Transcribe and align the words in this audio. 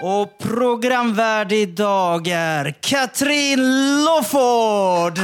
Och 0.00 0.38
programvärd 0.38 1.52
idag 1.52 2.28
är 2.28 2.74
Katrin 2.80 4.04
Lofford. 4.04 5.18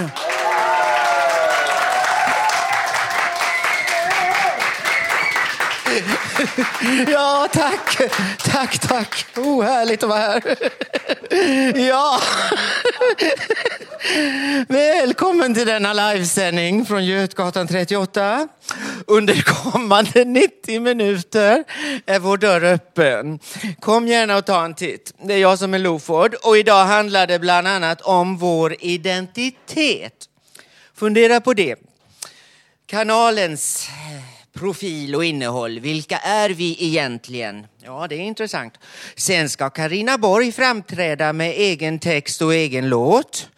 Ja, 7.08 7.48
tack! 7.52 7.98
Tack, 8.38 8.78
tack! 8.78 9.26
Oh, 9.36 9.64
härligt 9.64 10.02
att 10.02 10.08
vara 10.08 10.20
här. 10.20 10.56
Ja! 11.78 12.20
Välkommen 14.68 15.54
till 15.54 15.66
denna 15.66 15.92
livesändning 15.92 16.86
från 16.86 17.04
Götgatan 17.04 17.66
38. 17.66 18.48
Under 19.06 19.42
kommande 19.42 20.24
90 20.24 20.80
minuter 20.80 21.64
är 22.06 22.18
vår 22.18 22.36
dörr 22.36 22.64
öppen. 22.64 23.38
Kom 23.80 24.08
gärna 24.08 24.36
och 24.36 24.46
ta 24.46 24.64
en 24.64 24.74
titt. 24.74 25.14
Det 25.22 25.34
är 25.34 25.38
jag 25.38 25.58
som 25.58 25.74
är 25.74 25.78
Loford 25.78 26.34
och 26.34 26.58
idag 26.58 26.84
handlar 26.84 27.26
det 27.26 27.38
bland 27.38 27.68
annat 27.68 28.00
om 28.00 28.36
vår 28.36 28.76
identitet. 28.80 30.28
Fundera 30.96 31.40
på 31.40 31.54
det. 31.54 31.76
Kanalens 32.86 33.88
profil 34.54 35.14
och 35.14 35.24
innehåll. 35.24 35.80
Vilka 35.80 36.18
är 36.18 36.50
vi 36.50 36.76
egentligen? 36.80 37.66
Ja, 37.82 38.06
det 38.08 38.14
är 38.14 38.20
intressant. 38.20 38.74
Sen 39.16 39.48
ska 39.48 39.70
Karina 39.70 40.18
Borg 40.18 40.52
framträda 40.52 41.32
med 41.32 41.50
egen 41.50 41.98
text 41.98 42.42
och 42.42 42.54
egen 42.54 42.88
låt. 42.88 43.48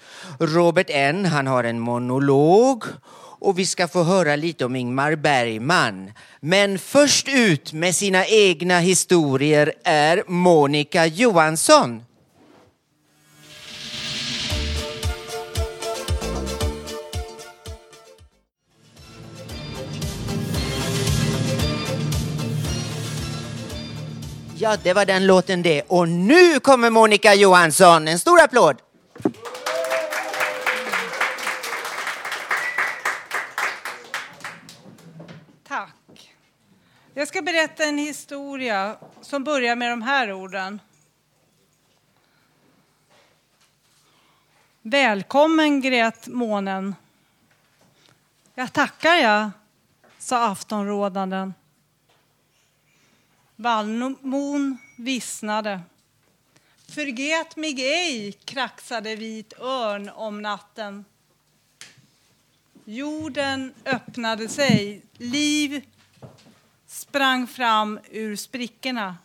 Robert 0.40 0.86
N, 0.90 1.24
han 1.24 1.46
har 1.46 1.64
en 1.64 1.80
monolog. 1.80 2.84
Och 3.38 3.58
vi 3.58 3.66
ska 3.66 3.88
få 3.88 4.02
höra 4.02 4.36
lite 4.36 4.64
om 4.64 4.76
Ingmar 4.76 5.14
Bergman. 5.16 6.12
Men 6.40 6.78
först 6.78 7.28
ut 7.28 7.72
med 7.72 7.94
sina 7.94 8.26
egna 8.26 8.78
historier 8.78 9.72
är 9.84 10.22
Monica 10.26 11.06
Johansson. 11.06 12.05
Ja, 24.66 24.76
det 24.82 24.92
var 24.92 25.04
den 25.04 25.26
låten 25.26 25.62
det. 25.62 25.82
Och 25.82 26.08
nu 26.08 26.60
kommer 26.60 26.90
Monica 26.90 27.34
Johansson. 27.34 28.08
En 28.08 28.18
stor 28.18 28.40
applåd! 28.40 28.76
Tack. 35.68 36.34
Jag 37.14 37.28
ska 37.28 37.42
berätta 37.42 37.84
en 37.84 37.98
historia 37.98 38.96
som 39.20 39.44
börjar 39.44 39.76
med 39.76 39.90
de 39.90 40.02
här 40.02 40.32
orden. 40.32 40.80
Välkommen 44.82 45.80
grät 45.80 46.26
månen. 46.26 46.94
Jag 48.54 48.72
tackar 48.72 49.14
jag, 49.14 49.50
sa 50.18 50.46
aftonrådanden. 50.46 51.54
Vallmon 53.56 54.78
vissnade. 54.96 55.80
Förget 56.88 57.56
mig 57.56 57.82
ej, 57.82 58.32
kraxade 58.32 59.16
vit 59.16 59.52
örn 59.58 60.08
om 60.08 60.42
natten. 60.42 61.04
Jorden 62.84 63.74
öppnade 63.84 64.48
sig, 64.48 65.02
liv 65.12 65.84
sprang 66.86 67.46
fram 67.46 68.00
ur 68.10 68.36
sprickorna. 68.36 69.16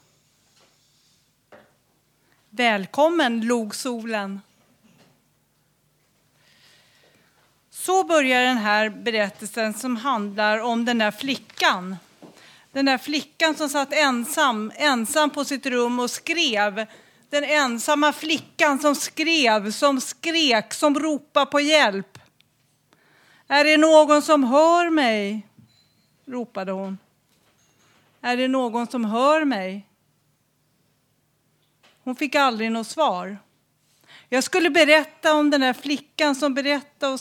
Välkommen, 2.50 3.42
log 3.42 3.76
solen. 3.76 4.42
Så 7.70 8.04
börjar 8.04 8.42
den 8.42 8.58
här 8.58 8.90
berättelsen 8.90 9.74
som 9.74 9.96
handlar 9.96 10.60
om 10.60 10.86
den 10.86 10.98
där 10.98 11.12
flickan. 11.12 11.98
Den 12.72 12.86
där 12.86 12.98
flickan 12.98 13.56
som 13.56 13.70
satt 13.70 13.94
ensam, 13.94 14.72
ensam 14.76 15.30
på 15.30 15.46
sitt 15.46 15.66
rum 15.66 16.00
och 16.00 16.12
skrev. 16.12 16.86
Den 17.30 17.44
ensamma 17.44 18.14
flickan 18.14 18.80
som 18.80 18.96
skrev, 18.96 19.72
som 19.72 20.02
skrek, 20.02 20.74
som 20.74 21.00
ropade 21.00 21.46
på 21.46 21.60
hjälp. 21.60 22.18
Är 23.48 23.64
det 23.64 23.78
någon 23.78 24.22
som 24.22 24.44
hör 24.44 24.90
mig? 24.90 25.48
ropade 26.26 26.72
hon. 26.72 26.98
Är 28.22 28.38
det 28.38 28.48
någon 28.48 28.88
som 28.88 29.06
hör 29.06 29.46
mig? 29.46 29.88
Hon 32.04 32.16
fick 32.16 32.36
aldrig 32.36 32.72
något 32.72 32.88
svar. 32.88 33.38
Jag 34.30 34.44
skulle 34.44 34.70
berätta 34.70 35.34
om 35.34 35.50
den 35.50 35.62
där 35.62 35.74
flickan 35.74 36.36
som 36.36 36.54
berättade 36.54 37.14
och 37.14 37.20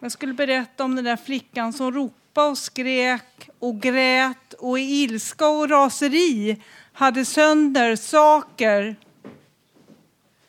Jag 0.00 0.12
skulle 0.12 0.34
berätta 0.34 0.84
om 0.84 0.96
den 0.96 1.04
där 1.04 1.16
flickan 1.16 1.72
som 1.72 1.92
ropade 1.92 2.48
och 2.48 2.58
skrek 2.58 3.50
och 3.58 3.80
grät 3.80 4.52
och 4.52 4.78
i 4.78 4.82
ilska 4.82 5.48
och 5.48 5.70
raseri 5.70 6.62
hade 6.92 7.24
sönder 7.24 7.96
saker 7.96 8.96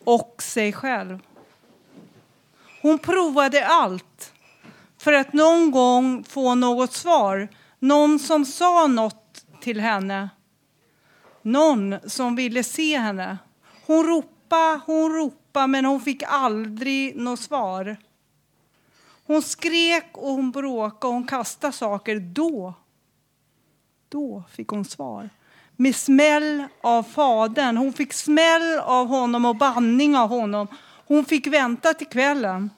och 0.04 0.42
sig 0.42 0.72
själv. 0.72 1.18
Hon 2.82 2.98
provade 2.98 3.66
allt 3.66 4.32
för 4.98 5.12
att 5.12 5.32
någon 5.32 5.70
gång 5.70 6.24
få 6.24 6.54
något 6.54 6.92
svar. 6.92 7.48
Någon 7.78 8.18
som 8.18 8.44
sa 8.44 8.86
något 8.86 9.44
till 9.60 9.80
henne. 9.80 10.28
Någon 11.42 11.96
som 12.06 12.36
ville 12.36 12.64
se 12.64 12.98
henne. 12.98 13.38
Hon 13.86 14.06
ropade, 14.06 14.80
hon 14.86 15.12
ropade 15.12 15.66
men 15.66 15.84
hon 15.84 16.00
fick 16.00 16.22
aldrig 16.26 17.16
något 17.16 17.40
svar. 17.40 17.96
Hon 19.28 19.42
skrek 19.42 20.10
och 20.12 20.32
hon 20.32 20.50
bråkade 20.50 21.06
och 21.06 21.14
hon 21.14 21.26
kastade 21.26 21.72
saker. 21.72 22.20
Då, 22.20 22.74
då 24.08 24.42
fick 24.50 24.68
hon 24.68 24.84
svar. 24.84 25.30
Med 25.76 25.96
smäll 25.96 26.64
av 26.80 27.02
fadern. 27.02 27.76
Hon 27.76 27.92
fick 27.92 28.12
smäll 28.12 28.78
av 28.78 29.06
honom 29.06 29.44
och 29.44 29.56
banning 29.56 30.16
av 30.16 30.28
honom. 30.28 30.66
Hon 31.06 31.24
fick 31.24 31.46
vänta 31.46 31.94
till 31.94 32.06
kvällen. 32.06 32.70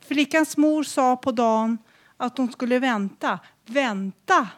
Flickans 0.00 0.56
mor 0.56 0.82
sa 0.82 1.16
på 1.16 1.32
dagen 1.32 1.78
att 2.16 2.38
hon 2.38 2.52
skulle 2.52 2.78
vänta. 2.78 3.38
Vänta, 3.66 4.48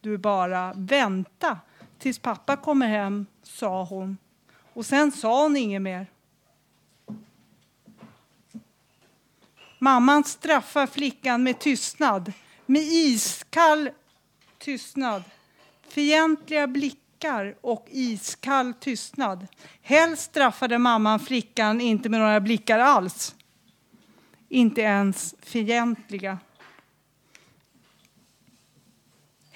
du 0.00 0.18
bara, 0.18 0.72
vänta 0.76 1.58
tills 1.98 2.18
pappa 2.18 2.56
kommer 2.56 2.88
hem, 2.88 3.26
sa 3.42 3.84
hon. 3.84 4.16
Och 4.72 4.86
sen 4.86 5.12
sa 5.12 5.42
hon 5.42 5.56
inget 5.56 5.82
mer. 5.82 6.06
Mamman 9.82 10.24
straffar 10.24 10.86
flickan 10.86 11.42
med 11.42 11.58
tystnad, 11.58 12.32
med 12.66 12.82
iskall 12.82 13.90
tystnad. 14.58 15.22
Fientliga 15.88 16.66
blickar 16.66 17.56
och 17.60 17.86
iskall 17.90 18.74
tystnad. 18.74 19.46
Helst 19.82 20.22
straffade 20.22 20.78
mamman 20.78 21.20
flickan 21.20 21.80
inte 21.80 22.08
med 22.08 22.20
några 22.20 22.40
blickar 22.40 22.78
alls. 22.78 23.34
Inte 24.48 24.80
ens 24.80 25.34
fientliga. 25.42 26.38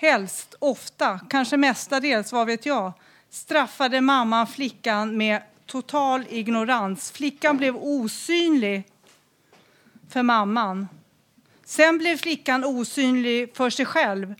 helst, 0.05 0.55
ofta, 0.59 1.21
kanske 1.31 1.57
mestadels, 1.57 2.33
vad 2.33 2.47
vet 2.47 2.67
jag, 2.67 2.93
straffade 3.31 4.01
mamman 4.01 4.47
flickan 4.47 5.17
med 5.17 5.43
total 5.67 6.25
ignorans. 6.29 7.11
Flickan 7.11 7.57
blev 7.57 7.77
osynlig 7.77 8.85
för 10.15 10.23
mamman. 10.23 10.89
Sen 11.65 11.99
blev 11.99 12.17
flickan 12.17 12.65
osynlig 12.65 13.57
för 13.57 13.71
sig 13.71 13.87
själv, 13.87 14.35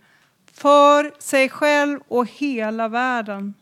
för 0.53 1.13
sig 1.19 1.49
själv 1.49 1.99
och 2.07 2.27
hela 2.27 2.87
världen. 2.87 3.53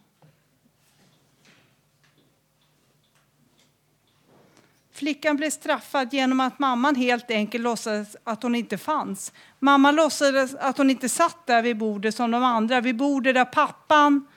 Flickan 4.91 5.37
blev 5.37 5.49
straffad 5.49 6.13
genom 6.13 6.39
att 6.39 6.59
mamman 6.59 6.95
helt 6.95 7.31
enkelt 7.31 7.63
låtsades 7.63 8.15
att 8.23 8.43
hon 8.43 8.55
inte 8.55 8.77
fanns. 8.77 9.33
Mamman 9.59 9.95
låtsades 9.95 10.55
att 10.55 10.77
hon 10.77 10.89
inte 10.89 11.09
satt 11.09 11.47
där 11.47 11.61
vid 11.61 11.77
bordet 11.77 12.15
som 12.15 12.31
de 12.31 12.43
andra, 12.43 12.81
vid 12.81 12.97
bordet 12.97 13.35
där 13.35 13.45
pappan, 13.45 14.27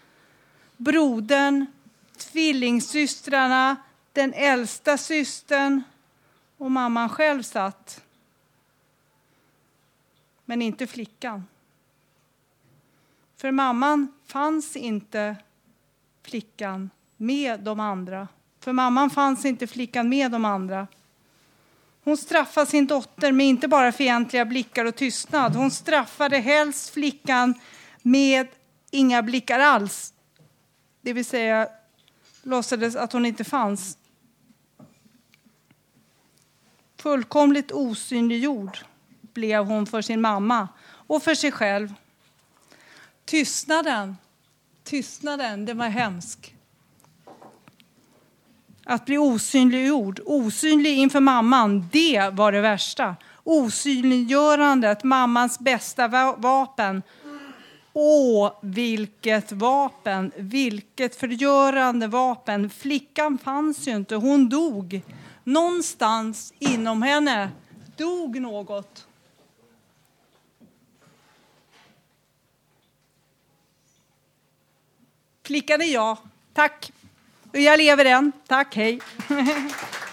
brodern, 0.77 1.67
tvillingsystrarna, 2.19 3.77
den 4.13 4.33
äldsta 4.33 4.99
systern 4.99 5.83
och 6.57 6.71
mamman 6.71 7.09
själv 7.09 7.43
satt. 7.43 8.05
Men 10.45 10.63
inte 10.63 10.87
flickan. 10.87 11.45
För 13.37 13.51
mamman 13.51 14.13
fanns 14.27 14.77
inte 14.77 15.37
flickan 16.23 16.91
med 17.17 17.61
de 17.61 17.81
andra. 17.81 18.29
För 18.61 18.73
mamman 18.73 19.11
fanns 19.11 19.45
inte 19.45 19.67
flickan 19.67 20.09
med 20.09 20.31
de 20.31 20.45
andra. 20.45 20.87
Hon 22.05 22.17
straffade 22.17 22.67
sin 22.67 22.87
dotter 22.87 23.33
med 23.33 23.47
inte 23.47 23.69
bara 23.69 23.93
fientliga 23.93 24.45
blickar 24.45 24.85
och 24.85 24.97
tystnad. 24.97 25.55
Hon 25.55 25.71
straffade 25.71 26.39
helst 26.39 26.91
flickan 26.91 27.55
med 28.03 28.47
inga 28.91 29.23
blickar 29.23 29.59
alls. 29.59 30.15
Det 31.01 31.13
vill 31.13 31.25
säga 31.25 31.69
låtsades 32.43 32.97
att 32.97 33.13
hon 33.13 33.27
inte 33.27 33.45
fanns. 33.45 33.99
Fullkomligt 37.07 37.73
osynliggjord 37.73 38.79
blev 39.33 39.65
hon 39.65 39.87
för 39.87 40.03
sin 40.03 40.21
mamma 40.21 40.69
och 41.07 41.23
för 41.23 41.35
sig 41.35 41.53
själv. 41.53 41.95
Tystnaden, 43.25 44.17
tystnaden, 44.85 45.67
den 45.67 45.79
var 45.79 45.89
hemsk. 45.89 46.55
Att 48.85 49.07
bli 49.07 49.19
osynliggjord, 49.19 50.21
osynlig 50.25 50.99
inför 50.99 51.21
mamman, 51.21 51.89
det 51.93 52.31
var 52.33 52.53
det 52.53 52.61
värsta. 52.61 53.17
Osynliggörandet, 53.45 55.05
mammans 55.05 55.59
bästa 55.59 56.09
vapen. 56.37 57.03
Åh, 57.93 58.53
vilket 58.63 59.53
vapen! 59.53 60.33
Vilket 60.37 61.17
förgörande 61.17 62.07
vapen! 62.07 62.71
Flickan 62.71 63.39
fanns 63.39 63.89
ju 63.89 63.97
inte, 63.97 64.15
hon 64.15 64.49
dog. 64.49 65.03
Någonstans 65.47 66.53
inom 66.59 67.03
henne 67.03 67.51
dog 67.97 68.41
något. 68.41 69.07
Flickan 75.45 75.81
är 75.81 75.87
jag. 75.87 76.19
Tack. 76.53 76.93
Jag 77.53 77.79
lever 77.79 78.05
än. 78.05 78.33
Tack, 78.47 78.77
hej. 78.77 79.01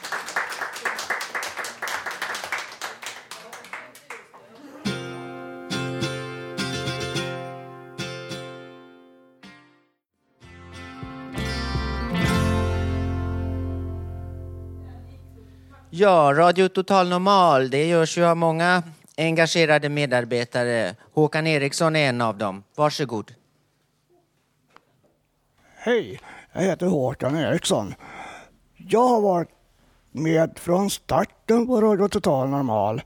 Ja, 15.95 16.33
Radio 16.33 16.69
Total 16.69 17.09
Normal, 17.09 17.69
det 17.69 17.85
görs 17.87 18.17
ju 18.17 18.25
av 18.25 18.37
många 18.37 18.83
engagerade 19.17 19.89
medarbetare. 19.89 20.95
Håkan 21.13 21.47
Eriksson 21.47 21.95
är 21.95 22.09
en 22.09 22.21
av 22.21 22.37
dem. 22.37 22.63
Varsågod. 22.75 23.33
Hej, 25.75 26.19
jag 26.53 26.61
heter 26.61 26.87
Håkan 26.87 27.35
Eriksson. 27.35 27.93
Jag 28.77 29.07
har 29.07 29.21
varit 29.21 29.49
med 30.11 30.59
från 30.59 30.89
starten 30.89 31.67
på 31.67 31.81
Radio 31.81 32.07
Total 32.07 32.49
Normal 32.49 33.01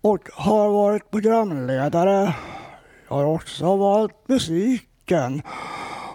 och 0.00 0.28
har 0.32 0.70
varit 0.70 1.10
programledare. 1.10 2.34
Jag 3.08 3.16
har 3.16 3.24
också 3.24 3.76
valt 3.76 4.28
musiken 4.28 5.42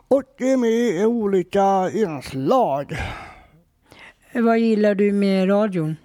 och 0.07 0.41
är 0.41 0.57
med 0.57 0.69
i 0.69 1.05
olika 1.05 1.89
inslag. 1.93 2.97
Eh, 4.35 4.41
vad 4.41 4.59
gillar 4.59 4.95
du 4.95 5.11
med 5.11 5.49
radion? 5.49 5.95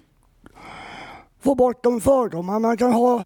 Få 1.39 1.55
bort 1.55 1.83
de 1.83 2.01
fördomar 2.01 2.59
man 2.59 2.77
kan 2.77 2.93
ha. 2.93 3.23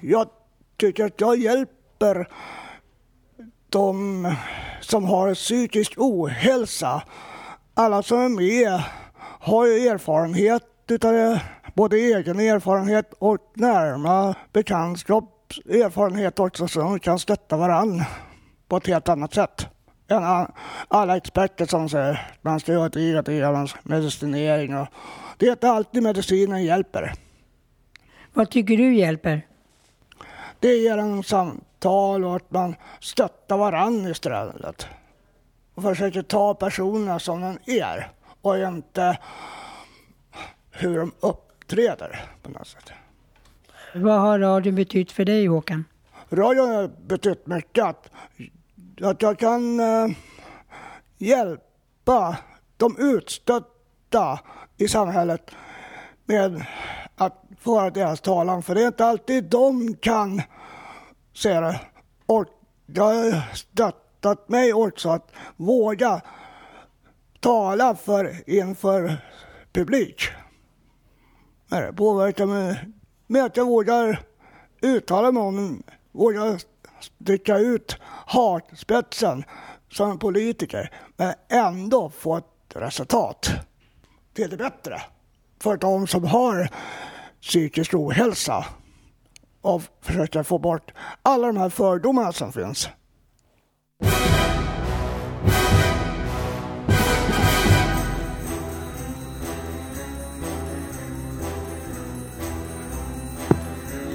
Jag 0.00 0.28
tycker 0.76 1.04
att 1.04 1.20
jag 1.20 1.36
hjälper 1.36 2.28
de 3.68 4.26
som 4.80 5.04
har 5.04 5.34
psykisk 5.34 5.94
ohälsa. 5.96 7.02
Alla 7.74 8.02
som 8.02 8.18
är 8.18 8.28
med 8.28 8.82
har 9.40 9.66
ju 9.66 9.88
erfarenhet 9.88 10.64
utav 10.88 11.12
det, 11.12 11.42
både 11.74 11.96
egen 11.96 12.40
erfarenhet 12.40 13.14
och 13.18 13.52
närma 13.54 14.34
bekantskaps 14.52 15.58
erfarenhet 15.58 16.38
också, 16.38 16.68
så 16.68 16.80
de 16.80 17.00
kan 17.00 17.18
stötta 17.18 17.56
varandra 17.56 18.06
på 18.68 18.76
ett 18.76 18.86
helt 18.86 19.08
annat 19.08 19.34
sätt 19.34 19.77
alla 20.88 21.16
experter 21.16 21.66
som 21.66 21.88
säger 21.88 22.32
man 22.42 22.60
ska 22.60 22.72
göra 22.72 22.88
det 22.88 23.16
och 23.16 23.24
det, 23.24 23.74
medicinering 23.82 24.76
och 24.76 24.88
det 25.36 25.46
är 25.46 25.50
inte 25.50 25.70
alltid 25.70 26.02
medicinen 26.02 26.64
hjälper. 26.64 27.12
Vad 28.32 28.50
tycker 28.50 28.76
du 28.76 28.94
hjälper? 28.94 29.46
Det 30.60 30.68
är 30.68 30.82
genom 30.82 31.22
samtal 31.22 32.24
och 32.24 32.36
att 32.36 32.50
man 32.50 32.74
stöttar 33.00 33.56
varann 33.56 34.06
istället. 34.06 34.86
Och 35.74 35.82
försöker 35.82 36.22
ta 36.22 36.54
personerna 36.54 37.18
som 37.18 37.40
de 37.40 37.58
är 37.80 38.10
och 38.42 38.58
inte 38.58 39.18
hur 40.70 40.98
de 40.98 41.12
uppträder 41.20 42.24
på 42.42 42.50
något 42.50 42.66
sätt. 42.66 42.92
Vad 43.94 44.20
har 44.20 44.38
radion 44.38 44.74
betytt 44.74 45.12
för 45.12 45.24
dig 45.24 45.46
Håkan? 45.46 45.84
Radion 46.30 46.68
har 46.68 46.90
betytt 47.06 47.46
mycket. 47.46 47.84
Att, 47.84 48.10
att 49.02 49.22
jag 49.22 49.38
kan 49.38 49.80
eh, 49.80 50.08
hjälpa 51.18 52.36
de 52.76 52.96
utstötta 52.98 54.40
i 54.76 54.88
samhället 54.88 55.50
med 56.24 56.64
att 57.16 57.44
föra 57.60 57.90
deras 57.90 58.20
talan. 58.20 58.62
För 58.62 58.74
det 58.74 58.82
är 58.82 58.86
inte 58.86 59.04
alltid 59.04 59.44
de 59.44 59.94
kan 59.94 60.42
se 61.34 61.60
det. 61.60 61.80
Och 62.26 62.44
det 62.86 63.00
har 63.00 63.54
stöttat 63.54 64.48
mig 64.48 64.72
också 64.72 65.08
att 65.08 65.30
våga 65.56 66.20
tala 67.40 67.94
för, 67.94 68.50
inför 68.50 69.16
publik. 69.72 70.22
Det 71.68 71.92
påverkar 71.96 72.46
mig 72.46 72.88
med 73.26 73.44
att 73.44 73.56
jag 73.56 73.66
vågar 73.66 74.20
uttala 74.80 75.32
mig 75.32 75.42
om, 75.42 75.82
vågar 76.12 76.58
sticka 77.00 77.58
ut 77.58 77.96
hatspetsen 78.26 79.44
som 79.92 80.18
politiker, 80.18 80.92
men 81.16 81.34
ändå 81.48 82.10
få 82.10 82.36
ett 82.36 82.44
resultat 82.74 83.50
till 84.34 84.50
det 84.50 84.56
bättre 84.56 85.02
för 85.62 85.76
de 85.76 86.06
som 86.06 86.24
har 86.24 86.68
psykisk 87.42 87.94
ohälsa 87.94 88.66
och 89.60 89.82
försöka 90.02 90.44
få 90.44 90.58
bort 90.58 90.92
alla 91.22 91.46
de 91.46 91.56
här 91.56 91.68
fördomarna 91.68 92.32
som 92.32 92.52
finns. 92.52 92.88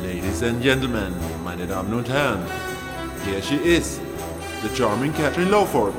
Ladies 0.03 0.43
and 0.43 0.63
gentlemen, 0.63 1.13
meine 1.43 1.65
Damen 1.65 1.93
und 1.93 2.07
Herren, 2.07 2.39
here 3.23 3.41
she 3.41 3.55
is, 3.55 3.99
the 4.61 4.69
charming 4.75 5.13
Catherine 5.13 5.49
Lawford. 5.51 5.93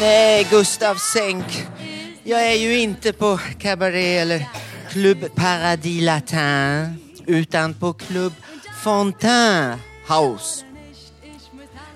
Nej, 0.00 0.46
Gustav, 0.50 0.94
sänk. 0.94 1.66
Jag 2.24 2.46
är 2.46 2.54
ju 2.54 2.78
inte 2.78 3.12
på 3.12 3.38
Cabaret 3.58 4.22
eller 4.22 4.48
Club 4.90 5.34
Paradis 5.34 6.02
Latin, 6.02 6.96
utan 7.26 7.74
på 7.74 7.92
Club 7.92 8.32
Fontaine 8.82 9.78
House. 10.08 10.64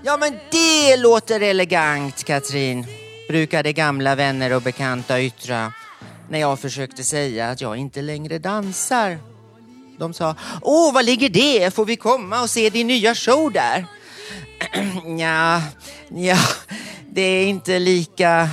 Ja, 0.03 0.17
men 0.17 0.39
det 0.51 0.97
låter 0.97 1.41
elegant, 1.41 2.25
Katrin, 2.25 2.87
brukade 3.29 3.73
gamla 3.73 4.15
vänner 4.15 4.53
och 4.53 4.63
bekanta 4.63 5.23
yttra 5.23 5.73
när 6.31 6.39
jag 6.39 6.59
försökte 6.59 7.05
säga 7.05 7.51
att 7.51 7.61
jag 7.61 7.77
inte 7.77 8.03
längre 8.03 8.39
dansar. 8.39 9.19
De 9.99 10.15
sa, 10.15 10.35
åh, 10.63 10.95
vad 10.95 11.05
ligger 11.05 11.29
det? 11.29 11.75
Får 11.75 11.85
vi 11.85 11.97
komma 11.97 12.43
och 12.43 12.51
se 12.51 12.71
din 12.71 12.87
nya 12.87 13.15
show 13.15 13.53
där? 13.53 13.87
ja, 15.19 15.63
ja, 16.09 16.39
det 17.11 17.23
är 17.23 17.47
inte 17.47 17.79
lika... 17.79 18.49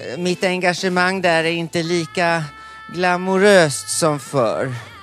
Eh, 0.00 0.18
mitt 0.18 0.44
engagemang 0.44 1.22
där 1.22 1.44
är 1.44 1.52
inte 1.52 1.82
lika 1.82 2.44
glamoröst 2.94 3.98
som 3.98 4.20
förr. 4.20 4.93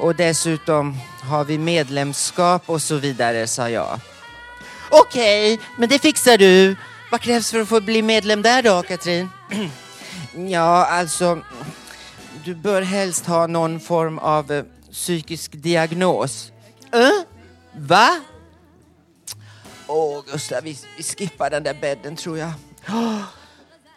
Och 0.00 0.14
dessutom 0.14 0.96
har 1.22 1.44
vi 1.44 1.58
medlemskap 1.58 2.62
och 2.66 2.82
så 2.82 2.96
vidare, 2.96 3.46
sa 3.46 3.70
jag. 3.70 4.00
Okej, 4.90 5.60
men 5.78 5.88
det 5.88 5.98
fixar 5.98 6.38
du. 6.38 6.76
Vad 7.10 7.20
krävs 7.20 7.50
för 7.50 7.60
att 7.60 7.68
få 7.68 7.80
bli 7.80 8.02
medlem 8.02 8.42
där 8.42 8.62
då, 8.62 8.82
Katrin? 8.82 9.28
ja, 10.48 10.86
alltså, 10.86 11.42
du 12.44 12.54
bör 12.54 12.82
helst 12.82 13.26
ha 13.26 13.46
någon 13.46 13.80
form 13.80 14.18
av 14.18 14.52
eh, 14.52 14.64
psykisk 14.92 15.52
diagnos. 15.52 16.52
Äh? 16.92 17.26
Va? 17.72 18.20
Åh, 19.86 20.22
Gustav, 20.32 20.62
vi, 20.62 20.78
vi 20.96 21.02
skippar 21.02 21.50
den 21.50 21.62
där 21.62 21.74
bädden 21.74 22.16
tror 22.16 22.38
jag. 22.38 22.52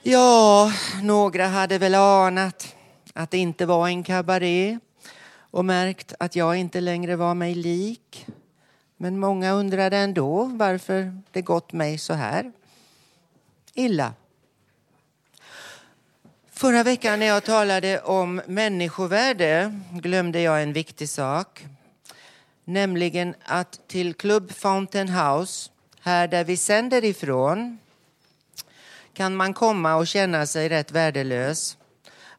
Ja, 0.05 0.71
några 1.01 1.47
hade 1.47 1.77
väl 1.77 1.95
anat 1.95 2.75
att 3.13 3.31
det 3.31 3.37
inte 3.37 3.65
var 3.65 3.87
en 3.87 4.03
kabaré 4.03 4.79
och 5.53 5.65
märkt 5.65 6.13
att 6.19 6.35
jag 6.35 6.55
inte 6.55 6.81
längre 6.81 7.15
var 7.15 7.33
mig 7.33 7.55
lik. 7.55 8.25
Men 8.97 9.19
många 9.19 9.51
undrade 9.51 9.97
ändå 9.97 10.43
varför 10.43 11.21
det 11.31 11.41
gått 11.41 11.73
mig 11.73 11.97
så 11.97 12.13
här 12.13 12.51
illa. 13.73 14.13
Förra 16.51 16.83
veckan 16.83 17.19
när 17.19 17.25
jag 17.25 17.43
talade 17.43 18.01
om 18.01 18.41
människovärde 18.47 19.79
glömde 19.91 20.41
jag 20.41 20.63
en 20.63 20.73
viktig 20.73 21.09
sak. 21.09 21.65
Nämligen 22.63 23.35
att 23.43 23.87
till 23.87 24.13
Club 24.13 24.51
Fountain 24.51 25.09
House, 25.09 25.71
här 25.99 26.27
där 26.27 26.43
vi 26.43 26.57
sänder 26.57 27.03
ifrån, 27.03 27.79
kan 29.13 29.35
man 29.35 29.53
komma 29.53 29.95
och 29.95 30.07
känna 30.07 30.45
sig 30.45 30.69
rätt 30.69 30.91
värdelös. 30.91 31.77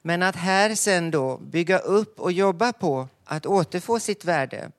Men 0.07 0.23
att 0.23 0.37
här 0.37 0.75
sen 0.75 1.11
då 1.11 1.37
bygga 1.37 1.79
upp 1.79 2.21
och 2.21 2.33
jobba 2.33 2.73
på 2.73 3.09
att 3.25 3.47
återfå 3.47 4.01
sitt 4.01 4.25
värde. 4.25 4.71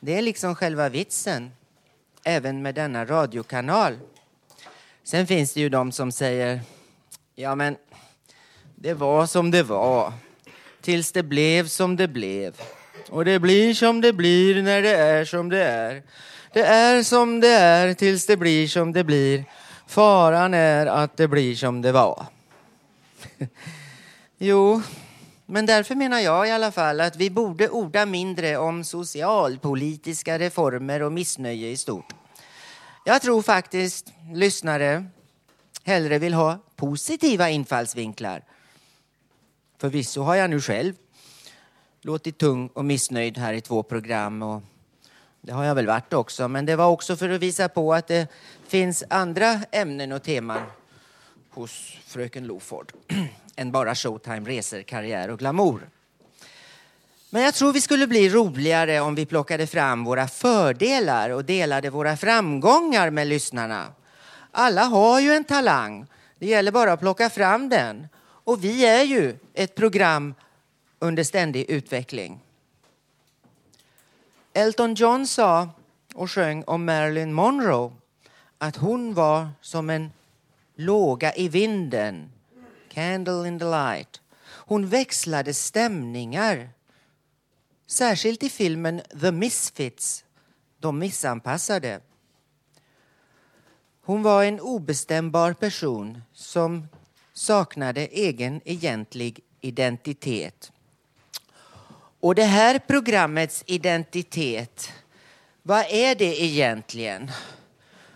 Det 0.00 0.18
är 0.18 0.22
liksom 0.22 0.54
själva 0.54 0.88
vitsen, 0.88 1.50
även 2.24 2.62
med 2.62 2.74
denna 2.74 3.04
radiokanal. 3.04 3.98
Sen 5.02 5.26
finns 5.26 5.52
det 5.54 5.60
ju 5.60 5.68
de 5.68 5.92
som 5.92 6.12
säger, 6.12 6.60
ja 7.34 7.54
men 7.54 7.76
det 8.74 8.94
var 8.94 9.26
som 9.26 9.50
det 9.50 9.62
var, 9.62 10.12
tills 10.80 11.12
det 11.12 11.22
blev 11.22 11.66
som 11.66 11.96
det 11.96 12.08
blev. 12.08 12.60
Och 13.08 13.24
det 13.24 13.38
blir 13.38 13.74
som 13.74 14.00
det 14.00 14.12
blir 14.12 14.62
när 14.62 14.82
det 14.82 14.96
är 14.96 15.24
som 15.24 15.48
det 15.48 15.64
är. 15.64 16.02
Det 16.52 16.62
är 16.62 17.02
som 17.02 17.40
det 17.40 17.48
är 17.48 17.94
tills 17.94 18.26
det 18.26 18.36
blir 18.36 18.68
som 18.68 18.92
det 18.92 19.04
blir. 19.04 19.44
Faran 19.86 20.54
är 20.54 20.86
att 20.86 21.16
det 21.16 21.28
blir 21.28 21.54
som 21.56 21.82
det 21.82 21.92
var. 21.92 22.26
jo, 24.42 24.82
men 25.46 25.66
därför 25.66 25.94
menar 25.94 26.20
jag 26.20 26.48
i 26.48 26.50
alla 26.50 26.72
fall 26.72 27.00
att 27.00 27.16
vi 27.16 27.30
borde 27.30 27.68
orda 27.68 28.06
mindre 28.06 28.56
om 28.56 28.84
socialpolitiska 28.84 30.38
reformer 30.38 31.02
och 31.02 31.12
missnöje 31.12 31.68
i 31.68 31.76
stort. 31.76 32.14
Jag 33.04 33.22
tror 33.22 33.42
faktiskt 33.42 34.12
lyssnare 34.34 35.04
hellre 35.84 36.18
vill 36.18 36.34
ha 36.34 36.58
positiva 36.76 37.50
infallsvinklar. 37.50 38.44
Förvisso 39.78 40.22
har 40.22 40.34
jag 40.34 40.50
nu 40.50 40.60
själv 40.60 40.94
låtit 42.02 42.38
tung 42.38 42.68
och 42.68 42.84
missnöjd 42.84 43.38
här 43.38 43.52
i 43.52 43.60
två 43.60 43.82
program 43.82 44.42
och 44.42 44.62
det 45.40 45.52
har 45.52 45.64
jag 45.64 45.74
väl 45.74 45.86
varit 45.86 46.12
också, 46.12 46.48
men 46.48 46.66
det 46.66 46.76
var 46.76 46.86
också 46.86 47.16
för 47.16 47.28
att 47.28 47.40
visa 47.40 47.68
på 47.68 47.94
att 47.94 48.06
det 48.06 48.28
finns 48.68 49.04
andra 49.10 49.60
ämnen 49.70 50.12
och 50.12 50.22
teman 50.22 50.62
hos 51.50 51.96
fröken 52.06 52.46
Loford 52.46 52.92
än 53.60 53.72
bara 53.72 53.94
showtime, 53.94 54.50
resor, 54.50 54.82
karriär 54.82 55.30
och 55.30 55.38
glamour. 55.38 55.88
Men 57.30 57.42
jag 57.42 57.54
tror 57.54 57.72
vi 57.72 57.80
skulle 57.80 58.06
bli 58.06 58.28
roligare 58.28 59.00
om 59.00 59.14
vi 59.14 59.26
plockade 59.26 59.66
fram 59.66 60.04
våra 60.04 60.28
fördelar 60.28 61.30
och 61.30 61.44
delade 61.44 61.90
våra 61.90 62.16
framgångar 62.16 63.10
med 63.10 63.26
lyssnarna. 63.26 63.92
Alla 64.50 64.84
har 64.84 65.20
ju 65.20 65.32
en 65.32 65.44
talang. 65.44 66.06
Det 66.38 66.46
gäller 66.46 66.72
bara 66.72 66.92
att 66.92 67.00
plocka 67.00 67.30
fram 67.30 67.68
den. 67.68 68.08
Och 68.22 68.64
vi 68.64 68.86
är 68.86 69.02
ju 69.02 69.36
ett 69.54 69.74
program 69.74 70.34
under 70.98 71.24
ständig 71.24 71.70
utveckling. 71.70 72.40
Elton 74.52 74.94
John 74.94 75.26
sa 75.26 75.68
och 76.14 76.30
sjöng 76.30 76.64
om 76.66 76.84
Marilyn 76.84 77.32
Monroe 77.32 77.92
att 78.58 78.76
hon 78.76 79.14
var 79.14 79.48
som 79.60 79.90
en 79.90 80.12
låga 80.76 81.34
i 81.34 81.48
vinden, 81.48 82.32
candle 82.90 83.48
in 83.48 83.58
the 83.58 83.64
light. 83.64 84.20
Hon 84.46 84.86
växlade 84.86 85.54
stämningar. 85.54 86.68
Särskilt 87.86 88.42
i 88.42 88.48
filmen 88.48 89.02
The 89.20 89.32
Misfits, 89.32 90.24
De 90.78 90.98
missanpassade. 90.98 92.00
Hon 94.02 94.22
var 94.22 94.44
en 94.44 94.60
obestämbar 94.60 95.52
person 95.52 96.22
som 96.32 96.88
saknade 97.32 98.06
egen 98.06 98.60
egentlig 98.64 99.40
identitet. 99.60 100.72
Och 102.20 102.34
det 102.34 102.44
här 102.44 102.78
programmets 102.78 103.64
identitet, 103.66 104.92
vad 105.62 105.84
är 105.88 106.14
det 106.14 106.42
egentligen? 106.42 107.30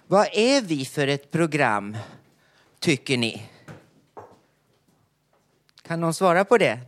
Vad 0.07 0.29
är 0.33 0.63
vi 0.63 0.85
för 0.85 1.07
ett 1.07 1.31
program, 1.31 1.97
tycker 2.79 3.17
ni? 3.17 3.43
Kan 5.87 6.01
någon 6.01 6.15
svara 6.15 6.45
på 6.45 6.59
det? 6.59 6.81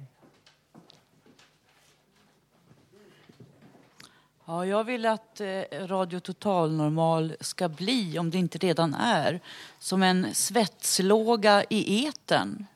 Ja, 4.44 4.66
jag 4.66 4.84
vill 4.84 5.06
att 5.06 5.40
eh, 5.40 5.62
Radio 5.72 6.20
Total 6.20 6.72
Normal 6.72 7.36
ska 7.40 7.68
bli, 7.68 8.18
om 8.18 8.30
det 8.30 8.38
inte 8.38 8.58
redan 8.58 8.94
är, 8.94 9.40
som 9.78 10.02
en 10.02 10.34
svetslåga 10.34 11.64
i 11.70 12.06
eten. 12.06 12.66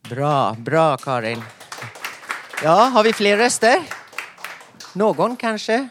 Bra, 0.00 0.52
bra 0.58 0.96
Karin. 0.96 1.42
Ja, 2.62 2.84
har 2.84 3.04
vi 3.04 3.12
fler 3.12 3.36
röster? 3.36 3.82
Någon 4.94 5.36
kanske? 5.36 5.88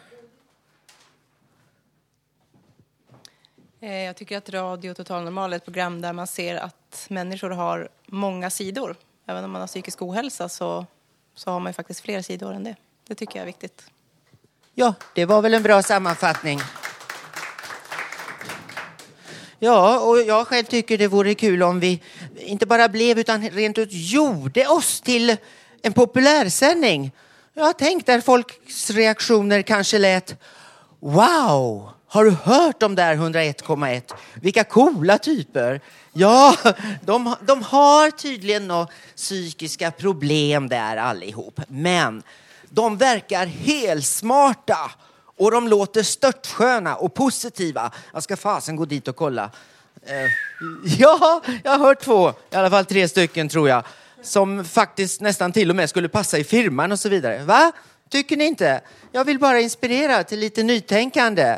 Eh, 3.80 3.94
Jag 3.96 4.16
tycker 4.16 4.38
att 4.38 4.50
Radio 4.50 4.94
Total 4.94 5.24
Normal 5.24 5.54
är 5.54 5.58
ett 5.58 5.66
program 5.66 6.02
där 6.02 6.14
man 6.14 6.28
ser 6.28 6.56
att 6.56 7.06
människor 7.10 7.50
har 7.50 7.90
många 8.06 8.50
sidor. 8.50 8.96
Även 9.26 9.44
om 9.44 9.52
man 9.52 9.62
har 9.62 9.68
psykisk 9.68 10.02
ohälsa 10.02 10.50
så, 10.50 10.86
så 11.36 11.52
har 11.52 11.60
man 11.60 11.70
ju 11.70 11.74
faktiskt 11.74 12.00
fler 12.00 12.22
sidor 12.22 12.54
än 12.54 12.64
det. 12.64 12.76
Det 13.08 13.16
tycker 13.16 13.36
jag 13.36 13.42
är 13.42 13.46
viktigt. 13.46 13.84
Ja, 14.74 14.94
det 15.16 15.26
var 15.26 15.42
väl 15.42 15.54
en 15.54 15.64
bra 15.64 15.84
sammanfattning. 15.84 16.60
Ja, 19.60 20.00
och 20.00 20.22
jag 20.22 20.48
själv 20.48 20.66
tycker 20.66 20.98
det 20.98 21.08
vore 21.08 21.36
kul 21.36 21.64
om 21.64 21.80
vi 21.80 22.02
inte 22.36 22.66
bara 22.66 22.90
blev 22.90 23.20
utan 23.20 23.50
rent 23.50 23.78
ut 23.78 23.90
gjorde 23.92 24.68
oss 24.68 25.02
till 25.02 25.38
en 25.82 25.94
populärsändning. 25.94 27.12
Jag 27.54 27.78
tänkt 27.78 28.06
där 28.06 28.22
folks 28.22 28.90
reaktioner 28.90 29.62
kanske 29.62 29.98
lät 29.98 30.36
Wow! 31.00 31.90
Har 32.14 32.26
du 32.26 32.32
hört 32.32 32.80
de 32.80 32.96
där 32.96 33.16
101,1? 33.16 34.14
Vilka 34.34 34.64
coola 34.64 35.18
typer! 35.18 35.82
Ja, 36.12 36.56
de, 37.02 37.36
de 37.42 37.64
har 37.64 38.12
tydligen 38.12 38.68
några 38.68 38.88
psykiska 39.16 39.92
problem 39.92 40.70
där 40.70 40.98
allihop. 40.98 41.62
Men 41.68 42.24
de 42.70 42.98
verkar 42.98 43.46
helsmarta 43.46 44.92
och 45.38 45.52
de 45.52 45.68
låter 45.68 46.04
störtsköna 46.04 46.96
och 46.96 47.14
positiva. 47.14 47.92
Jag 48.14 48.24
ska 48.24 48.38
fasen 48.38 48.76
gå 48.76 48.86
dit 48.86 49.08
och 49.08 49.16
kolla. 49.16 49.52
Eh, 50.06 50.16
ja, 51.00 51.42
jag 51.64 51.72
har 51.72 51.80
hört 51.80 52.02
två, 52.02 52.34
i 52.52 52.56
alla 52.56 52.70
fall 52.70 52.86
tre 52.86 53.08
stycken 53.08 53.50
tror 53.50 53.70
jag, 53.70 53.84
som 54.22 54.66
faktiskt 54.66 55.22
nästan 55.22 55.52
till 55.52 55.70
och 55.70 55.76
med 55.76 55.90
skulle 55.90 56.10
passa 56.10 56.38
i 56.38 56.44
firman 56.44 56.92
och 56.92 57.00
så 57.00 57.10
vidare. 57.10 57.44
Va? 57.44 57.72
Tycker 58.10 58.38
ni 58.38 58.46
inte? 58.46 58.82
Jag 59.12 59.26
vill 59.26 59.40
bara 59.40 59.60
inspirera 59.60 60.24
till 60.24 60.40
lite 60.40 60.64
nytänkande. 60.64 61.58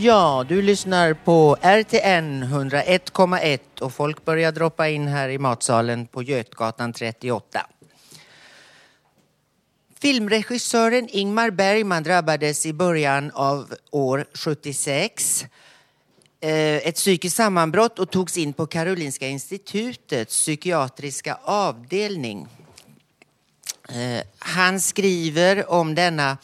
Ja, 0.00 0.44
du 0.48 0.62
lyssnar 0.62 1.14
på 1.14 1.56
RTN 1.62 2.44
101,1 2.44 3.58
och 3.80 3.92
folk 3.92 4.24
börjar 4.24 4.52
droppa 4.52 4.88
in 4.88 5.08
här 5.08 5.28
i 5.28 5.38
matsalen 5.38 6.06
på 6.06 6.22
Götgatan 6.22 6.92
38. 6.92 7.66
Filmregissören 10.00 11.08
Ingmar 11.10 11.50
Bergman 11.50 12.02
drabbades 12.02 12.66
i 12.66 12.72
början 12.72 13.30
av 13.34 13.74
år 13.90 14.26
76 14.34 15.46
eh, 16.40 16.50
ett 16.76 16.96
psykiskt 16.96 17.36
sammanbrott 17.36 17.98
och 17.98 18.10
togs 18.10 18.36
in 18.36 18.52
på 18.52 18.66
Karolinska 18.66 19.28
institutets 19.28 20.34
psykiatriska 20.34 21.38
avdelning. 21.42 22.46
Eh, 23.88 24.22
han 24.38 24.80
skriver 24.80 25.70
om 25.70 25.94
denna 25.94 26.36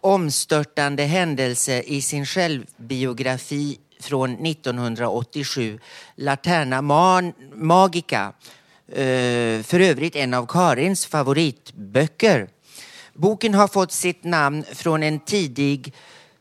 omstörtande 0.00 1.02
händelse 1.02 1.82
i 1.82 2.02
sin 2.02 2.26
självbiografi 2.26 3.78
från 4.00 4.46
1987, 4.46 5.78
Laterna 6.16 6.82
Magica. 7.54 8.32
Eh, 8.88 9.62
för 9.62 9.80
övrigt 9.80 10.16
en 10.16 10.34
av 10.34 10.46
Karins 10.46 11.06
favoritböcker. 11.06 12.48
Boken 13.14 13.54
har 13.54 13.68
fått 13.68 13.92
sitt 13.92 14.24
namn 14.24 14.64
från 14.72 15.02
en 15.02 15.20
tidig 15.20 15.94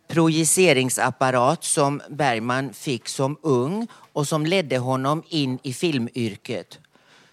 projiceringsapparat 0.07 1.63
som 1.63 2.01
Bergman 2.09 2.73
fick 2.73 3.07
som 3.07 3.37
ung 3.41 3.87
och 4.13 4.27
som 4.27 4.45
ledde 4.45 4.77
honom 4.77 5.23
in 5.29 5.59
i 5.63 5.73
filmyrket. 5.73 6.79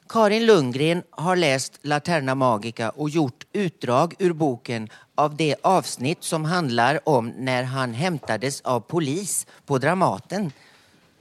Karin 0.09 0.47
Lundgren 0.47 1.03
har 1.11 1.37
läst 1.37 1.79
Laterna 1.83 2.35
Magica 2.35 2.91
och 2.91 3.11
gjort 3.11 3.44
utdrag 3.55 4.15
ur 4.19 4.33
boken 4.33 4.89
av 5.15 5.37
det 5.37 5.57
avsnitt 5.63 6.23
som 6.23 6.45
handlar 6.45 7.09
om 7.09 7.29
när 7.29 7.63
han 7.63 7.95
hämtades 7.95 8.61
av 8.61 8.81
polis 8.81 9.47
på 9.67 9.79
Dramaten 9.79 10.53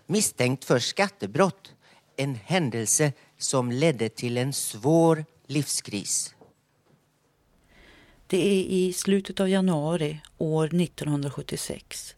misstänkt 0.06 0.66
för 0.66 0.80
skattebrott. 0.80 1.74
En 2.16 2.36
händelse 2.36 3.14
som 3.38 3.72
ledde 3.72 4.10
till 4.10 4.38
en 4.38 4.54
svår 4.54 5.26
livskris. 5.48 6.36
Det 8.28 8.48
är 8.48 8.64
i 8.64 8.94
slutet 8.94 9.40
av 9.40 9.50
januari 9.50 10.22
år 10.38 10.66
1976. 10.66 12.16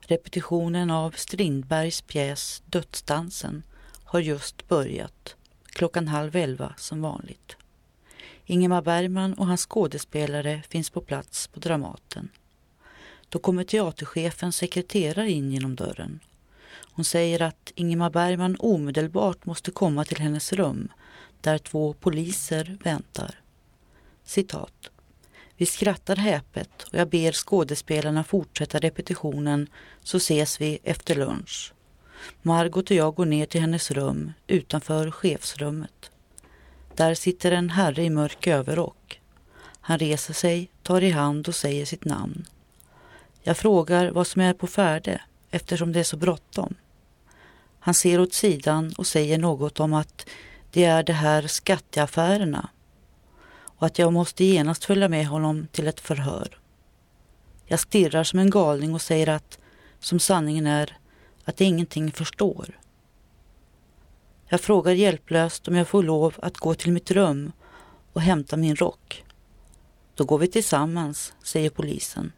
Repetitionen 0.00 0.90
av 0.90 1.10
Strindbergs 1.10 2.00
pjäs 2.00 2.62
Dödsdansen 2.66 3.62
har 4.04 4.20
just 4.20 4.68
börjat 4.68 5.34
klockan 5.64 6.08
halv 6.08 6.36
elva 6.36 6.74
som 6.76 7.02
vanligt. 7.02 7.56
Ingemar 8.48 8.82
Bergman 8.82 9.34
och 9.34 9.46
hans 9.46 9.66
skådespelare 9.66 10.62
finns 10.68 10.90
på 10.90 11.00
plats 11.00 11.46
på 11.46 11.60
Dramaten. 11.60 12.28
Då 13.28 13.38
kommer 13.38 13.64
teaterchefens 13.64 14.56
sekreterare 14.56 15.30
in 15.30 15.52
genom 15.52 15.76
dörren. 15.76 16.20
Hon 16.92 17.04
säger 17.04 17.42
att 17.42 17.72
Ingemar 17.74 18.10
Bergman 18.10 18.56
omedelbart 18.58 19.46
måste 19.46 19.70
komma 19.70 20.04
till 20.04 20.18
hennes 20.18 20.52
rum 20.52 20.88
där 21.40 21.58
två 21.58 21.92
poliser 21.92 22.78
väntar. 22.84 23.40
Citat. 24.24 24.90
Vi 25.56 25.66
skrattar 25.66 26.16
häpet 26.16 26.82
och 26.82 26.98
jag 26.98 27.08
ber 27.08 27.32
skådespelarna 27.32 28.24
fortsätta 28.24 28.78
repetitionen 28.78 29.66
så 30.02 30.16
ses 30.16 30.60
vi 30.60 30.78
efter 30.82 31.14
lunch. 31.14 31.72
Margot 32.42 32.90
och 32.90 32.96
jag 32.96 33.14
går 33.14 33.26
ner 33.26 33.46
till 33.46 33.60
hennes 33.60 33.90
rum 33.90 34.32
utanför 34.46 35.10
chefsrummet. 35.10 36.10
Där 36.96 37.14
sitter 37.14 37.52
en 37.52 37.70
herre 37.70 38.04
i 38.04 38.10
mörk 38.10 38.46
överrock. 38.46 39.20
Han 39.80 39.98
reser 39.98 40.34
sig, 40.34 40.70
tar 40.82 41.02
i 41.02 41.10
hand 41.10 41.48
och 41.48 41.54
säger 41.54 41.86
sitt 41.86 42.04
namn. 42.04 42.44
Jag 43.42 43.56
frågar 43.56 44.10
vad 44.10 44.26
som 44.26 44.42
är 44.42 44.52
på 44.52 44.66
färde 44.66 45.20
eftersom 45.50 45.92
det 45.92 46.00
är 46.00 46.04
så 46.04 46.16
bråttom. 46.16 46.74
Han 47.80 47.94
ser 47.94 48.20
åt 48.20 48.34
sidan 48.34 48.92
och 48.98 49.06
säger 49.06 49.38
något 49.38 49.80
om 49.80 49.94
att 49.94 50.26
det 50.70 50.84
är 50.84 51.02
de 51.02 51.12
här 51.12 51.46
skatteaffärerna 51.46 52.68
och 53.58 53.86
att 53.86 53.98
jag 53.98 54.12
måste 54.12 54.44
genast 54.44 54.84
följa 54.84 55.08
med 55.08 55.26
honom 55.26 55.66
till 55.72 55.86
ett 55.86 56.00
förhör. 56.00 56.58
Jag 57.66 57.80
stirrar 57.80 58.24
som 58.24 58.38
en 58.38 58.50
galning 58.50 58.94
och 58.94 59.02
säger 59.02 59.28
att, 59.28 59.58
som 60.00 60.20
sanningen 60.20 60.66
är, 60.66 60.98
att 61.44 61.60
jag 61.60 61.68
ingenting 61.68 62.12
förstår. 62.12 62.78
Jag 64.48 64.60
frågar 64.60 64.92
hjälplöst 64.92 65.68
om 65.68 65.76
jag 65.76 65.88
får 65.88 66.02
lov 66.02 66.34
att 66.38 66.56
gå 66.56 66.74
till 66.74 66.92
mitt 66.92 67.10
rum 67.10 67.52
och 68.12 68.20
hämta 68.20 68.56
min 68.56 68.76
rock. 68.76 69.24
Då 70.14 70.24
går 70.24 70.38
vi 70.38 70.46
tillsammans, 70.46 71.34
säger 71.42 71.70
polisen. 71.70 72.32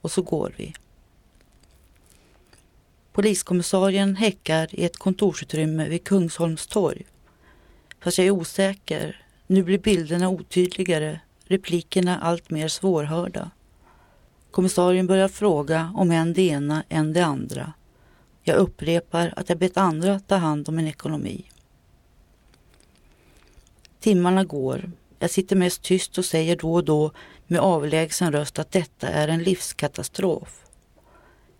Och 0.00 0.10
så 0.10 0.22
går 0.22 0.54
vi. 0.56 0.74
Poliskommissarien 3.12 4.16
häckar 4.16 4.74
i 4.74 4.84
ett 4.84 4.96
kontorsutrymme 4.96 5.88
vid 5.88 6.04
Kungsholms 6.04 6.66
torg. 6.66 7.06
Fast 8.00 8.18
jag 8.18 8.26
är 8.26 8.30
osäker. 8.30 9.26
Nu 9.46 9.62
blir 9.62 9.78
bilderna 9.78 10.28
otydligare, 10.28 11.20
replikerna 11.44 12.20
allt 12.20 12.50
mer 12.50 12.68
svårhörda. 12.68 13.50
Kommissarien 14.50 15.06
börjar 15.06 15.28
fråga 15.28 15.92
om 15.96 16.10
än 16.10 16.32
det 16.32 16.42
ena, 16.42 16.84
än 16.88 17.12
det 17.12 17.24
andra. 17.24 17.72
Jag 18.42 18.56
upprepar 18.56 19.34
att 19.36 19.48
jag 19.48 19.58
bett 19.58 19.76
andra 19.76 20.20
ta 20.20 20.36
hand 20.36 20.68
om 20.68 20.76
min 20.76 20.86
ekonomi. 20.86 21.44
Timmarna 24.00 24.44
går. 24.44 24.90
Jag 25.18 25.30
sitter 25.30 25.56
mest 25.56 25.82
tyst 25.82 26.18
och 26.18 26.24
säger 26.24 26.56
då 26.56 26.74
och 26.74 26.84
då 26.84 27.12
med 27.46 27.60
avlägsen 27.60 28.32
röst 28.32 28.58
att 28.58 28.72
detta 28.72 29.08
är 29.08 29.28
en 29.28 29.42
livskatastrof. 29.42 30.66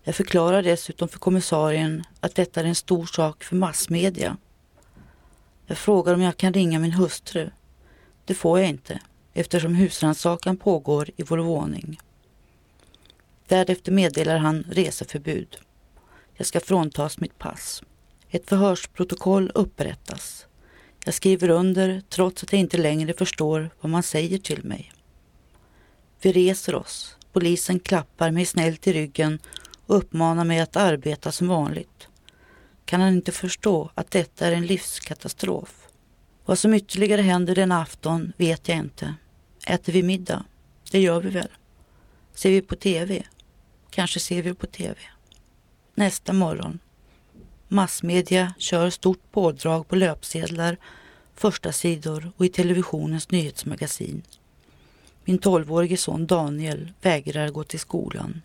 Jag 0.03 0.15
förklarar 0.15 0.63
dessutom 0.63 1.07
för 1.07 1.19
kommissarien 1.19 2.03
att 2.19 2.35
detta 2.35 2.59
är 2.59 2.65
en 2.65 2.75
stor 2.75 3.05
sak 3.05 3.43
för 3.43 3.55
massmedia. 3.55 4.37
Jag 5.65 5.77
frågar 5.77 6.13
om 6.13 6.21
jag 6.21 6.37
kan 6.37 6.53
ringa 6.53 6.79
min 6.79 6.91
hustru. 6.91 7.49
Det 8.25 8.33
får 8.33 8.59
jag 8.59 8.69
inte 8.69 8.99
eftersom 9.33 9.75
husrannsakan 9.75 10.57
pågår 10.57 11.09
i 11.15 11.23
vår 11.23 11.37
våning. 11.37 11.99
Därefter 13.47 13.91
meddelar 13.91 14.37
han 14.37 14.63
reseförbud. 14.69 15.57
Jag 16.35 16.47
ska 16.47 16.59
fråntas 16.59 17.19
mitt 17.19 17.39
pass. 17.39 17.83
Ett 18.29 18.49
förhörsprotokoll 18.49 19.51
upprättas. 19.55 20.45
Jag 21.05 21.13
skriver 21.13 21.49
under 21.49 22.01
trots 22.09 22.43
att 22.43 22.51
jag 22.51 22.59
inte 22.59 22.77
längre 22.77 23.13
förstår 23.13 23.69
vad 23.81 23.91
man 23.91 24.03
säger 24.03 24.37
till 24.37 24.63
mig. 24.63 24.91
Vi 26.21 26.31
reser 26.31 26.75
oss. 26.75 27.17
Polisen 27.31 27.79
klappar 27.79 28.31
mig 28.31 28.45
snällt 28.45 28.87
i 28.87 28.93
ryggen 28.93 29.39
och 29.85 29.97
uppmanar 29.97 30.45
mig 30.45 30.59
att 30.59 30.75
arbeta 30.75 31.31
som 31.31 31.47
vanligt. 31.47 32.07
Kan 32.85 33.01
han 33.01 33.13
inte 33.13 33.31
förstå 33.31 33.91
att 33.95 34.11
detta 34.11 34.47
är 34.47 34.51
en 34.51 34.65
livskatastrof? 34.65 35.87
Vad 36.45 36.59
som 36.59 36.73
ytterligare 36.73 37.21
händer 37.21 37.55
den 37.55 37.71
afton 37.71 38.33
vet 38.37 38.67
jag 38.67 38.77
inte. 38.77 39.15
Äter 39.67 39.93
vi 39.93 40.03
middag? 40.03 40.45
Det 40.91 40.99
gör 40.99 41.21
vi 41.21 41.29
väl. 41.29 41.49
Ser 42.33 42.49
vi 42.49 42.61
på 42.61 42.75
TV? 42.75 43.23
Kanske 43.89 44.19
ser 44.19 44.41
vi 44.41 44.53
på 44.53 44.67
TV. 44.67 44.95
Nästa 45.95 46.33
morgon. 46.33 46.79
Massmedia 47.67 48.53
kör 48.57 48.89
stort 48.89 49.31
pådrag 49.31 49.87
på 49.87 49.95
löpsedlar, 49.95 50.77
första 51.35 51.71
sidor 51.71 52.31
och 52.37 52.45
i 52.45 52.49
televisionens 52.49 53.31
nyhetsmagasin. 53.31 54.21
Min 55.23 55.37
tolvårige 55.37 55.97
son 55.97 56.27
Daniel 56.27 56.91
vägrar 57.01 57.49
gå 57.49 57.63
till 57.63 57.79
skolan. 57.79 58.41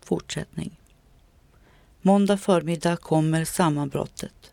Fortsättning. 0.00 0.80
Måndag 2.02 2.36
förmiddag 2.36 2.96
kommer 2.96 3.44
sammanbrottet. 3.44 4.52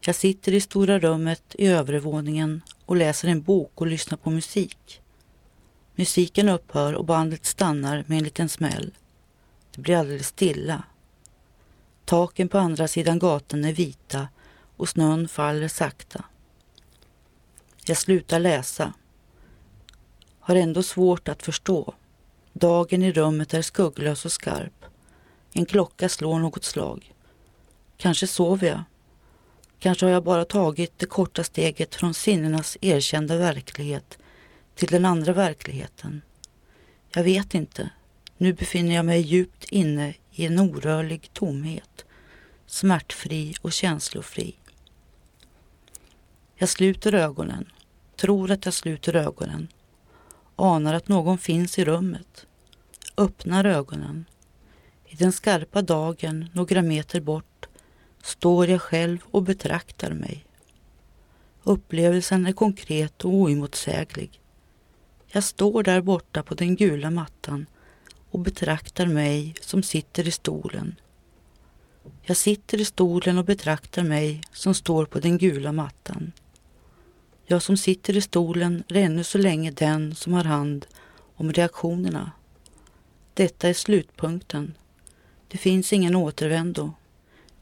Jag 0.00 0.14
sitter 0.14 0.52
i 0.52 0.60
stora 0.60 0.98
rummet 0.98 1.54
i 1.58 1.66
övervåningen 1.66 2.62
och 2.86 2.96
läser 2.96 3.28
en 3.28 3.42
bok 3.42 3.80
och 3.80 3.86
lyssnar 3.86 4.18
på 4.18 4.30
musik. 4.30 5.00
Musiken 5.94 6.48
upphör 6.48 6.92
och 6.92 7.04
bandet 7.04 7.46
stannar 7.46 8.04
med 8.06 8.18
en 8.18 8.24
liten 8.24 8.48
smäll. 8.48 8.92
Det 9.74 9.82
blir 9.82 9.96
alldeles 9.96 10.26
stilla. 10.26 10.82
Taken 12.04 12.48
på 12.48 12.58
andra 12.58 12.88
sidan 12.88 13.18
gatan 13.18 13.64
är 13.64 13.72
vita 13.72 14.28
och 14.76 14.88
snön 14.88 15.28
faller 15.28 15.68
sakta. 15.68 16.24
Jag 17.86 17.96
slutar 17.96 18.40
läsa. 18.40 18.92
Har 20.40 20.56
ändå 20.56 20.82
svårt 20.82 21.28
att 21.28 21.42
förstå. 21.42 21.94
Dagen 22.52 23.02
i 23.02 23.12
rummet 23.12 23.54
är 23.54 23.62
skugglös 23.62 24.24
och 24.24 24.32
skarp. 24.32 24.84
En 25.52 25.66
klocka 25.66 26.08
slår 26.08 26.38
något 26.38 26.64
slag. 26.64 27.12
Kanske 27.96 28.26
sover 28.26 28.68
jag. 28.68 28.82
Kanske 29.78 30.06
har 30.06 30.10
jag 30.10 30.24
bara 30.24 30.44
tagit 30.44 30.98
det 30.98 31.06
korta 31.06 31.44
steget 31.44 31.94
från 31.94 32.14
sinnenas 32.14 32.76
erkända 32.80 33.36
verklighet 33.36 34.18
till 34.74 34.88
den 34.88 35.04
andra 35.04 35.32
verkligheten. 35.32 36.22
Jag 37.10 37.24
vet 37.24 37.54
inte. 37.54 37.90
Nu 38.44 38.52
befinner 38.52 38.94
jag 38.94 39.04
mig 39.04 39.20
djupt 39.20 39.64
inne 39.64 40.14
i 40.30 40.46
en 40.46 40.58
orörlig 40.58 41.30
tomhet, 41.32 42.04
smärtfri 42.66 43.54
och 43.62 43.72
känslofri. 43.72 44.54
Jag 46.54 46.68
sluter 46.68 47.14
ögonen, 47.14 47.72
tror 48.16 48.50
att 48.50 48.64
jag 48.64 48.74
sluter 48.74 49.16
ögonen, 49.16 49.68
anar 50.56 50.94
att 50.94 51.08
någon 51.08 51.38
finns 51.38 51.78
i 51.78 51.84
rummet, 51.84 52.46
öppnar 53.16 53.64
ögonen. 53.64 54.24
I 55.06 55.16
den 55.16 55.32
skarpa 55.32 55.82
dagen 55.82 56.48
några 56.52 56.82
meter 56.82 57.20
bort 57.20 57.66
står 58.22 58.66
jag 58.66 58.82
själv 58.82 59.18
och 59.30 59.42
betraktar 59.42 60.12
mig. 60.12 60.44
Upplevelsen 61.62 62.46
är 62.46 62.52
konkret 62.52 63.24
och 63.24 63.32
oemotsäglig. 63.32 64.40
Jag 65.26 65.44
står 65.44 65.82
där 65.82 66.00
borta 66.00 66.42
på 66.42 66.54
den 66.54 66.76
gula 66.76 67.10
mattan 67.10 67.66
och 68.34 68.40
betraktar 68.40 69.06
mig 69.06 69.54
som 69.60 69.82
sitter 69.82 70.28
i 70.28 70.30
stolen. 70.30 70.94
Jag 72.22 72.36
sitter 72.36 72.80
i 72.80 72.84
stolen 72.84 73.38
och 73.38 73.44
betraktar 73.44 74.02
mig 74.02 74.40
som 74.52 74.74
står 74.74 75.04
på 75.04 75.20
den 75.20 75.38
gula 75.38 75.72
mattan. 75.72 76.32
Jag 77.46 77.62
som 77.62 77.76
sitter 77.76 78.16
i 78.16 78.20
stolen 78.20 78.84
är 78.88 78.96
ännu 78.96 79.24
så 79.24 79.38
länge 79.38 79.70
den 79.70 80.14
som 80.14 80.32
har 80.32 80.44
hand 80.44 80.86
om 81.36 81.52
reaktionerna. 81.52 82.32
Detta 83.34 83.68
är 83.68 83.74
slutpunkten. 83.74 84.74
Det 85.48 85.58
finns 85.58 85.92
ingen 85.92 86.14
återvändo. 86.14 86.92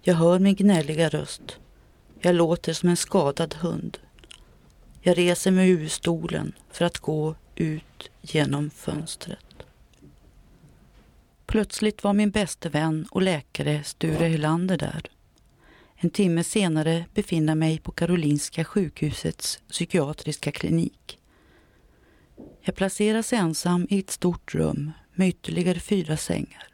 Jag 0.02 0.14
hör 0.14 0.38
min 0.38 0.54
gnälliga 0.54 1.08
röst. 1.08 1.58
Jag 2.20 2.34
låter 2.34 2.72
som 2.72 2.88
en 2.88 2.96
skadad 2.96 3.54
hund. 3.54 3.98
Jag 5.00 5.18
reser 5.18 5.50
mig 5.50 5.70
ur 5.70 5.88
stolen 5.88 6.52
för 6.70 6.84
att 6.84 6.98
gå 6.98 7.34
ut 7.54 8.10
genom 8.22 8.70
fönstret. 8.70 9.51
Plötsligt 11.52 12.04
var 12.04 12.12
min 12.12 12.30
bäste 12.30 12.68
vän 12.68 13.06
och 13.10 13.22
läkare 13.22 13.82
Sture 13.84 14.24
Hylander 14.24 14.76
där. 14.76 15.02
En 15.94 16.10
timme 16.10 16.44
senare 16.44 17.04
befinner 17.14 17.50
jag 17.50 17.58
mig 17.58 17.78
på 17.78 17.92
Karolinska 17.92 18.64
sjukhusets 18.64 19.60
psykiatriska 19.68 20.52
klinik. 20.52 21.18
Jag 22.60 22.74
placeras 22.74 23.32
ensam 23.32 23.86
i 23.90 23.98
ett 23.98 24.10
stort 24.10 24.54
rum 24.54 24.92
med 25.14 25.28
ytterligare 25.28 25.80
fyra 25.80 26.16
sängar. 26.16 26.68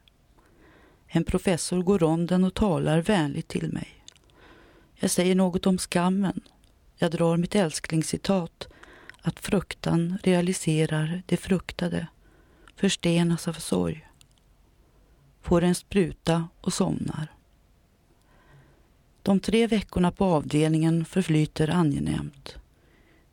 En 1.06 1.24
professor 1.24 1.82
går 1.82 1.98
ronden 1.98 2.44
och 2.44 2.54
talar 2.54 3.02
vänligt 3.02 3.48
till 3.48 3.72
mig. 3.72 4.04
Jag 4.94 5.10
säger 5.10 5.34
något 5.34 5.66
om 5.66 5.78
skammen. 5.78 6.40
Jag 6.96 7.10
drar 7.10 7.36
mitt 7.36 7.54
älsklingscitat 7.54 8.68
att 9.22 9.40
fruktan 9.40 10.18
realiserar 10.22 11.22
det 11.26 11.36
fruktade, 11.36 12.06
förstenas 12.76 13.48
av 13.48 13.52
sorg. 13.52 14.07
Får 15.42 15.64
en 15.64 15.74
spruta 15.74 16.48
och 16.60 16.72
somnar. 16.72 17.28
De 19.22 19.40
tre 19.40 19.66
veckorna 19.66 20.10
på 20.10 20.24
avdelningen 20.24 21.04
förflyter 21.04 21.70
angenämt. 21.70 22.56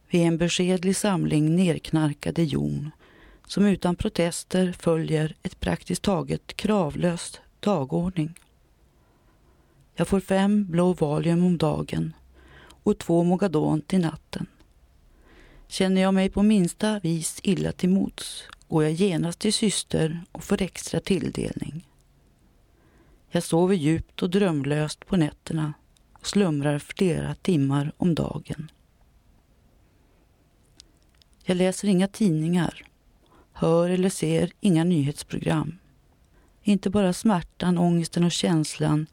Vi 0.09 0.23
är 0.23 0.27
en 0.27 0.37
beskedlig 0.37 0.95
samling 0.95 1.55
nerknarkade 1.55 2.43
jon 2.43 2.91
som 3.47 3.65
utan 3.65 3.95
protester 3.95 4.71
följer 4.71 5.35
ett 5.43 5.59
praktiskt 5.59 6.01
taget 6.01 6.57
kravlöst 6.57 7.41
dagordning. 7.59 8.39
Jag 9.95 10.07
får 10.07 10.19
fem 10.19 10.65
blå 10.65 10.93
Valium 10.93 11.45
om 11.45 11.57
dagen 11.57 12.13
och 12.83 12.97
två 12.97 13.23
Mogadon 13.23 13.81
till 13.81 13.99
natten. 13.99 14.47
Känner 15.67 16.01
jag 16.01 16.13
mig 16.13 16.29
på 16.29 16.43
minsta 16.43 16.99
vis 16.99 17.39
illa 17.43 17.71
till 17.71 17.89
mots 17.89 18.43
går 18.67 18.83
jag 18.83 18.91
genast 18.91 19.39
till 19.39 19.53
syster 19.53 20.23
och 20.31 20.43
får 20.43 20.61
extra 20.61 20.99
tilldelning. 20.99 21.87
Jag 23.35 23.43
sover 23.43 23.75
djupt 23.75 24.23
och 24.23 24.29
drömlöst 24.29 25.05
på 25.05 25.17
nätterna 25.17 25.73
och 26.13 26.27
slumrar 26.27 26.79
flera 26.79 27.35
timmar 27.35 27.91
om 27.97 28.15
dagen. 28.15 28.71
Jag 31.43 31.57
läser 31.57 31.87
inga 31.87 32.07
tidningar, 32.07 32.85
hör 33.53 33.89
eller 33.89 34.09
ser 34.09 34.51
inga 34.59 34.83
nyhetsprogram. 34.83 35.77
Inte 36.63 36.89
bara 36.89 37.13
smärtan, 37.13 37.77
ångesten 37.77 38.23
och 38.23 38.31
känslan 38.31 39.07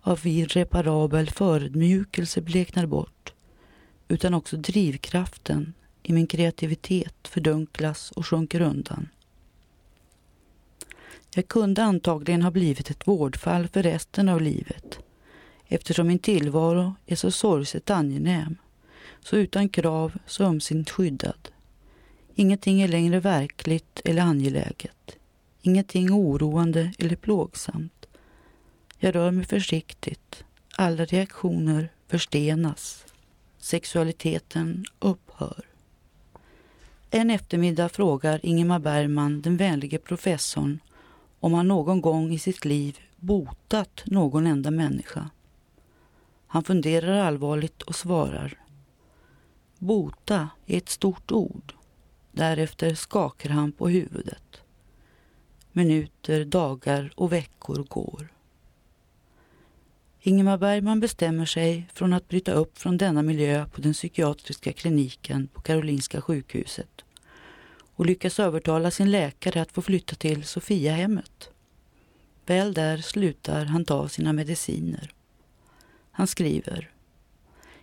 av 0.00 0.26
irreparabel 0.26 1.30
förödmjukelse 1.30 2.40
bleknar 2.40 2.86
bort, 2.86 3.32
utan 4.08 4.34
också 4.34 4.56
drivkraften 4.56 5.74
i 6.02 6.12
min 6.12 6.26
kreativitet 6.26 7.28
fördunklas 7.28 8.10
och 8.10 8.26
sjunker 8.26 8.60
undan. 8.60 9.08
Jag 11.36 11.48
kunde 11.48 11.82
antagligen 11.82 12.42
ha 12.42 12.50
blivit 12.50 12.90
ett 12.90 13.08
vårdfall 13.08 13.68
för 13.68 13.82
resten 13.82 14.28
av 14.28 14.40
livet 14.40 14.98
eftersom 15.66 16.06
min 16.06 16.18
tillvaro 16.18 16.94
är 17.06 17.16
så 17.16 17.30
sorgset 17.30 17.90
angenäm, 17.90 18.56
så 19.20 19.36
utan 19.36 19.68
krav, 19.68 20.12
så 20.26 20.44
ömsint 20.44 20.90
skyddad. 20.90 21.48
Ingenting 22.34 22.82
är 22.82 22.88
längre 22.88 23.20
verkligt 23.20 24.00
eller 24.04 24.22
angeläget. 24.22 25.16
Ingenting 25.62 26.12
oroande 26.12 26.92
eller 26.98 27.16
plågsamt. 27.16 28.06
Jag 28.98 29.14
rör 29.14 29.30
mig 29.30 29.44
försiktigt. 29.44 30.44
Alla 30.76 31.04
reaktioner 31.04 31.88
förstenas. 32.08 33.04
Sexualiteten 33.58 34.84
upphör. 34.98 35.64
En 37.10 37.30
eftermiddag 37.30 37.88
frågar 37.88 38.40
Ingemar 38.42 38.78
Bergman 38.78 39.42
den 39.42 39.56
vänlige 39.56 39.98
professorn 39.98 40.80
om 41.40 41.54
han 41.54 41.68
någon 41.68 42.00
gång 42.00 42.32
i 42.32 42.38
sitt 42.38 42.64
liv 42.64 42.98
botat 43.16 44.02
någon 44.06 44.46
enda 44.46 44.70
människa. 44.70 45.30
Han 46.46 46.64
funderar 46.64 47.18
allvarligt 47.18 47.82
och 47.82 47.94
svarar. 47.94 48.60
Bota 49.78 50.48
är 50.66 50.76
ett 50.76 50.88
stort 50.88 51.32
ord. 51.32 51.74
Därefter 52.32 52.94
skakar 52.94 53.50
han 53.50 53.72
på 53.72 53.88
huvudet. 53.88 54.62
Minuter, 55.72 56.44
dagar 56.44 57.12
och 57.16 57.32
veckor 57.32 57.86
går. 57.88 58.28
Ingemar 60.20 60.58
Bergman 60.58 61.00
bestämmer 61.00 61.44
sig 61.44 61.88
från 61.94 62.12
att 62.12 62.28
bryta 62.28 62.52
upp 62.52 62.78
från 62.78 62.98
denna 62.98 63.22
miljö 63.22 63.66
på 63.66 63.80
den 63.80 63.92
psykiatriska 63.92 64.72
kliniken 64.72 65.48
på 65.48 65.60
Karolinska 65.60 66.20
sjukhuset 66.20 67.05
och 67.96 68.06
lyckas 68.06 68.40
övertala 68.40 68.90
sin 68.90 69.10
läkare 69.10 69.62
att 69.62 69.72
få 69.72 69.82
flytta 69.82 70.16
till 70.16 70.44
Sofiahemmet. 70.44 71.50
Väl 72.46 72.74
där 72.74 72.98
slutar 72.98 73.64
han 73.64 73.84
ta 73.84 74.08
sina 74.08 74.32
mediciner. 74.32 75.12
Han 76.10 76.26
skriver 76.26 76.90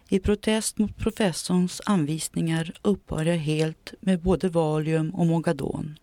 i 0.10 0.20
protest 0.20 0.78
mot 0.78 0.98
professorns 0.98 1.82
anvisningar 1.86 2.74
upphör 2.82 3.26
jag 3.26 3.38
helt 3.38 3.94
med 4.00 4.22
både 4.22 4.50
Valium 4.50 5.10
och 5.10 5.26
Mogadon. 5.26 6.00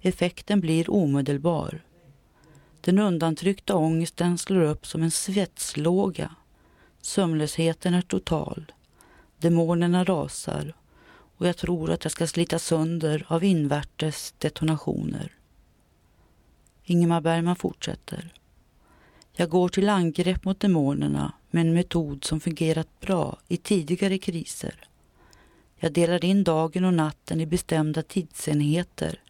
Effekten 0.00 0.60
blir 0.60 0.90
omedelbar. 0.90 1.80
Den 2.80 2.98
undantryckta 2.98 3.76
ångesten 3.76 4.38
slår 4.38 4.62
upp 4.62 4.86
som 4.86 5.02
en 5.02 5.10
svetslåga. 5.10 6.34
Sömnlösheten 7.00 7.94
är 7.94 8.02
total. 8.02 8.72
Demonerna 9.38 10.04
rasar 10.04 10.74
och 11.36 11.46
jag 11.46 11.56
tror 11.56 11.90
att 11.90 12.04
jag 12.04 12.12
ska 12.12 12.26
slita 12.26 12.58
sönder 12.58 13.26
av 13.28 13.44
invärtes 13.44 14.34
detonationer. 14.38 15.32
Ingemar 16.84 17.20
Bergman 17.20 17.56
fortsätter. 17.56 18.32
Jag 19.32 19.50
går 19.50 19.68
till 19.68 19.88
angrepp 19.88 20.44
mot 20.44 20.60
demonerna 20.60 21.32
med 21.50 21.60
en 21.60 21.74
metod 21.74 22.24
som 22.24 22.40
fungerat 22.40 23.00
bra 23.00 23.38
i 23.48 23.56
tidigare 23.56 24.18
kriser. 24.18 24.88
Jag 25.76 25.92
delar 25.92 26.24
in 26.24 26.44
dagen 26.44 26.84
och 26.84 26.94
natten 26.94 27.40
i 27.40 27.46
bestämda 27.46 28.02
tidsenheter 28.02 29.20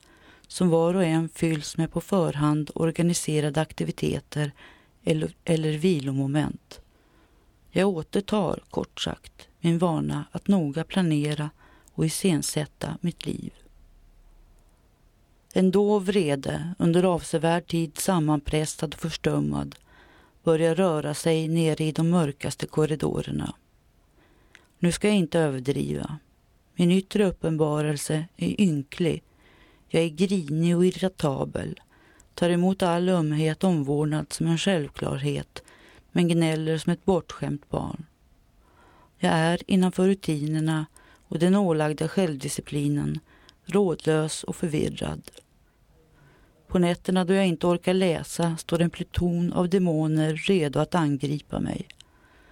som 0.48 0.68
var 0.68 0.94
och 0.94 1.04
en 1.04 1.28
fylls 1.28 1.76
med 1.76 1.92
på 1.92 2.00
förhand 2.00 2.70
organiserade 2.74 3.60
aktiviteter 3.60 4.52
eller, 5.04 5.34
eller 5.44 5.72
vilomoment. 5.72 6.80
Jag 7.70 7.88
återtar, 7.88 8.62
kort 8.70 9.00
sagt, 9.00 9.48
min 9.60 9.78
vana 9.78 10.24
att 10.32 10.48
noga 10.48 10.84
planera 10.84 11.50
och 11.96 12.06
iscensätta 12.06 12.98
mitt 13.00 13.26
liv. 13.26 13.52
En 15.52 15.70
dov 15.70 16.04
vrede, 16.04 16.74
under 16.78 17.02
avsevärd 17.02 17.66
tid 17.66 17.98
sammanpressad 17.98 18.94
och 18.94 19.00
förstummad, 19.00 19.74
börjar 20.44 20.74
röra 20.74 21.14
sig 21.14 21.48
nere 21.48 21.84
i 21.84 21.92
de 21.92 22.10
mörkaste 22.10 22.66
korridorerna. 22.66 23.54
Nu 24.78 24.92
ska 24.92 25.08
jag 25.08 25.16
inte 25.16 25.38
överdriva. 25.38 26.18
Min 26.74 26.90
yttre 26.90 27.24
uppenbarelse 27.24 28.24
är 28.36 28.60
ynklig. 28.60 29.22
Jag 29.88 30.02
är 30.02 30.08
grinig 30.08 30.76
och 30.76 30.86
irritabel, 30.86 31.80
tar 32.34 32.50
emot 32.50 32.82
all 32.82 33.08
ömhet 33.08 33.64
och 33.64 33.70
omvårdnad 33.70 34.32
som 34.32 34.46
en 34.46 34.58
självklarhet, 34.58 35.62
men 36.12 36.28
gnäller 36.28 36.78
som 36.78 36.92
ett 36.92 37.04
bortskämt 37.04 37.70
barn. 37.70 38.06
Jag 39.18 39.32
är 39.32 39.62
innanför 39.66 40.06
rutinerna 40.06 40.86
och 41.28 41.38
den 41.38 41.54
ålagda 41.54 42.08
självdisciplinen 42.08 43.20
rådlös 43.64 44.44
och 44.44 44.56
förvirrad. 44.56 45.22
På 46.68 46.78
nätterna 46.78 47.24
då 47.24 47.34
jag 47.34 47.46
inte 47.46 47.66
orkar 47.66 47.94
läsa 47.94 48.56
står 48.56 48.82
en 48.82 48.90
pluton 48.90 49.52
av 49.52 49.68
demoner 49.68 50.34
redo 50.34 50.80
att 50.80 50.94
angripa 50.94 51.60
mig. 51.60 51.88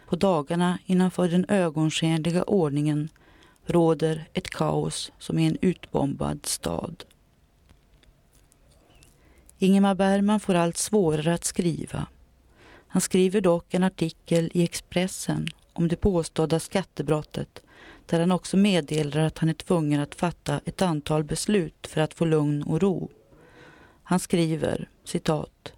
På 0.09 0.17
dagarna 0.17 0.79
innanför 0.87 1.29
den 1.29 1.47
ögonskenliga 1.49 2.43
ordningen 2.43 3.09
råder 3.67 4.29
ett 4.33 4.51
kaos 4.51 5.13
som 5.19 5.39
i 5.39 5.47
en 5.47 5.59
utbombad 5.61 6.47
stad. 6.47 7.05
Ingemar 9.59 9.95
Bergman 9.95 10.41
får 10.41 10.55
allt 10.55 10.77
svårare 10.77 11.35
att 11.35 11.45
skriva. 11.45 12.07
Han 12.89 13.01
skriver 13.01 13.41
dock 13.41 13.75
en 13.75 13.83
artikel 13.83 14.51
i 14.55 14.63
Expressen 14.63 15.49
om 15.75 15.89
det 15.89 15.97
påstådda 15.97 16.61
skattebrottet 16.61 17.63
där 18.07 18.21
han 18.21 18.33
också 18.33 18.57
meddelar 18.57 19.21
att 19.21 19.39
han 19.39 19.49
är 19.49 19.55
tvungen 19.55 20.01
att 20.01 20.15
fatta 20.15 20.61
ett 20.65 20.83
antal 20.83 21.25
beslut 21.25 21.87
för 21.87 22.01
att 22.01 22.15
få 22.15 22.25
lugn 22.25 22.63
och 22.63 22.83
ro. 22.83 23.11
Han 24.03 24.21
skriver, 24.21 24.89
citat, 25.05 25.73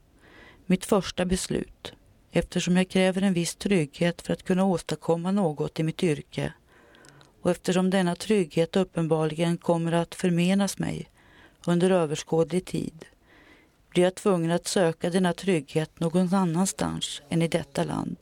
Mitt 0.66 0.84
första 0.84 1.24
beslut, 1.24 1.92
eftersom 2.30 2.76
jag 2.76 2.88
kräver 2.88 3.22
en 3.22 3.34
viss 3.34 3.56
trygghet 3.56 4.22
för 4.22 4.32
att 4.32 4.42
kunna 4.42 4.64
åstadkomma 4.64 5.30
något 5.30 5.80
i 5.80 5.82
mitt 5.82 6.02
yrke 6.02 6.52
och 7.42 7.50
eftersom 7.50 7.90
denna 7.90 8.16
trygghet 8.16 8.76
uppenbarligen 8.76 9.56
kommer 9.56 9.92
att 9.92 10.14
förmenas 10.14 10.78
mig 10.78 11.10
under 11.66 11.90
överskådlig 11.90 12.64
tid 12.64 13.04
blir 13.90 14.04
jag 14.04 14.14
tvungen 14.14 14.50
att 14.50 14.66
söka 14.66 15.10
denna 15.10 15.32
trygghet 15.32 16.00
någon 16.00 16.34
annanstans 16.34 17.22
än 17.28 17.42
i 17.42 17.48
detta 17.48 17.84
land. 17.84 18.16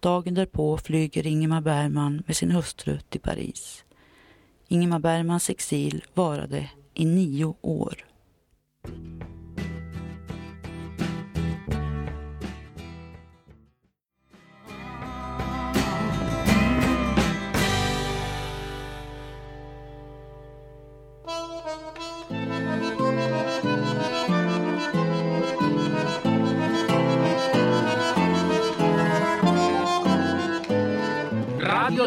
Dagen 0.00 0.34
därpå 0.34 0.78
flyger 0.78 1.26
Ingemar 1.26 1.60
Bergman 1.60 2.22
med 2.26 2.36
sin 2.36 2.50
hustru 2.50 2.98
till 3.08 3.20
Paris. 3.20 3.84
Ingemar 4.68 4.98
Bergmans 4.98 5.50
exil 5.50 6.04
varade 6.14 6.70
i 6.94 7.04
nio 7.04 7.54
år. 7.60 8.04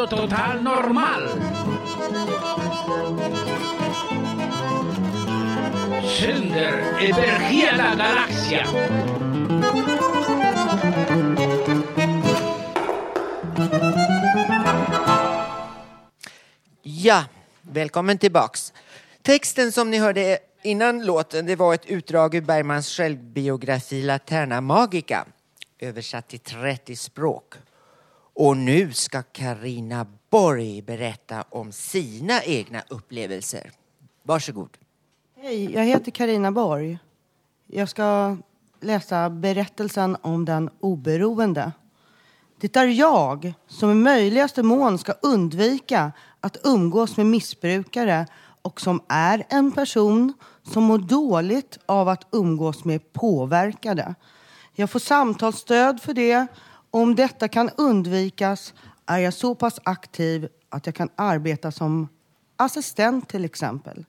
Mundo 0.03 0.17
Total 0.17 0.61
Normal. 0.61 1.29
Sänder 6.19 6.73
över 7.01 7.77
la 7.77 7.95
galaxia. 7.95 8.67
Ja, 16.81 17.23
välkommen 17.61 18.17
tillbaks. 18.17 18.73
Texten 19.21 19.71
som 19.71 19.91
ni 19.91 19.97
hörde 19.97 20.37
innan 20.63 21.05
låten 21.05 21.45
det 21.45 21.55
var 21.55 21.73
ett 21.73 21.85
utdrag 21.85 22.35
ur 22.35 22.41
Bergmans 22.41 22.89
självbiografi 22.89 24.01
Laterna 24.01 24.61
Magica 24.61 25.25
översatt 25.79 26.27
till 26.27 26.39
30 26.39 26.95
språk. 26.95 27.53
Och 28.35 28.57
nu 28.57 28.93
ska 28.93 29.23
Karina 29.23 30.05
Borg 30.29 30.81
berätta 30.81 31.43
om 31.49 31.71
sina 31.71 32.43
egna 32.43 32.83
upplevelser. 32.89 33.71
Varsågod. 34.23 34.77
Hej, 35.35 35.73
jag 35.73 35.83
heter 35.83 36.11
Karina 36.11 36.51
Borg. 36.51 36.99
Jag 37.67 37.89
ska 37.89 38.37
läsa 38.81 39.29
berättelsen 39.29 40.17
om 40.21 40.45
den 40.45 40.69
oberoende. 40.79 41.71
Det 42.59 42.75
är 42.75 42.87
jag 42.87 43.53
som 43.67 43.91
i 43.91 43.95
möjligaste 43.95 44.63
mån 44.63 44.97
ska 44.97 45.13
undvika 45.21 46.11
att 46.39 46.57
umgås 46.63 47.17
med 47.17 47.25
missbrukare 47.25 48.27
och 48.61 48.81
som 48.81 49.01
är 49.09 49.43
en 49.49 49.71
person 49.71 50.33
som 50.63 50.83
mår 50.83 50.97
dåligt 50.97 51.79
av 51.85 52.09
att 52.09 52.27
umgås 52.31 52.85
med 52.85 53.13
påverkade. 53.13 54.15
Jag 54.75 54.89
får 54.89 54.99
samtalsstöd 54.99 56.01
för 56.01 56.13
det 56.13 56.47
om 56.93 57.15
detta 57.15 57.47
kan 57.47 57.69
undvikas 57.77 58.73
är 59.05 59.17
jag 59.17 59.33
så 59.33 59.55
pass 59.55 59.79
aktiv 59.83 60.47
att 60.69 60.85
jag 60.85 60.95
kan 60.95 61.09
arbeta 61.15 61.71
som 61.71 62.07
assistent 62.55 63.29
till 63.29 63.45
exempel. 63.45 64.05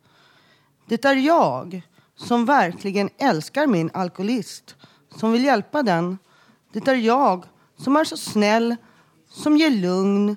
Det 0.86 1.04
är 1.04 1.14
jag 1.14 1.82
som 2.16 2.44
verkligen 2.44 3.10
älskar 3.18 3.66
min 3.66 3.90
alkoholist, 3.94 4.76
som 5.16 5.32
vill 5.32 5.44
hjälpa 5.44 5.82
den. 5.82 6.18
Det 6.72 6.88
är 6.88 6.94
jag 6.94 7.44
som 7.76 7.96
är 7.96 8.04
så 8.04 8.16
snäll, 8.16 8.76
som 9.28 9.56
ger 9.56 9.70
lugn, 9.70 10.36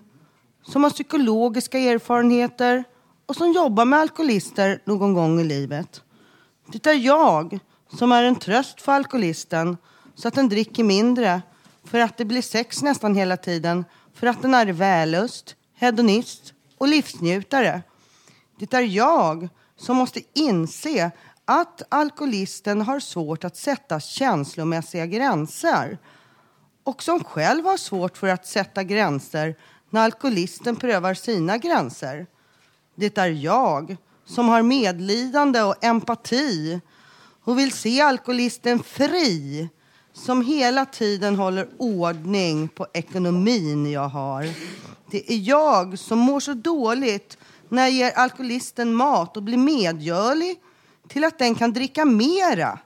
som 0.63 0.83
har 0.83 0.91
psykologiska 0.91 1.79
erfarenheter 1.79 2.83
och 3.25 3.35
som 3.35 3.51
jobbar 3.51 3.85
med 3.85 3.99
alkoholister 3.99 4.81
någon 4.85 5.13
gång 5.13 5.39
i 5.39 5.43
livet. 5.43 6.01
Det 6.67 6.85
är 6.85 6.93
jag 6.93 7.59
som 7.97 8.11
är 8.11 8.23
en 8.23 8.35
tröst 8.35 8.81
för 8.81 8.91
alkoholisten 8.91 9.77
så 10.15 10.27
att 10.27 10.33
den 10.33 10.49
dricker 10.49 10.83
mindre 10.83 11.41
för 11.87 11.99
att 11.99 12.17
det 12.17 12.25
blir 12.25 12.41
sex 12.41 12.81
nästan 12.81 13.15
hela 13.15 13.37
tiden 13.37 13.85
för 14.13 14.27
att 14.27 14.41
den 14.41 14.53
är 14.53 14.65
vällust, 14.65 15.55
hedonist 15.75 16.53
och 16.77 16.87
livsnjutare. 16.87 17.81
Det 18.59 18.73
är 18.73 18.81
jag 18.81 19.49
som 19.75 19.97
måste 19.97 20.21
inse 20.33 21.11
att 21.45 21.81
alkoholisten 21.89 22.81
har 22.81 22.99
svårt 22.99 23.43
att 23.43 23.57
sätta 23.57 23.99
känslomässiga 23.99 25.05
gränser 25.05 25.97
och 26.83 27.03
som 27.03 27.23
själv 27.23 27.65
har 27.65 27.77
svårt 27.77 28.17
för 28.17 28.27
att 28.27 28.47
sätta 28.47 28.83
gränser 28.83 29.55
när 29.89 30.01
alkoholisten 30.01 30.75
prövar 30.75 31.13
sina 31.13 31.57
gränser. 31.57 32.27
Det 32.95 33.17
är 33.17 33.29
jag 33.29 33.97
som 34.25 34.49
har 34.49 34.61
medlidande 34.61 35.61
och 35.61 35.83
empati 35.83 36.81
och 37.43 37.59
vill 37.59 37.71
se 37.71 38.01
alkoholisten 38.01 38.83
fri 38.83 39.69
som 40.17 40.41
hela 40.41 40.85
tiden 40.85 41.35
håller 41.35 41.67
ordning 41.77 42.67
på 42.67 42.87
ekonomin 42.93 43.91
jag 43.91 44.09
har. 44.09 44.49
Det 45.11 45.33
är 45.33 45.37
jag 45.37 45.99
som 45.99 46.19
mår 46.19 46.39
så 46.39 46.53
dåligt 46.53 47.37
när 47.69 47.81
jag 47.81 47.91
ger 47.91 48.11
alkoholisten 48.11 48.93
mat 48.93 49.37
och 49.37 49.43
blir 49.43 49.57
medgörlig 49.57 50.55
till 51.07 51.23
att 51.23 51.39
den 51.39 51.55
kan 51.55 51.73
dricka 51.73 52.05
mera. 52.05 52.79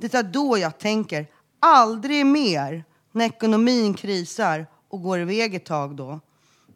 Det 0.00 0.14
är 0.14 0.22
då 0.22 0.58
jag 0.58 0.78
tänker, 0.78 1.26
aldrig 1.60 2.26
mer 2.26 2.84
när 3.12 3.24
ekonomin 3.24 3.94
krisar 3.94 4.66
och 4.88 5.02
går 5.02 5.20
iväg 5.20 5.54
ett 5.54 5.64
tag 5.64 5.96
då. 5.96 6.20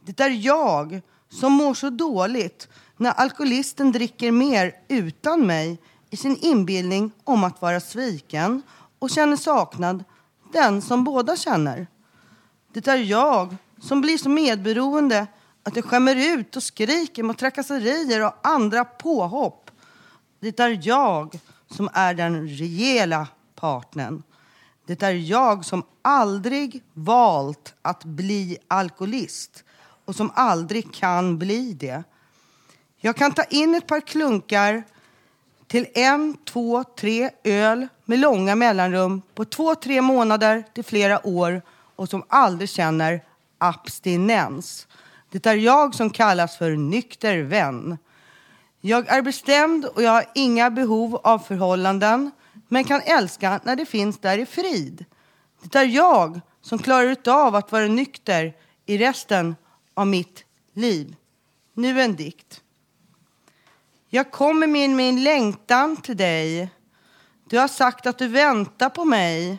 Det 0.05 0.21
är 0.21 0.31
jag 0.31 1.01
som 1.29 1.53
mår 1.53 1.75
så 1.75 1.91
dåligt 1.91 2.69
när 2.97 3.11
alkoholisten 3.11 3.93
dricker 3.93 4.33
mer 4.33 4.75
utan 4.89 5.47
mig 5.47 5.79
i 6.11 6.17
sin 6.17 6.37
inbildning 6.37 7.11
om 7.25 7.45
att 7.45 7.63
vara 7.63 7.81
sviken 7.81 8.63
och 8.99 9.11
känner 9.11 9.37
saknad, 9.37 10.05
den 10.53 10.83
som 10.83 11.05
båda 11.05 11.37
känner. 11.37 11.87
Det 12.73 12.89
är 12.89 12.97
jag 12.97 13.57
som 13.81 14.01
blir 14.01 14.19
så 14.19 14.29
medberoende 14.29 15.27
att 15.63 15.77
jag 15.77 15.85
skämmer 15.85 16.17
ut 16.39 16.57
och 16.57 16.63
skriker 16.63 17.23
mot 17.23 17.39
trakasserier 17.39 18.27
och 18.27 18.35
andra 18.43 18.85
påhopp. 18.85 19.71
Det 20.41 20.61
är 20.61 20.79
jag 20.83 21.39
som 21.71 21.89
är 21.93 22.15
den 22.15 22.49
rejäla 22.49 23.29
partnern. 23.55 24.23
Det 24.87 25.03
är 25.03 25.11
jag 25.11 25.65
som 25.65 25.83
aldrig 26.03 26.85
valt 26.93 27.75
att 27.83 28.05
bli 28.05 28.59
alkoholist 28.69 29.65
och 30.05 30.17
som 30.17 30.31
aldrig 30.35 30.95
kan 30.95 31.39
bli 31.39 31.73
det. 31.73 32.05
Jag 32.97 33.17
kan 33.17 33.33
ta 33.33 33.43
in 33.43 33.75
ett 33.75 33.87
par 33.87 34.01
klunkar 34.01 34.85
till 35.67 35.87
en, 35.95 36.37
två, 36.45 36.85
tre 36.85 37.31
öl 37.45 37.89
med 38.05 38.19
långa 38.19 38.55
mellanrum 38.55 39.23
på 39.35 39.45
två, 39.45 39.75
tre 39.75 40.03
månader 40.03 40.65
till 40.75 40.85
flera 40.85 41.27
år 41.27 41.63
och 41.97 42.09
som 42.09 42.25
aldrig 42.29 42.69
känner 42.69 43.21
abstinens. 43.59 44.87
Det 45.31 45.47
är 45.47 45.55
jag 45.55 45.95
som 45.95 46.11
kallas 46.11 46.57
för 46.57 46.71
nykter 46.71 47.39
vän. 47.39 47.99
Jag 48.81 49.09
är 49.09 49.23
bestämd 49.23 49.85
och 49.85 50.03
jag 50.03 50.11
har 50.11 50.25
inga 50.35 50.71
behov 50.71 51.17
av 51.17 51.39
förhållanden 51.39 52.31
men 52.69 52.85
kan 52.85 53.01
älska 53.01 53.61
när 53.65 53.77
det 53.77 53.87
finns 53.87 54.19
där 54.19 54.39
i 54.39 54.47
frid. 54.47 55.05
Det 55.63 55.79
är 55.79 55.85
jag 55.85 56.41
som 56.63 56.79
klarar 56.79 57.29
av 57.29 57.55
att 57.55 57.73
vara 57.73 57.87
nykter 57.87 58.55
i 58.87 58.99
resten 58.99 59.57
av 59.95 60.07
mitt 60.07 60.45
liv. 60.75 61.17
Nu 61.75 62.01
en 62.01 62.17
dikt. 62.17 62.63
Jag 64.09 64.31
kommer 64.31 64.67
med 64.67 64.91
min 64.91 65.23
längtan 65.23 65.97
till 65.97 66.17
dig. 66.17 66.71
Du 67.49 67.59
har 67.59 67.69
sagt 67.69 68.07
att 68.07 68.19
du 68.19 68.29
väntar 68.29 68.89
på 68.89 69.05
mig. 69.05 69.59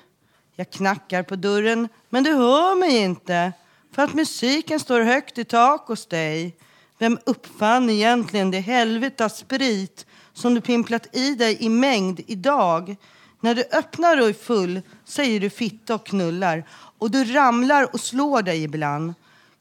Jag 0.55 0.69
knackar 0.69 1.23
på 1.23 1.35
dörren, 1.35 1.87
men 2.09 2.23
du 2.23 2.33
hör 2.33 2.75
mig 2.75 2.97
inte 2.97 3.53
för 3.91 4.01
att 4.01 4.13
musiken 4.13 4.79
står 4.79 5.01
högt 5.01 5.37
i 5.37 5.45
tak 5.45 5.87
hos 5.87 6.05
dig. 6.05 6.57
Vem 6.97 7.19
uppfann 7.25 7.89
egentligen 7.89 8.51
det 8.51 8.59
helvete 8.59 9.25
av 9.25 9.29
sprit 9.29 10.05
som 10.33 10.53
du 10.53 10.61
pimplat 10.61 11.15
i 11.15 11.35
dig 11.35 11.57
i 11.59 11.69
mängd 11.69 12.21
idag? 12.27 12.95
När 13.41 13.55
du 13.55 13.63
öppnar 13.71 14.21
och 14.21 14.29
är 14.29 14.33
full 14.33 14.81
säger 15.05 15.39
du 15.39 15.49
fitta 15.49 15.95
och 15.95 16.05
knullar 16.05 16.67
och 16.71 17.11
du 17.11 17.23
ramlar 17.23 17.93
och 17.93 17.99
slår 17.99 18.41
dig 18.41 18.63
ibland. 18.63 19.13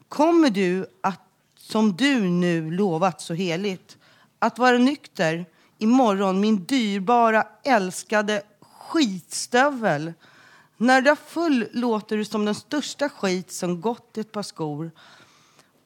Kommer 0.09 0.51
du 0.51 0.87
att, 1.01 1.20
som 1.59 1.96
du 1.96 2.20
nu 2.20 2.70
lovat 2.70 3.20
så 3.20 3.35
heligt, 3.35 3.96
att 4.47 4.59
vara 4.59 4.79
nykter 4.79 5.47
imorgon, 5.79 6.41
min 6.41 6.65
dyrbara, 6.65 7.47
älskade 7.65 8.43
skitstövel? 8.61 10.13
När 10.77 11.01
du 11.01 11.11
är 11.11 11.15
full 11.15 11.69
låter 11.73 12.17
du 12.17 12.25
som 12.25 12.45
den 12.45 12.55
största 12.55 13.09
skit 13.09 13.53
som 13.53 13.81
gått 13.81 14.19
i 14.19 14.21
ett 14.21 14.33
par 14.33 14.43
skor. 14.43 14.91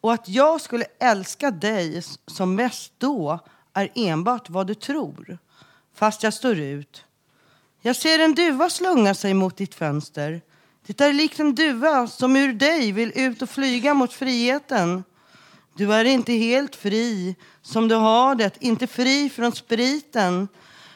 Och 0.00 0.12
att 0.12 0.28
jag 0.28 0.60
skulle 0.60 0.84
älska 0.98 1.50
dig 1.50 2.02
som 2.26 2.54
mest 2.54 2.92
då 2.98 3.38
är 3.72 3.90
enbart 3.94 4.50
vad 4.50 4.66
du 4.66 4.74
tror. 4.74 5.38
Fast 5.94 6.22
jag 6.22 6.34
står 6.34 6.58
ut. 6.58 7.04
Jag 7.80 7.96
ser 7.96 8.18
en 8.18 8.34
duva 8.34 8.70
slunga 8.70 9.14
sig 9.14 9.34
mot 9.34 9.56
ditt 9.56 9.74
fönster. 9.74 10.42
Det 10.86 11.00
är 11.00 11.12
likt 11.12 11.40
en 11.40 11.54
duva 11.54 12.06
som 12.06 12.36
ur 12.36 12.52
dig 12.52 12.92
vill 12.92 13.12
ut 13.14 13.42
och 13.42 13.50
flyga 13.50 13.94
mot 13.94 14.12
friheten. 14.12 15.04
Du 15.76 15.94
är 15.94 16.04
inte 16.04 16.32
helt 16.32 16.76
fri 16.76 17.36
som 17.62 17.88
du 17.88 17.94
har 17.94 18.34
det, 18.34 18.56
inte 18.60 18.86
fri 18.86 19.30
från 19.30 19.52
spriten. 19.52 20.48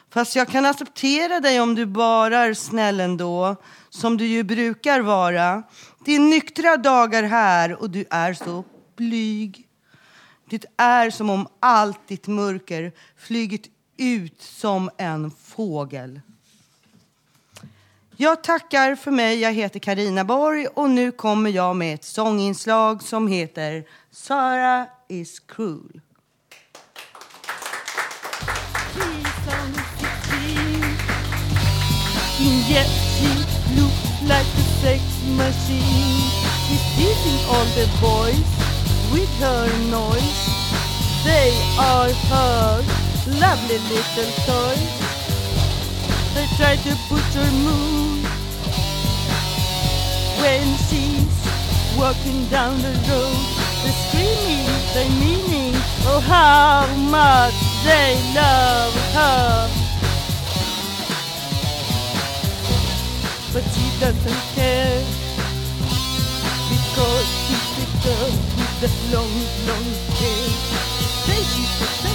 Fast 0.09 0.35
jag 0.35 0.47
kan 0.47 0.65
acceptera 0.65 1.39
dig 1.39 1.61
om 1.61 1.75
du 1.75 1.85
bara 1.85 2.37
är 2.37 2.53
snäll 2.53 2.99
ändå, 2.99 3.55
som 3.89 4.17
du 4.17 4.27
ju 4.27 4.43
brukar 4.43 4.99
vara. 4.99 5.63
Det 6.05 6.15
är 6.15 6.19
nyktra 6.19 6.77
dagar 6.77 7.23
här 7.23 7.81
och 7.81 7.89
du 7.89 8.05
är 8.09 8.33
så 8.33 8.63
blyg. 8.95 9.67
Det 10.49 10.65
är 10.77 11.09
som 11.09 11.29
om 11.29 11.47
allt 11.59 12.07
ditt 12.07 12.27
mörker 12.27 12.91
flygit 13.17 13.67
ut 13.97 14.41
som 14.41 14.89
en 14.97 15.31
fågel. 15.31 16.21
Jag 18.17 18.43
tackar 18.43 18.95
för 18.95 19.11
mig. 19.11 19.39
Jag 19.39 19.53
heter 19.53 19.79
Karina 19.79 20.23
Borg 20.23 20.67
och 20.67 20.89
nu 20.89 21.11
kommer 21.11 21.49
jag 21.49 21.75
med 21.75 21.93
ett 21.93 22.03
sånginslag 22.03 23.03
som 23.03 23.27
heter 23.27 23.83
Sara 24.11 24.85
is 25.09 25.39
cruel. 25.39 26.01
Yes, 32.69 32.89
she 33.19 33.29
looks 33.79 34.21
like 34.21 34.51
a 34.57 34.65
sex 34.81 35.01
machine. 35.37 36.29
She's 36.67 36.83
teasing 36.95 37.39
all 37.49 37.65
the 37.75 37.87
boys 38.01 38.49
with 39.13 39.29
her 39.39 39.67
noise. 39.91 40.55
They 41.23 41.51
are 41.79 42.09
her 42.09 42.83
lovely 43.39 43.77
little 43.77 44.31
toys. 44.45 45.04
They 46.35 46.47
try 46.57 46.75
to 46.75 46.95
put 47.07 47.23
her 47.39 47.51
mood 47.63 48.25
when 50.41 50.67
she's 50.87 51.31
walking 51.97 52.45
down 52.49 52.75
the 52.81 52.91
road. 53.07 53.39
They're 53.81 53.99
screaming, 54.03 54.67
they're 54.93 55.15
meaning, 55.17 55.73
oh 56.11 56.19
how 56.19 56.87
much 57.09 57.55
they 57.85 58.19
love 58.35 58.93
her. 59.15 59.69
But 63.53 63.63
she 63.71 63.87
doesn't 64.01 64.43
care 64.55 65.03
because 66.67 67.27
she's 67.47 67.69
the 67.79 67.87
girl 68.03 68.31
with 68.57 68.73
the 68.81 68.89
long, 69.15 69.33
long 69.67 69.87
hair. 70.19 70.47
Then 71.27 71.41
she's 71.51 71.73
the 71.79 72.14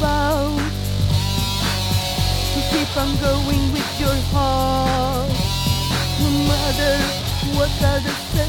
about 0.00 0.56
to 2.54 2.60
keep 2.72 2.90
on 2.96 3.10
going 3.20 3.64
with 3.70 3.90
your 4.00 4.16
heart. 4.32 5.28
No 6.20 6.30
matter 6.48 6.96
what 7.52 7.70
others 7.84 8.22
say, 8.32 8.48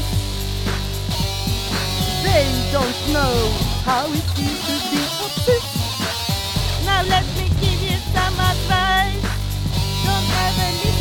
they 2.24 2.48
don't 2.72 3.00
know 3.12 3.36
how 3.84 4.06
it 4.08 4.24
feels 4.32 4.60
to 4.68 4.74
be 4.90 5.02
obsessed. 5.24 6.86
Now 6.86 7.02
let 7.02 7.26
me 7.36 7.46
give 7.60 7.80
you 7.84 7.98
some 8.16 8.36
advice. 8.52 9.20
Don't 10.06 10.28
ever 10.46 10.70
listen 10.80 10.91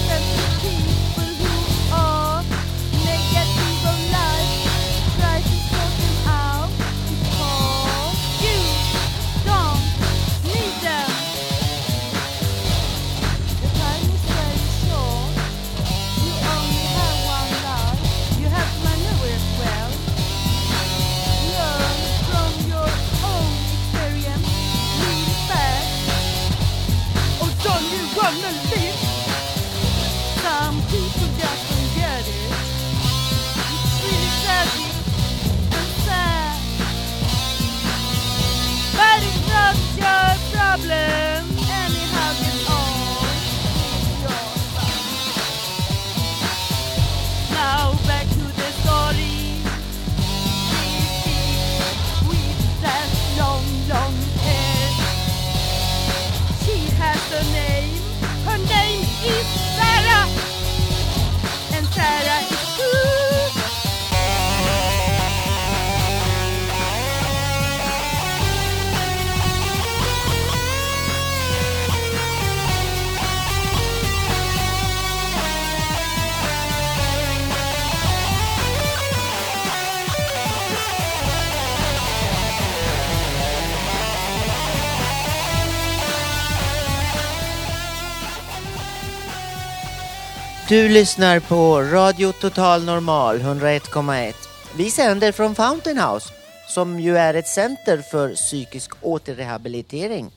Du 90.72 90.90
lyssnar 90.90 91.40
på 91.40 91.82
Radio 91.82 92.32
Total 92.32 92.84
Normal 92.84 93.40
101,1. 93.40 94.34
Vi 94.76 94.92
sänder 94.92 95.32
från 95.32 95.56
Fountain 95.56 95.98
House 95.98 96.34
som 96.68 97.00
ju 97.00 97.18
är 97.18 97.34
ett 97.34 97.48
center 97.48 97.98
för 97.98 98.36
psykisk 98.36 98.92
återrehabilitering. 99.02 100.32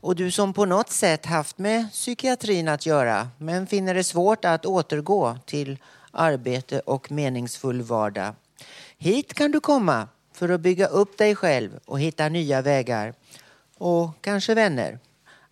Och 0.00 0.16
du 0.16 0.30
som 0.30 0.52
på 0.52 0.64
något 0.64 0.90
sätt 0.90 1.26
haft 1.26 1.58
med 1.58 1.92
psykiatrin 1.92 2.68
att 2.68 2.86
göra 2.86 3.28
men 3.38 3.66
finner 3.66 3.94
det 3.94 4.04
svårt 4.04 4.44
att 4.44 4.66
återgå 4.66 5.38
till 5.44 5.78
arbete 6.10 6.80
och 6.80 7.12
meningsfull 7.12 7.82
vardag. 7.82 8.34
Hit 8.98 9.34
kan 9.34 9.50
du 9.50 9.60
komma 9.60 10.08
för 10.32 10.48
att 10.48 10.60
bygga 10.60 10.86
upp 10.86 11.18
dig 11.18 11.34
själv 11.34 11.78
och 11.84 12.00
hitta 12.00 12.28
nya 12.28 12.62
vägar. 12.62 13.14
Och 13.78 14.10
kanske 14.20 14.54
vänner. 14.54 14.98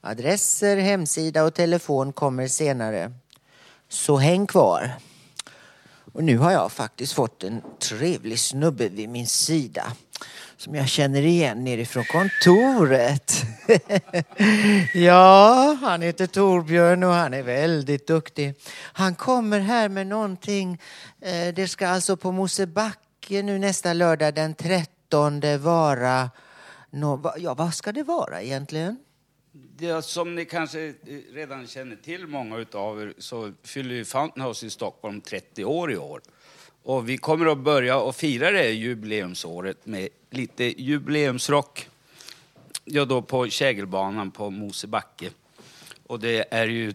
Adresser, 0.00 0.76
hemsida 0.76 1.44
och 1.44 1.54
telefon 1.54 2.12
kommer 2.12 2.48
senare. 2.48 3.12
Så 3.88 4.16
häng 4.16 4.46
kvar. 4.46 4.90
Och 6.12 6.24
nu 6.24 6.38
har 6.38 6.52
jag 6.52 6.72
faktiskt 6.72 7.12
fått 7.12 7.44
en 7.44 7.62
trevlig 7.78 8.38
snubbe 8.38 8.88
vid 8.88 9.08
min 9.08 9.26
sida 9.26 9.92
som 10.56 10.74
jag 10.74 10.88
känner 10.88 11.22
igen 11.22 11.64
nerifrån 11.64 12.04
kontoret. 12.04 13.32
ja, 14.94 15.78
han 15.80 16.02
heter 16.02 16.26
Torbjörn 16.26 17.04
och 17.04 17.12
han 17.12 17.34
är 17.34 17.42
väldigt 17.42 18.06
duktig. 18.06 18.54
Han 18.92 19.14
kommer 19.14 19.60
här 19.60 19.88
med 19.88 20.06
någonting. 20.06 20.80
Eh, 21.20 21.54
det 21.54 21.68
ska 21.68 21.88
alltså 21.88 22.16
på 22.16 22.32
Mosebacke 22.32 23.42
nu 23.42 23.58
nästa 23.58 23.92
lördag 23.92 24.34
den 24.34 24.54
13 24.54 25.40
vara... 25.60 26.30
Ja, 27.36 27.54
vad 27.54 27.74
ska 27.74 27.92
det 27.92 28.02
vara 28.02 28.42
egentligen? 28.42 28.96
Det, 29.78 30.02
som 30.02 30.34
ni 30.34 30.44
kanske 30.44 30.86
eh, 30.86 30.94
redan 31.32 31.66
känner 31.66 31.96
till, 31.96 32.26
många 32.26 32.66
av 32.72 33.02
er, 33.02 33.14
så 33.18 33.52
fyller 33.62 33.94
ju 33.94 34.04
Fountain 34.04 34.46
House 34.46 34.66
i 34.66 34.70
Stockholm 34.70 35.20
30 35.20 35.64
år 35.64 35.92
i 35.92 35.96
år. 35.96 36.20
Och 36.82 37.08
vi 37.08 37.18
kommer 37.18 37.46
att 37.46 37.58
börja 37.58 37.98
och 37.98 38.16
fira 38.16 38.50
det 38.50 38.70
jubileumsåret 38.70 39.86
med 39.86 40.08
lite 40.30 40.82
jubileumsrock. 40.82 41.88
Ja, 42.84 43.04
då 43.04 43.22
på 43.22 43.48
Kägelbanan 43.48 44.30
på 44.30 44.50
Mosebacke. 44.50 45.30
Och 46.06 46.20
det 46.20 46.44
är 46.50 46.66
ju 46.66 46.94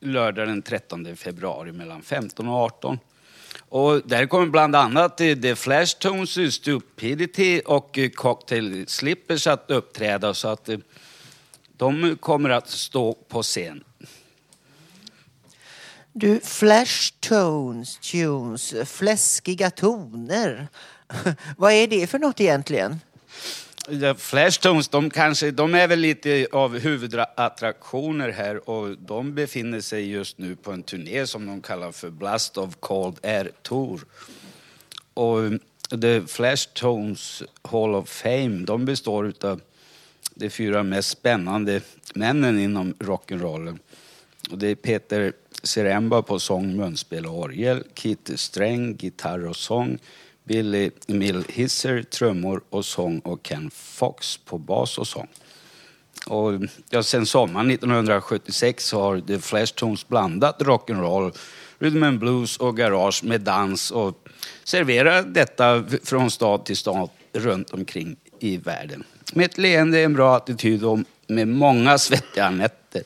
lördag 0.00 0.48
den 0.48 0.62
13 0.62 1.16
februari 1.16 1.72
mellan 1.72 2.02
15 2.02 2.48
och 2.48 2.54
18. 2.54 2.98
Och 3.68 4.02
där 4.04 4.26
kommer 4.26 4.46
bland 4.46 4.76
annat 4.76 5.20
eh, 5.20 5.24
The 5.24 5.36
The 5.36 5.56
Flashtones, 5.56 6.38
eh, 6.38 6.48
Stupidity 6.48 7.60
och 7.66 7.98
Cocktail 8.14 8.84
Slippers 8.86 9.46
att 9.46 9.70
uppträda 9.70 10.34
så 10.34 10.48
att 10.48 10.68
eh, 10.68 10.78
de 11.78 12.16
kommer 12.20 12.50
att 12.50 12.68
stå 12.68 13.14
på 13.14 13.42
scen. 13.42 13.84
Du, 16.12 16.40
flash 16.40 17.12
tones, 17.20 17.98
tunes, 17.98 18.74
fläskiga 18.86 19.70
toner. 19.70 20.68
Vad 21.56 21.72
är 21.72 21.86
det 21.86 22.06
för 22.06 22.18
något 22.18 22.40
egentligen? 22.40 23.00
Ja, 23.90 24.14
Flashtones, 24.14 24.88
de, 24.88 25.10
kanske, 25.10 25.50
de 25.50 25.74
är 25.74 25.88
väl 25.88 25.98
lite 25.98 26.46
av 26.52 26.78
huvudattraktioner 26.78 28.28
här 28.28 28.70
och 28.70 28.98
de 28.98 29.34
befinner 29.34 29.80
sig 29.80 30.10
just 30.10 30.38
nu 30.38 30.56
på 30.56 30.72
en 30.72 30.82
turné 30.82 31.26
som 31.26 31.46
de 31.46 31.62
kallar 31.62 31.92
för 31.92 32.10
Blast 32.10 32.58
of 32.58 32.76
Cold 32.80 33.18
Air 33.22 33.50
Tour. 33.62 34.00
Och 35.14 35.38
The 36.00 36.20
Flashtones 36.26 37.42
Hall 37.62 37.94
of 37.94 38.08
Fame, 38.08 38.64
de 38.64 38.84
består 38.84 39.32
av 39.42 39.60
de 40.38 40.50
fyra 40.50 40.82
mest 40.82 41.08
spännande 41.08 41.80
männen 42.14 42.58
inom 42.58 42.94
rock'n'rollen. 42.94 43.78
Och 44.50 44.58
det 44.58 44.68
är 44.68 44.74
Peter 44.74 45.32
Seremba 45.62 46.22
på 46.22 46.38
sång, 46.38 46.76
munspel 46.76 47.26
och 47.26 47.38
orgel, 47.38 47.82
Kit 47.94 48.30
Sträng, 48.34 48.96
gitarr 48.96 49.46
och 49.46 49.56
sång, 49.56 49.98
Billy 50.44 50.90
Mill 51.06 51.44
Hisser, 51.48 52.02
trummor 52.02 52.60
och 52.70 52.84
sång 52.84 53.18
och 53.18 53.42
Ken 53.42 53.70
Fox 53.70 54.36
på 54.36 54.58
bas 54.58 54.98
och 54.98 55.06
sång. 55.06 55.28
Och 56.26 56.52
ja, 56.90 57.02
sen 57.02 57.26
sommaren 57.26 57.70
1976 57.70 58.86
så 58.86 59.00
har 59.00 59.20
The 59.20 59.38
Flashtones 59.38 60.08
blandat 60.08 60.62
rock'n'roll, 60.62 61.36
rhythm 61.78 62.02
and 62.02 62.18
blues 62.18 62.56
och 62.56 62.76
garage 62.76 63.24
med 63.24 63.40
dans 63.40 63.90
och 63.90 64.28
serverar 64.64 65.22
detta 65.22 65.84
från 66.02 66.30
stad 66.30 66.64
till 66.64 66.76
stad 66.76 67.08
runt 67.38 67.70
omkring 67.70 68.16
i 68.40 68.56
världen. 68.56 69.04
Med 69.32 69.44
ett 69.44 69.58
leende, 69.58 70.00
en 70.00 70.14
bra 70.14 70.36
attityd 70.36 70.84
och 70.84 70.98
med 71.26 71.48
många 71.48 71.98
svettiga 71.98 72.50
nätter. 72.50 73.02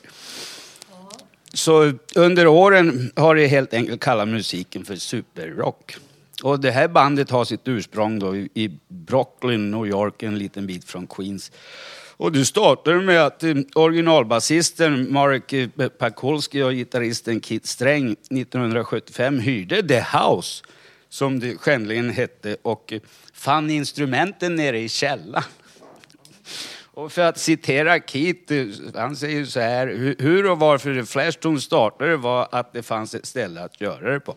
Så 1.53 1.93
under 2.15 2.47
åren 2.47 3.11
har 3.15 3.35
det 3.35 3.47
helt 3.47 3.73
enkelt 3.73 4.01
kallat 4.01 4.27
musiken 4.27 4.85
för 4.85 4.95
superrock. 4.95 5.95
Och 6.43 6.59
det 6.59 6.71
här 6.71 6.87
bandet 6.87 7.29
har 7.29 7.45
sitt 7.45 7.67
ursprung 7.67 8.19
då 8.19 8.35
i 8.35 8.79
Brooklyn, 8.87 9.71
New 9.71 9.87
York, 9.87 10.23
en 10.23 10.37
liten 10.37 10.67
bit 10.67 10.85
från 10.85 11.07
Queens. 11.07 11.51
Och 12.17 12.31
du 12.31 12.45
startade 12.45 13.01
med 13.01 13.25
att 13.25 13.43
eh, 13.43 13.55
originalbasisten 13.75 15.13
Marek 15.13 15.53
eh, 15.53 15.69
Pakulski 15.97 16.63
och 16.63 16.71
gitarristen 16.71 17.39
Kit 17.39 17.65
Sträng 17.65 18.11
1975 18.11 19.39
hyrde 19.39 19.87
The 19.87 19.99
House, 20.17 20.63
som 21.09 21.39
det 21.39 21.57
skändligen 21.57 22.09
hette, 22.09 22.57
och 22.61 22.93
eh, 22.93 22.99
fann 23.43 23.69
instrumenten 23.69 24.55
nere 24.55 24.79
i 24.79 24.89
källaren. 24.89 25.43
Och 26.95 27.11
för 27.11 27.21
att 27.21 27.37
citera 27.37 27.99
Keith, 27.99 28.53
han 28.95 29.15
säger 29.15 29.45
så 29.45 29.59
här, 29.59 29.87
"Hu- 29.87 30.21
hur 30.21 30.49
och 30.49 30.59
varför 30.59 30.95
The 30.95 31.05
Flashtones 31.05 31.63
startade 31.63 32.17
var 32.17 32.47
att 32.51 32.73
det 32.73 32.83
fanns 32.83 33.15
ett 33.15 33.25
ställe 33.25 33.61
att 33.63 33.81
göra 33.81 34.11
det 34.13 34.19
på. 34.19 34.35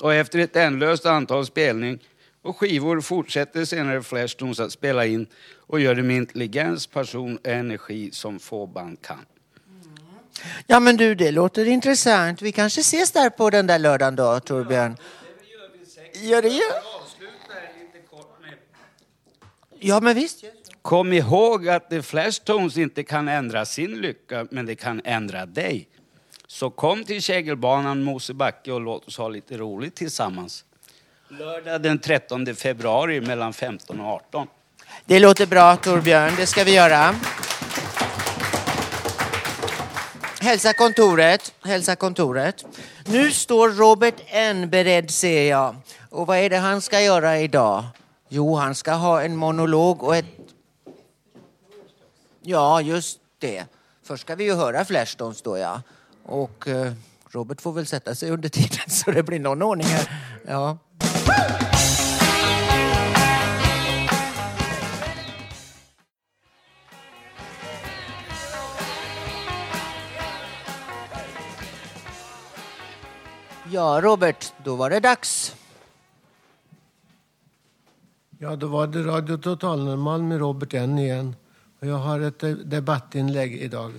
Och 0.00 0.14
efter 0.14 0.38
ett 0.38 0.56
ändlöst 0.56 1.06
antal 1.06 1.46
spelning 1.46 1.98
och 2.42 2.56
skivor 2.56 3.00
fortsätter 3.00 3.64
senare 3.64 4.02
Flashtones 4.02 4.60
att 4.60 4.72
spela 4.72 5.06
in 5.06 5.26
och 5.56 5.80
gör 5.80 5.94
det 5.94 6.02
med 6.02 6.16
intelligens, 6.16 6.86
passion 6.86 7.36
och 7.36 7.46
energi 7.46 8.10
som 8.12 8.38
få 8.38 8.66
band 8.66 9.02
kan. 9.02 9.24
Ja 10.66 10.80
men 10.80 10.96
du, 10.96 11.14
det 11.14 11.30
låter 11.30 11.64
intressant. 11.64 12.42
Vi 12.42 12.52
kanske 12.52 12.80
ses 12.80 13.12
där 13.12 13.30
på 13.30 13.50
den 13.50 13.66
där 13.66 13.78
lördagen 13.78 14.16
då, 14.16 14.40
Torbjörn? 14.40 14.96
Ja, 16.22 16.40
det 16.40 16.48
gör 16.48 16.72
Ja, 16.84 17.01
men 20.00 20.14
visst. 20.14 20.44
Kom 20.82 21.12
ihåg 21.12 21.68
att 21.68 21.90
The 21.90 22.02
Flashtones 22.02 22.76
inte 22.76 23.02
kan 23.04 23.28
ändra 23.28 23.64
sin 23.64 23.90
lycka, 23.90 24.46
men 24.50 24.66
det 24.66 24.74
kan 24.74 25.00
ändra 25.04 25.46
dig. 25.46 25.88
Så 26.46 26.70
kom 26.70 27.04
till 27.04 27.22
Kägelbanan, 27.22 28.02
Mosebacke 28.02 28.72
och 28.72 28.80
låt 28.80 29.08
oss 29.08 29.18
ha 29.18 29.28
lite 29.28 29.56
roligt 29.56 29.94
tillsammans. 29.94 30.64
Lördag 31.28 31.82
den 31.82 31.98
13 31.98 32.54
februari 32.54 33.20
mellan 33.20 33.52
15 33.52 34.00
och 34.00 34.06
18. 34.06 34.46
Det 35.04 35.20
låter 35.20 35.46
bra, 35.46 35.76
Torbjörn. 35.76 36.32
Det 36.36 36.46
ska 36.46 36.64
vi 36.64 36.74
göra. 36.74 37.14
Hälsa 40.40 40.72
kontoret. 40.72 41.54
Hälsa 41.64 41.96
kontoret. 41.96 42.64
Nu 43.06 43.30
står 43.30 43.68
Robert 43.68 44.14
N 44.26 44.70
beredd, 44.70 45.10
ser 45.10 45.50
jag. 45.50 45.76
Och 46.10 46.26
vad 46.26 46.38
är 46.38 46.50
det 46.50 46.56
han 46.56 46.80
ska 46.80 47.00
göra 47.00 47.40
idag? 47.40 47.84
Jo, 48.34 48.54
han 48.54 48.74
ska 48.74 48.92
ha 48.92 49.22
en 49.22 49.36
monolog 49.36 50.02
och 50.02 50.16
ett... 50.16 50.24
Ja, 52.40 52.80
just 52.80 53.20
det. 53.38 53.64
Först 54.02 54.22
ska 54.22 54.34
vi 54.34 54.44
ju 54.44 54.54
höra 54.54 54.84
Flashstones 54.84 55.42
då, 55.42 55.58
ja. 55.58 55.82
Och 56.24 56.68
eh, 56.68 56.92
Robert 57.30 57.60
får 57.60 57.72
väl 57.72 57.86
sätta 57.86 58.14
sig 58.14 58.30
under 58.30 58.48
tiden 58.48 58.90
så 58.90 59.10
det 59.10 59.22
blir 59.22 59.38
någon 59.38 59.62
ordning 59.62 59.86
här. 59.86 60.08
Ja. 60.46 60.78
Ja, 73.70 74.00
Robert, 74.02 74.52
då 74.64 74.76
var 74.76 74.90
det 74.90 75.00
dags. 75.00 75.56
Ja, 78.42 78.56
då 78.56 78.66
var 78.66 78.86
det 78.86 79.02
Radio 79.02 79.36
Total 79.36 79.84
Normal 79.84 80.22
med 80.22 80.38
Robert 80.38 80.74
N 80.74 80.98
igen. 80.98 81.36
Och 81.80 81.86
jag 81.86 81.96
har 81.96 82.20
ett 82.20 82.42
eh, 82.42 82.50
debattinlägg 82.50 83.56
idag. 83.56 83.92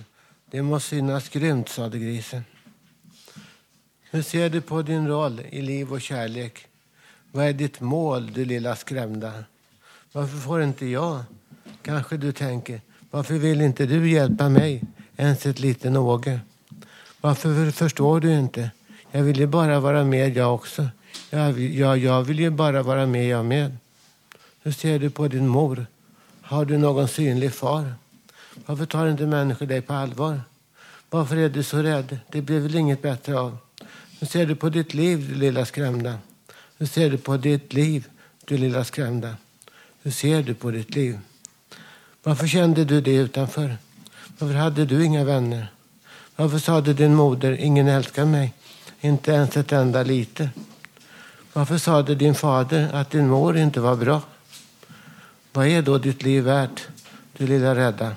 Det 0.50 0.62
måste 0.62 0.88
synas 0.88 1.28
grymt, 1.28 1.68
sade 1.68 1.98
grisen. 1.98 2.44
Hur 4.10 4.22
ser 4.22 4.50
du 4.50 4.60
på 4.60 4.82
din 4.82 5.08
roll 5.08 5.40
i 5.50 5.62
liv 5.62 5.92
och 5.92 6.00
kärlek? 6.00 6.66
Vad 7.32 7.46
är 7.46 7.52
ditt 7.52 7.80
mål, 7.80 8.32
du 8.32 8.44
lilla 8.44 8.76
skrämda? 8.76 9.32
Varför 10.12 10.36
får 10.38 10.62
inte 10.62 10.86
jag? 10.86 11.22
Kanske 11.82 12.16
du 12.16 12.32
tänker. 12.32 12.80
Varför 13.10 13.34
vill 13.34 13.60
inte 13.60 13.86
du 13.86 14.10
hjälpa 14.10 14.48
mig, 14.48 14.82
ens 15.16 15.46
ett 15.46 15.60
liten 15.60 15.96
Åge? 15.96 16.40
Varför 17.20 17.70
förstår 17.70 18.20
du 18.20 18.32
inte? 18.32 18.70
Jag 19.10 19.22
vill 19.22 19.38
ju 19.38 19.46
bara 19.46 19.80
vara 19.80 20.04
med 20.04 20.36
jag 20.36 20.54
också. 20.54 20.88
Jag, 21.30 21.60
jag, 21.60 21.70
ja, 21.74 21.96
jag 21.96 22.22
vill 22.22 22.40
ju 22.40 22.50
bara 22.50 22.82
vara 22.82 23.06
med 23.06 23.28
jag 23.28 23.44
med. 23.44 23.76
Hur 24.64 24.72
ser 24.72 24.98
du 24.98 25.10
på 25.10 25.28
din 25.28 25.48
mor? 25.48 25.86
Har 26.40 26.64
du 26.64 26.78
någon 26.78 27.08
synlig 27.08 27.54
far? 27.54 27.94
Varför 28.66 28.86
tar 28.86 29.06
inte 29.06 29.26
människor 29.26 29.66
dig 29.66 29.80
på 29.80 29.92
allvar? 29.92 30.40
Varför 31.10 31.36
är 31.36 31.48
du 31.48 31.62
så 31.62 31.78
rädd? 31.78 32.18
Det 32.30 32.42
blir 32.42 32.60
väl 32.60 32.74
inget 32.74 33.02
bättre 33.02 33.38
av. 33.38 33.56
Hur 34.20 34.26
ser 34.26 34.46
du 34.46 34.54
på 34.54 34.68
ditt 34.68 34.94
liv, 34.94 35.28
du 35.28 35.34
lilla 35.34 35.64
skrämda? 35.64 36.18
Hur 36.78 36.86
ser 36.86 37.10
du 37.10 37.18
på 37.18 37.36
ditt 37.36 37.72
liv, 37.72 38.06
du 38.44 38.56
lilla 38.56 38.84
skrämda? 38.84 39.36
Hur 40.02 40.10
ser 40.10 40.42
du 40.42 40.54
på 40.54 40.70
ditt 40.70 40.94
liv? 40.94 41.18
Varför 42.22 42.46
kände 42.46 42.84
du 42.84 43.00
det 43.00 43.14
utanför? 43.14 43.76
Varför 44.38 44.54
hade 44.54 44.84
du 44.84 45.04
inga 45.04 45.24
vänner? 45.24 45.72
Varför 46.36 46.58
sade 46.58 46.94
din 46.94 47.14
moder, 47.14 47.52
ingen 47.52 47.88
älskar 47.88 48.24
mig, 48.24 48.54
inte 49.00 49.32
ens 49.32 49.56
ett 49.56 49.72
enda 49.72 50.02
lite? 50.02 50.50
Varför 51.52 51.78
sade 51.78 52.14
din 52.14 52.34
fader 52.34 52.90
att 52.92 53.10
din 53.10 53.28
mor 53.28 53.56
inte 53.56 53.80
var 53.80 53.96
bra? 53.96 54.22
Vad 55.56 55.66
är 55.66 55.82
då 55.82 55.98
ditt 55.98 56.22
liv 56.22 56.44
värt, 56.44 56.88
du 57.36 57.46
lilla 57.46 57.74
rädda? 57.74 58.12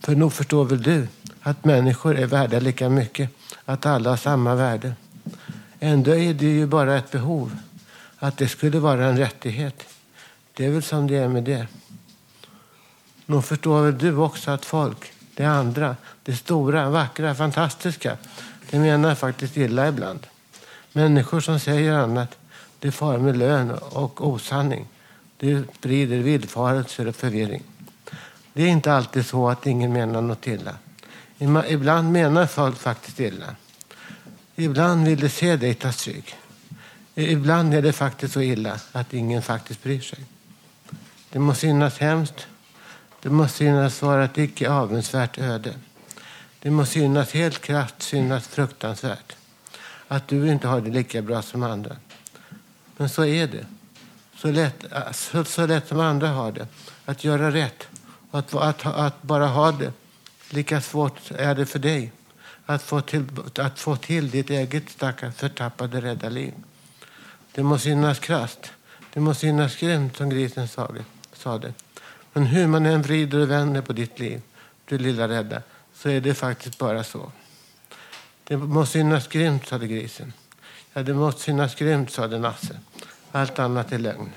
För 0.00 0.14
nog 0.14 0.32
förstår 0.32 0.64
väl 0.64 0.82
du 0.82 1.08
att 1.40 1.64
människor 1.64 2.18
är 2.18 2.26
värda 2.26 2.58
lika 2.58 2.88
mycket, 2.88 3.30
att 3.64 3.86
alla 3.86 4.10
har 4.10 4.16
samma 4.16 4.54
värde. 4.54 4.94
Ändå 5.80 6.14
är 6.14 6.34
det 6.34 6.46
ju 6.46 6.66
bara 6.66 6.98
ett 6.98 7.10
behov, 7.10 7.56
att 8.18 8.38
det 8.38 8.48
skulle 8.48 8.78
vara 8.78 9.06
en 9.06 9.18
rättighet. 9.18 9.84
Det 10.52 10.66
är 10.66 10.70
väl 10.70 10.82
som 10.82 11.06
det 11.06 11.16
är 11.16 11.28
med 11.28 11.44
det. 11.44 11.66
Nog 13.26 13.44
förstår 13.44 13.82
väl 13.82 13.98
du 13.98 14.16
också 14.16 14.50
att 14.50 14.64
folk, 14.64 15.12
det 15.34 15.44
andra, 15.44 15.96
det 16.22 16.36
stora, 16.36 16.90
vackra, 16.90 17.34
fantastiska, 17.34 18.16
det 18.70 18.78
menar 18.78 19.14
faktiskt 19.14 19.56
illa 19.56 19.88
ibland. 19.88 20.26
Människor 20.92 21.40
som 21.40 21.60
säger 21.60 21.92
annat, 21.92 22.36
det 22.78 22.92
far 22.92 23.18
med 23.18 23.36
lön 23.36 23.70
och 23.70 24.28
osanning. 24.28 24.86
Det 25.36 25.64
sprider 25.74 26.18
villfarelser 26.18 27.08
och 27.08 27.16
förvirring. 27.16 27.62
Det 28.52 28.62
är 28.62 28.68
inte 28.68 28.92
alltid 28.92 29.26
så 29.26 29.48
att 29.48 29.66
ingen 29.66 29.92
menar 29.92 30.22
något 30.22 30.46
illa. 30.46 30.76
Ibland 31.68 32.12
menar 32.12 32.46
folk 32.46 32.78
faktiskt 32.78 33.20
illa. 33.20 33.56
Ibland 34.56 35.06
vill 35.06 35.20
de 35.20 35.28
se 35.28 35.56
dig 35.56 35.74
ta 35.74 35.92
stryk. 35.92 36.34
Ibland 37.14 37.74
är 37.74 37.82
det 37.82 37.92
faktiskt 37.92 38.34
så 38.34 38.40
illa 38.40 38.80
att 38.92 39.14
ingen 39.14 39.42
faktiskt 39.42 39.82
bryr 39.82 40.00
sig. 40.00 40.18
Det 41.30 41.38
må 41.38 41.54
synas 41.54 41.98
hemskt. 41.98 42.46
Det 43.22 43.30
må 43.30 43.48
synas 43.48 44.02
vara 44.02 44.24
ett 44.24 44.38
icke 44.38 44.70
avundsvärt 44.70 45.38
öde. 45.38 45.74
Det 46.60 46.70
må 46.70 46.86
synas 46.86 47.32
helt 47.32 47.60
krasst, 47.60 48.02
synas 48.02 48.48
fruktansvärt. 48.48 49.36
Att 50.08 50.28
du 50.28 50.48
inte 50.48 50.68
har 50.68 50.80
det 50.80 50.90
lika 50.90 51.22
bra 51.22 51.42
som 51.42 51.62
andra. 51.62 51.96
Men 52.96 53.08
så 53.08 53.24
är 53.24 53.46
det. 53.46 53.66
Så 54.44 54.50
lätt, 54.50 54.84
så, 55.12 55.44
så 55.44 55.66
lätt 55.66 55.88
som 55.88 56.00
andra 56.00 56.28
har 56.28 56.52
det. 56.52 56.66
Att 57.04 57.24
göra 57.24 57.50
rätt. 57.50 57.88
Och 58.30 58.38
att, 58.38 58.54
att, 58.54 58.86
att 58.86 59.22
bara 59.22 59.46
ha 59.46 59.72
det. 59.72 59.92
Lika 60.50 60.80
svårt 60.80 61.30
är 61.30 61.54
det 61.54 61.66
för 61.66 61.78
dig. 61.78 62.12
Att 62.66 62.82
få 62.82 63.00
till, 63.00 63.26
att 63.56 63.78
få 63.78 63.96
till 63.96 64.30
ditt 64.30 64.50
eget 64.50 64.90
stackars 64.90 65.34
förtappade 65.34 66.00
rädda 66.00 66.28
liv. 66.28 66.52
Det 67.52 67.62
må 67.62 67.78
synas 67.78 68.18
krasst. 68.18 68.72
Det 69.12 69.20
må 69.20 69.34
synas 69.34 69.76
grymt 69.76 70.16
som 70.16 70.30
grisen 70.30 70.68
sa 70.68 70.92
det. 70.92 71.04
Sa 71.32 71.58
det. 71.58 71.74
Men 72.32 72.46
hur 72.46 72.66
man 72.66 72.86
än 72.86 73.02
vrider 73.02 73.38
och 73.38 73.50
vänder 73.50 73.82
på 73.82 73.92
ditt 73.92 74.18
liv, 74.18 74.42
du 74.84 74.98
lilla 74.98 75.28
rädda, 75.28 75.62
så 75.94 76.08
är 76.08 76.20
det 76.20 76.34
faktiskt 76.34 76.78
bara 76.78 77.04
så. 77.04 77.32
Det 78.44 78.56
må 78.56 78.86
synas 78.86 79.28
grymt, 79.28 79.66
sade 79.66 79.86
grisen. 79.86 80.32
Ja, 80.92 81.02
det 81.02 81.14
måste 81.14 81.40
synas 81.40 81.74
grymt, 81.74 82.10
sade 82.10 82.38
Nasse. 82.38 82.78
Allt 83.34 83.58
annat 83.58 83.92
är 83.92 83.98
lögn. 83.98 84.32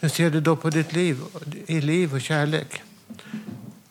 Hur 0.00 0.08
ser 0.08 0.30
du 0.30 0.40
då 0.40 0.56
på 0.56 0.70
ditt 0.70 0.92
liv, 0.92 1.20
i 1.66 1.80
liv 1.80 2.14
och 2.14 2.20
kärlek? 2.20 2.82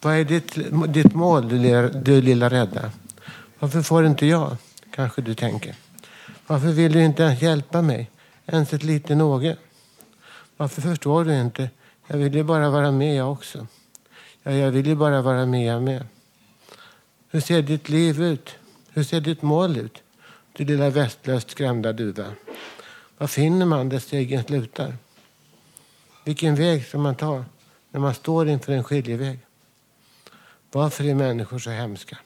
Vad 0.02 0.16
är 0.16 0.24
ditt, 0.24 0.58
ditt 0.94 1.14
mål, 1.14 1.50
du 1.50 1.58
lilla, 1.58 1.82
du 1.82 2.22
lilla 2.22 2.50
rädda? 2.50 2.92
Varför 3.60 3.82
får 3.82 4.06
inte 4.06 4.26
jag? 4.26 4.58
Kanske 4.92 5.22
du 5.22 5.36
tänker. 5.36 5.76
Varför 6.48 6.68
vill 6.68 6.92
du 6.92 7.04
inte 7.04 7.24
ens 7.24 7.42
hjälpa 7.42 7.82
mig? 7.82 8.10
Ens 8.46 8.74
ett 8.74 8.84
litet 8.84 9.18
något? 9.18 9.58
Varför 10.58 10.82
förstår 10.82 11.26
du 11.26 11.40
inte? 11.42 11.70
Jag 12.08 12.18
vill 12.18 12.36
ju 12.36 12.44
bara 12.44 12.70
vara 12.70 12.92
med 12.92 13.16
jag 13.16 13.32
också. 13.32 13.68
Ja, 14.44 14.52
jag 14.52 14.72
vill 14.72 14.88
ju 14.88 14.96
bara 14.96 15.22
vara 15.22 15.46
med 15.46 15.66
jag 15.66 15.84
med. 15.84 16.06
Hur 17.30 17.40
ser 17.40 17.62
ditt 17.62 17.90
liv 17.90 18.22
ut? 18.22 18.50
Hur 18.90 19.04
ser 19.04 19.22
ditt 19.22 19.42
mål 19.42 19.78
ut? 19.78 20.04
Du 20.54 20.66
lilla 20.66 20.90
västlöst 20.90 21.52
skrämda 21.52 21.94
duva. 21.94 22.26
Var 23.18 23.28
finner 23.28 23.66
man 23.66 23.90
där 23.90 24.00
stegen 24.00 24.44
slutar? 24.44 24.96
Vilken 26.24 26.56
väg 26.56 26.86
ska 26.86 26.98
man 26.98 27.16
ta 27.16 27.46
när 27.92 28.00
man 28.00 28.14
står 28.14 28.48
inför 28.48 28.74
en 28.74 28.84
skiljeväg? 28.84 29.40
Varför 30.72 31.04
är 31.04 31.16
människor 31.16 31.60
så 31.60 31.70
hemska? 31.70 32.18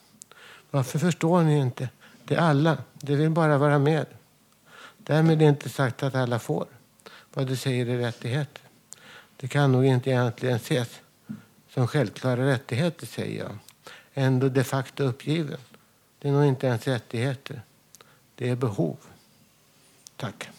Varför 0.71 0.99
förstår 0.99 1.43
ni 1.43 1.57
inte? 1.57 1.89
Det 2.23 2.35
är 2.35 2.39
alla. 2.39 2.77
De 2.93 3.15
vill 3.15 3.29
bara 3.29 3.57
vara 3.57 3.79
med. 3.79 4.05
Därmed 4.97 5.41
är 5.41 5.49
inte 5.49 5.69
sagt 5.69 6.03
att 6.03 6.15
alla 6.15 6.39
får 6.39 6.67
vad 7.33 7.47
du 7.47 7.55
säger 7.55 7.87
är 7.87 7.97
rättigheter. 7.97 8.63
Det 9.37 9.47
kan 9.47 9.71
nog 9.71 9.85
inte 9.85 10.09
egentligen 10.09 10.55
ses 10.55 10.99
som 11.69 11.87
självklara 11.87 12.47
rättigheter, 12.47 13.05
säger 13.05 13.43
jag. 13.43 13.57
Ändå 14.13 14.49
de 14.49 14.63
facto 14.63 15.03
uppgiven. 15.03 15.59
Det 16.19 16.27
är 16.27 16.31
nog 16.31 16.45
inte 16.45 16.67
ens 16.67 16.87
rättigheter. 16.87 17.61
Det 18.35 18.49
är 18.49 18.55
behov. 18.55 18.97
Tack. 20.15 20.49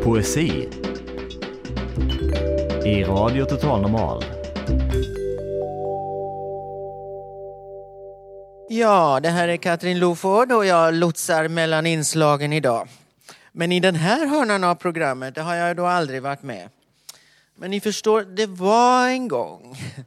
Poesi 0.00 0.68
i 2.82 3.04
Radio 3.04 3.44
Total 3.44 3.80
Normal. 3.80 5.15
Ja, 8.76 9.20
det 9.22 9.28
här 9.28 9.48
är 9.48 9.56
Katrin 9.56 9.98
Loford 9.98 10.52
och 10.52 10.66
jag 10.66 10.94
lotsar 10.94 11.48
mellan 11.48 11.86
inslagen 11.86 12.52
idag. 12.52 12.88
Men 13.52 13.72
i 13.72 13.80
den 13.80 13.94
här 13.94 14.26
hörnan 14.26 14.64
av 14.64 14.74
programmet, 14.74 15.34
det 15.34 15.42
har 15.42 15.54
jag 15.54 15.76
då 15.76 15.86
aldrig 15.86 16.22
varit 16.22 16.42
med. 16.42 16.68
Men 17.54 17.70
ni 17.70 17.80
förstår, 17.80 18.22
det 18.22 18.46
var 18.46 19.08
en 19.08 19.28
gång. 19.28 19.76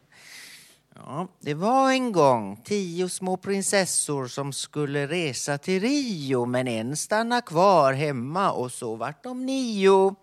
Ja, 0.96 1.28
det 1.40 1.54
var 1.54 1.92
en 1.92 2.12
gång 2.12 2.62
tio 2.64 3.10
små 3.10 3.38
prinsessor 3.38 4.28
som 4.28 4.54
skulle 4.54 5.08
resa 5.08 5.58
till 5.58 5.82
Rio 5.82 6.46
men 6.46 6.68
en 6.68 6.98
stannade 6.98 7.42
kvar 7.42 7.94
hemma 7.94 8.52
och 8.52 8.72
så 8.72 8.96
vart 8.96 9.24
de 9.24 9.46
nio. 9.46 10.16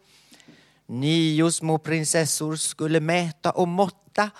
Nio 0.87 1.53
små 1.53 1.79
prinsessor 1.79 2.57
skulle 2.57 3.01
mäta 3.01 3.51
och 3.51 3.69
måtta 3.69 4.31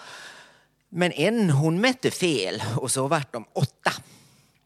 men 0.97 1.13
en 1.13 1.51
hon 1.51 1.81
mätte 1.81 2.11
fel 2.11 2.63
och 2.77 2.91
så 2.91 3.09
vart 3.09 3.33
de 3.33 3.45
åtta. 3.53 3.93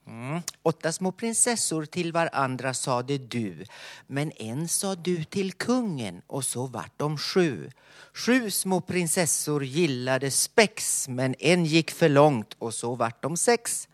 Mm. 0.07 0.43
Åtta 0.63 0.93
små 0.93 1.13
prinsessor 1.13 1.85
till 1.85 2.13
varandra 2.13 2.75
sade 2.75 3.19
du, 3.19 3.65
men 4.07 4.33
en 4.37 4.69
sa 4.69 4.95
du 4.95 5.25
till 5.25 5.53
kungen 5.53 6.23
och 6.27 6.45
så 6.45 6.67
vart 6.67 6.99
de 6.99 7.19
sju. 7.19 7.71
Sju 8.15 8.51
små 8.51 8.81
prinsessor 8.81 9.65
gillade 9.65 10.31
spex, 10.31 11.09
men 11.09 11.35
en 11.39 11.65
gick 11.65 11.91
för 11.91 12.09
långt 12.09 12.55
och 12.59 12.75
så 12.75 12.95
vart 12.95 13.23
de 13.23 13.37
sex. 13.37 13.89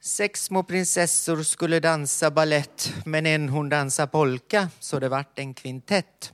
Sex 0.00 0.44
små 0.44 0.62
prinsessor 0.62 1.42
skulle 1.42 1.80
dansa 1.80 2.30
ballett, 2.30 2.92
men 3.04 3.26
en 3.26 3.48
hon 3.48 3.68
dansa 3.68 4.06
polka, 4.06 4.68
så 4.80 4.98
det 4.98 5.08
vart 5.08 5.38
en 5.38 5.54
kvintett. 5.54 6.32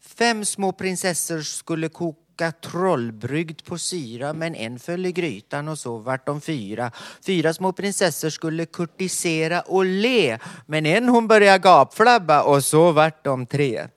Fem 0.00 0.44
små 0.44 0.72
prinsessor 0.72 1.42
skulle 1.42 1.88
koka 1.88 2.25
trollbrygd 2.62 3.64
på 3.64 3.78
syra 3.78 4.32
men 4.32 4.54
en 4.54 4.78
föll 4.78 5.06
i 5.06 5.12
grytan 5.12 5.68
och 5.68 5.78
så 5.78 5.98
vart 5.98 6.26
de 6.26 6.40
fyra. 6.40 6.90
Fyra 7.26 7.54
små 7.54 7.72
prinsessor 7.72 8.30
skulle 8.30 8.66
kurtisera 8.66 9.60
och 9.60 9.84
le 9.84 10.38
men 10.66 10.86
en 10.86 11.08
hon 11.08 11.28
började 11.28 11.58
gapflabba 11.58 12.42
och 12.42 12.64
så 12.64 12.92
vart 12.92 13.24
de 13.24 13.46
tre. 13.46 13.88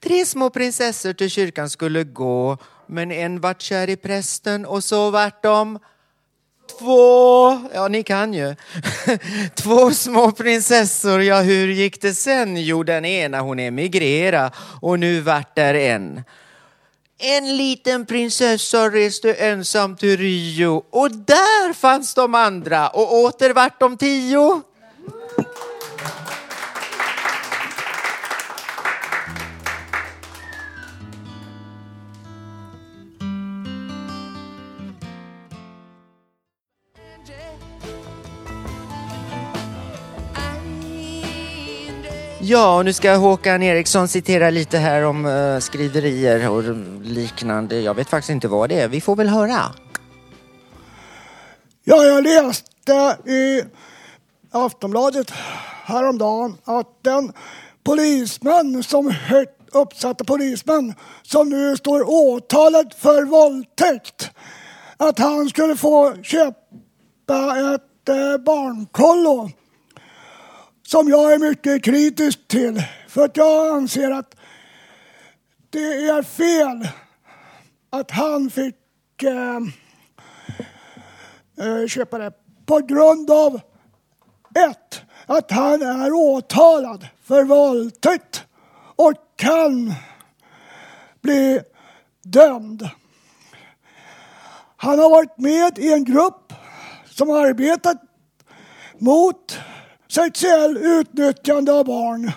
Tre 0.00 0.26
små 0.26 0.50
prinsessor 0.50 1.12
till 1.12 1.30
kyrkan 1.30 1.70
skulle 1.70 2.04
gå 2.04 2.58
men 2.86 3.12
en 3.12 3.40
vart 3.40 3.62
kär 3.62 3.88
i 3.88 3.96
prästen 3.96 4.66
och 4.66 4.84
så 4.84 5.10
vart 5.10 5.42
de 5.42 5.78
Två, 6.78 7.60
ja 7.74 7.88
ni 7.88 8.02
kan 8.02 8.34
ju. 8.34 8.54
Två 9.54 9.90
små 9.90 10.30
prinsessor, 10.30 11.22
ja 11.22 11.40
hur 11.40 11.68
gick 11.68 12.02
det 12.02 12.14
sen? 12.14 12.56
Jo 12.56 12.82
den 12.82 13.04
ena 13.04 13.40
hon 13.40 13.58
emigrera 13.58 14.50
och 14.80 14.98
nu 14.98 15.20
vart 15.20 15.56
där 15.56 15.74
en. 15.74 16.22
En 17.24 17.56
liten 17.56 18.06
prinsessa 18.06 18.90
reste 18.90 19.34
ensam 19.34 19.96
till 19.96 20.16
Rio 20.16 20.82
och 20.90 21.10
där 21.10 21.72
fanns 21.72 22.14
de 22.14 22.34
andra 22.34 22.88
och 22.88 23.14
åter 23.14 23.50
vart 23.50 23.80
de 23.80 23.96
tio. 23.96 24.60
Ja, 42.44 42.76
och 42.76 42.84
nu 42.84 42.92
ska 42.92 43.14
Håkan 43.14 43.62
Eriksson 43.62 44.08
citera 44.08 44.50
lite 44.50 44.78
här 44.78 45.02
om 45.02 45.26
uh, 45.26 45.58
skriverier 45.58 46.50
och 46.50 46.62
liknande. 47.02 47.80
Jag 47.80 47.94
vet 47.94 48.08
faktiskt 48.08 48.30
inte 48.30 48.48
vad 48.48 48.68
det 48.68 48.80
är. 48.80 48.88
Vi 48.88 49.00
får 49.00 49.16
väl 49.16 49.28
höra. 49.28 49.60
Ja, 51.84 52.04
jag 52.04 52.24
läste 52.24 53.16
i 53.26 53.62
Aftonbladet 54.50 55.30
häromdagen 55.84 56.56
att 56.64 57.02
den 57.02 57.32
polisman 57.84 58.82
som 58.82 59.10
högt 59.10 59.58
uppsatta 59.72 60.24
polisman 60.24 60.94
som 61.22 61.48
nu 61.48 61.76
står 61.76 62.10
åtalad 62.10 62.94
för 62.98 63.24
våldtäkt 63.24 64.30
att 64.96 65.18
han 65.18 65.48
skulle 65.48 65.76
få 65.76 66.14
köpa 66.22 67.74
ett 67.74 68.08
eh, 68.08 68.44
barnkollo 68.44 69.50
som 70.92 71.08
jag 71.08 71.32
är 71.32 71.38
mycket 71.38 71.84
kritisk 71.84 72.48
till 72.48 72.82
för 73.08 73.24
att 73.24 73.36
jag 73.36 73.76
anser 73.76 74.10
att 74.10 74.36
det 75.70 76.08
är 76.08 76.22
fel 76.22 76.88
att 77.90 78.10
han 78.10 78.50
fick 78.50 78.76
eh, 79.22 79.56
eh, 81.58 81.86
köpa 81.88 82.18
det 82.18 82.32
på 82.66 82.78
grund 82.78 83.30
av 83.30 83.60
ett, 84.54 85.02
att 85.26 85.50
han 85.50 85.82
är 85.82 86.12
åtalad 86.12 87.06
för 87.22 87.44
våldtäkt 87.44 88.44
och 88.96 89.12
kan 89.36 89.94
bli 91.20 91.60
dömd. 92.22 92.88
Han 94.76 94.98
har 94.98 95.10
varit 95.10 95.38
med 95.38 95.78
i 95.78 95.92
en 95.92 96.04
grupp 96.04 96.52
som 97.06 97.28
har 97.28 97.46
arbetat 97.46 97.96
mot 98.98 99.58
sexuell 100.12 100.76
utnyttjande 100.76 101.72
av 101.72 101.84
barn. 101.84 102.32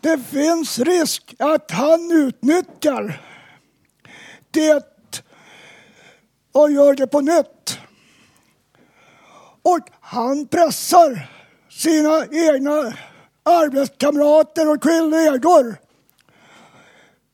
Det 0.00 0.18
finns 0.18 0.78
risk 0.78 1.34
att 1.38 1.70
han 1.70 2.10
utnyttjar 2.12 3.20
det 4.50 5.22
och 6.52 6.70
gör 6.70 6.94
det 6.94 7.06
på 7.06 7.20
nytt. 7.20 7.78
Och 9.62 9.80
han 10.00 10.46
pressar 10.46 11.30
sina 11.70 12.26
egna 12.30 12.96
arbetskamrater 13.42 14.70
och 14.70 14.82
kollegor. 14.82 15.76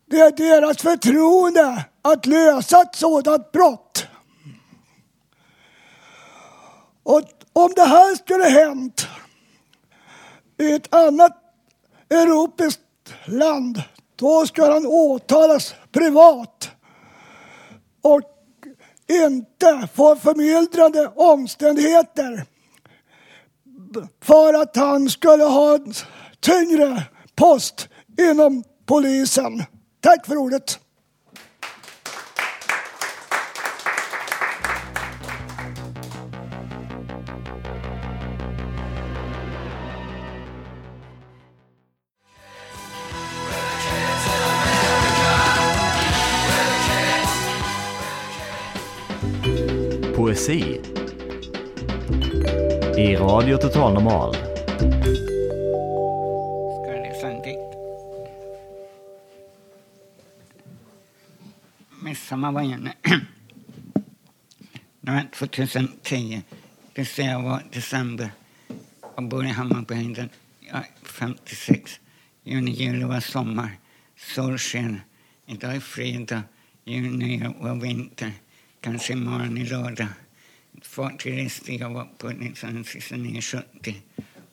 Det 0.06 0.20
är 0.20 0.30
deras 0.30 0.82
förtroende 0.82 1.84
att 2.02 2.26
lösa 2.26 2.82
ett 2.82 2.94
sådant 2.94 3.52
brott. 3.52 4.06
Och 7.02 7.39
om 7.64 7.72
det 7.76 7.84
här 7.84 8.14
skulle 8.14 8.44
hänt 8.44 9.06
i 10.58 10.72
ett 10.72 10.94
annat 10.94 11.36
europeiskt 12.10 12.80
land, 13.24 13.82
då 14.16 14.46
ska 14.46 14.72
han 14.72 14.86
åtalas 14.86 15.74
privat 15.92 16.70
och 18.02 18.20
inte 19.08 19.88
få 19.94 20.16
förmildrande 20.16 21.08
omständigheter 21.16 22.46
för 24.22 24.54
att 24.54 24.76
han 24.76 25.10
skulle 25.10 25.44
ha 25.44 25.74
en 25.74 25.94
tyngre 26.40 27.02
post 27.34 27.88
inom 28.18 28.64
polisen. 28.86 29.64
Tack 30.00 30.26
för 30.26 30.36
ordet. 30.36 30.78
Poesi 50.40 50.80
i 52.96 53.16
Radio 53.16 53.56
Total 53.56 53.94
Normal. 53.94 54.34
Ska 56.74 56.92
jag 56.94 57.02
läsa 57.02 57.30
en 57.30 57.42
dikt? 57.42 57.76
Midsommar 62.02 62.52
var 62.52 62.60
inne. 62.60 62.94
Det 65.00 65.10
var 65.10 65.26
2010. 65.32 66.42
Det 66.92 67.04
ser 67.04 67.26
jag 67.26 67.42
var 67.42 67.62
december 67.72 68.30
Jag 69.16 69.28
bor 69.28 69.44
i 69.44 69.48
Hammarbyhöjden. 69.48 70.28
Jag 70.60 70.76
är 70.76 70.86
56. 71.02 72.00
Juni, 72.44 72.70
juli 72.70 73.04
var 73.04 73.20
sommar. 73.20 73.70
Solsken. 74.16 75.00
Idag 75.46 75.76
är 75.76 75.80
fredag. 75.80 76.42
Juni 76.84 77.54
var 77.58 77.74
vinter. 77.74 78.32
Kanske 78.80 79.12
imorgon 79.12 79.58
är 79.58 79.64
lördag. 79.64 80.08
Ett 80.80 80.86
fartyg 80.86 81.50
jag 81.66 81.90
var 81.90 82.08
på 82.18 82.30
1969-70. 82.30 83.94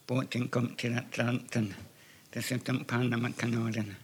Båten 0.07 0.47
kom 0.47 0.67
till 0.67 0.97
Atlanten. 0.97 1.73
Dessutom 2.29 2.83
Panamakanalen. 2.83 3.95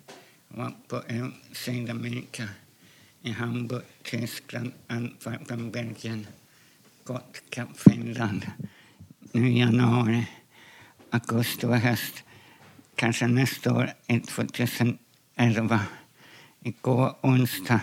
Jag 0.47 0.57
var 0.57 0.74
på 0.88 1.03
Sydamerika. 1.51 2.49
I 3.21 3.32
Hamburg, 3.32 3.84
Tyskland, 4.03 4.71
Antwerpen, 4.88 5.71
Belgien. 5.71 6.28
Gotland, 7.03 7.78
Finland. 7.78 8.45
Nu 9.32 9.49
i 9.49 9.59
januari, 9.59 10.28
augusti 11.09 11.65
och 11.65 11.78
höst. 11.78 12.24
Kanske 12.95 13.28
nästa 13.28 13.74
år, 13.74 13.93
2011. 14.28 15.80
Igår 16.61 17.15
onsdag, 17.21 17.82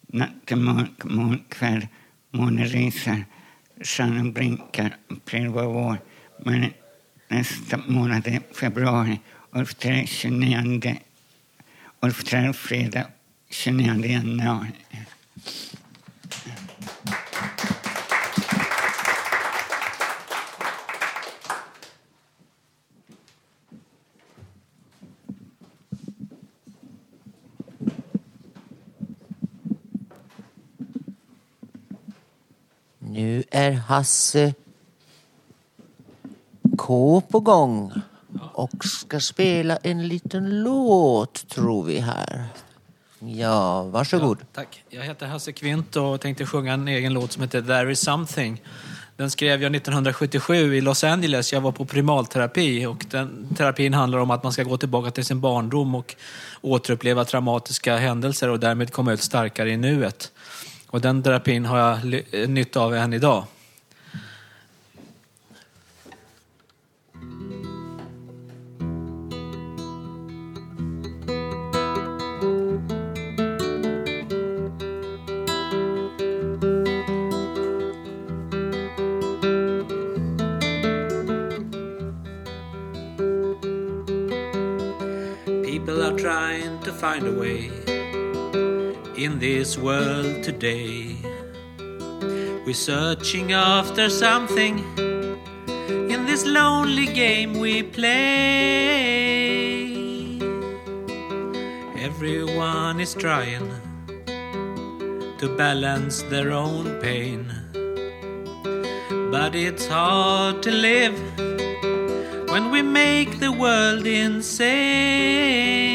natt 0.00 0.46
till 0.46 0.56
mörk 0.56 1.04
molnkväll. 1.04 1.86
Månen 2.30 2.68
lyser, 2.68 3.24
stjärnan 3.80 4.32
blinkar, 4.32 4.96
april 5.08 5.48
var 5.48 5.64
vår. 5.64 5.98
Men 6.38 6.72
nästa 7.28 7.80
månad 7.86 8.26
är 8.26 8.40
februari. 8.54 9.20
Ulf 9.50 9.74
Trell 9.74 10.06
29. 10.06 10.96
Ulf 12.00 12.24
Trell 12.24 12.52
fredag 12.52 13.06
29 13.50 14.06
januari. 14.06 14.72
Nu 33.16 33.44
är 33.56 33.72
Hasse 33.72 34.54
K 36.78 37.22
på 37.30 37.40
gång 37.40 37.92
och 38.52 38.84
ska 38.84 39.20
spela 39.20 39.76
en 39.76 40.08
liten 40.08 40.62
låt 40.62 41.48
tror 41.48 41.84
vi 41.84 41.98
här. 41.98 42.44
Ja, 43.18 43.82
varsågod. 43.82 44.38
Tack. 44.52 44.84
Jag 44.90 45.02
heter 45.02 45.26
Hasse 45.26 45.52
Kvint 45.52 45.96
och 45.96 46.20
tänkte 46.20 46.46
sjunga 46.46 46.72
en 46.72 46.88
egen 46.88 47.12
låt 47.12 47.32
som 47.32 47.42
heter 47.42 47.62
There 47.62 47.92
is 47.92 48.00
something. 48.00 48.62
Den 49.16 49.30
skrev 49.30 49.62
jag 49.62 49.76
1977 49.76 50.74
i 50.74 50.80
Los 50.80 51.04
Angeles. 51.04 51.52
Jag 51.52 51.60
var 51.60 51.72
på 51.72 51.84
primalterapi 51.84 52.86
och 52.86 53.06
den 53.10 53.54
terapin 53.56 53.94
handlar 53.94 54.18
om 54.18 54.30
att 54.30 54.42
man 54.42 54.52
ska 54.52 54.62
gå 54.62 54.76
tillbaka 54.76 55.10
till 55.10 55.24
sin 55.24 55.40
barndom 55.40 55.94
och 55.94 56.14
återuppleva 56.60 57.24
traumatiska 57.24 57.96
händelser 57.96 58.48
och 58.48 58.60
därmed 58.60 58.92
komma 58.92 59.12
ut 59.12 59.22
starkare 59.22 59.70
i 59.70 59.76
nuet. 59.76 60.32
Och 60.86 61.00
den 61.00 61.22
terapin 61.22 61.64
har 61.64 61.78
jag 61.78 61.98
nytta 62.48 62.80
av 62.80 62.94
än 62.94 63.12
idag. 63.12 63.44
This 89.66 89.78
world 89.78 90.44
today. 90.44 91.16
We're 92.64 92.72
searching 92.72 93.52
after 93.52 94.08
something 94.08 94.78
in 96.12 96.24
this 96.24 96.46
lonely 96.46 97.06
game 97.06 97.58
we 97.58 97.82
play. 97.82 98.12
Everyone 101.98 103.00
is 103.00 103.12
trying 103.14 103.68
to 105.40 105.56
balance 105.56 106.22
their 106.30 106.52
own 106.52 107.00
pain. 107.00 107.50
But 109.32 109.56
it's 109.56 109.86
hard 109.88 110.62
to 110.62 110.70
live 110.70 111.18
when 112.52 112.70
we 112.70 112.82
make 112.82 113.40
the 113.40 113.50
world 113.50 114.06
insane. 114.06 115.85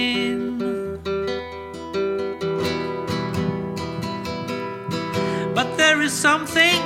Something 6.11 6.81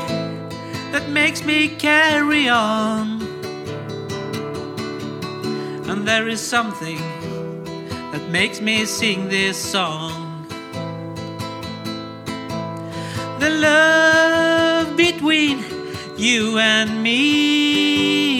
that 0.92 1.10
makes 1.10 1.44
me 1.44 1.68
carry 1.68 2.48
on. 2.48 3.22
And 5.90 6.08
there 6.08 6.28
is 6.28 6.40
something 6.40 6.98
that 8.12 8.30
makes 8.30 8.62
me 8.62 8.86
sing 8.86 9.30
this 9.30 9.58
song. 9.58 10.48
The 13.40 13.50
love 13.50 14.96
between 14.96 15.64
you 16.18 16.58
and 16.60 17.04
me 17.04 18.36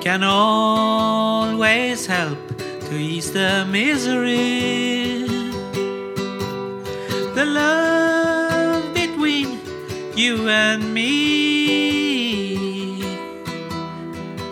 can 0.00 0.22
always 0.22 2.06
help 2.06 2.38
to 2.88 2.94
ease 2.94 3.32
the 3.32 3.66
misery. 3.68 4.57
And 10.48 10.94
me 10.94 12.38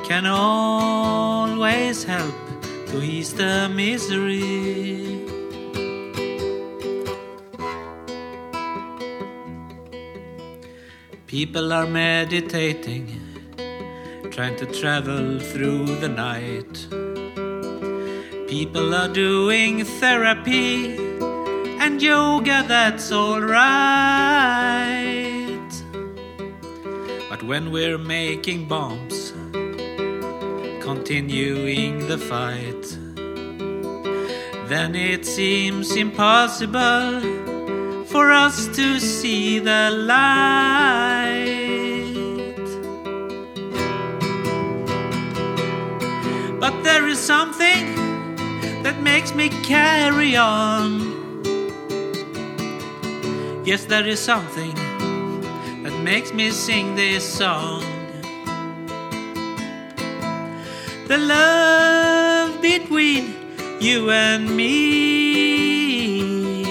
can 0.05 0.27
always 0.27 2.05
help 2.05 2.35
to 2.87 3.03
ease 3.03 3.33
the 3.35 3.69
misery. 3.75 5.25
People 11.27 11.73
are 11.73 11.87
meditating, 11.87 13.21
trying 14.31 14.57
to 14.57 14.67
travel 14.67 15.39
through 15.39 15.87
the 15.97 16.09
night. 16.09 16.87
People 18.49 18.95
are 18.95 19.09
doing 19.09 19.85
therapy 19.85 20.97
and 21.81 22.01
yoga, 22.01 22.65
that's 22.67 23.13
alright. 23.13 25.06
When 27.47 27.71
we're 27.71 27.97
making 27.97 28.67
bombs, 28.67 29.33
continuing 30.83 32.09
the 32.09 32.19
fight, 32.19 32.85
then 34.69 34.97
it 34.97 35.25
seems 35.25 35.95
impossible 35.95 37.21
for 38.07 38.33
us 38.33 38.67
to 38.77 38.99
see 38.99 39.61
the 39.61 39.91
light. 39.91 41.47
But 46.59 46.83
there 46.83 47.07
is 47.07 47.21
something 47.21 47.95
that 48.83 49.01
makes 49.03 49.35
me 49.37 49.51
carry 49.63 50.37
on. 50.37 51.15
Yes, 53.65 53.85
there 53.85 54.07
is 54.07 54.19
something 54.19 54.76
makes 56.07 56.33
me 56.33 56.51
sing 56.53 56.95
this 56.95 57.29
song. 57.29 57.83
The 61.09 61.19
love 61.19 62.63
between 62.63 63.35
you 63.81 64.13
and 64.13 64.57
me 64.57 66.63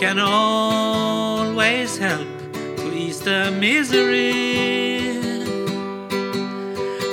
can 0.00 0.18
always 0.18 1.96
help 1.96 2.26
to 2.50 2.92
ease 2.92 3.20
the 3.20 3.52
misery. 3.52 5.20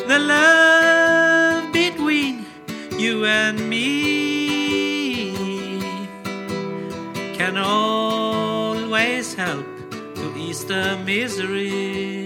The 0.07 0.17
love 0.17 1.71
between 1.71 2.47
you 2.97 3.25
and 3.25 3.62
The 10.73 10.97
misery. 11.05 12.22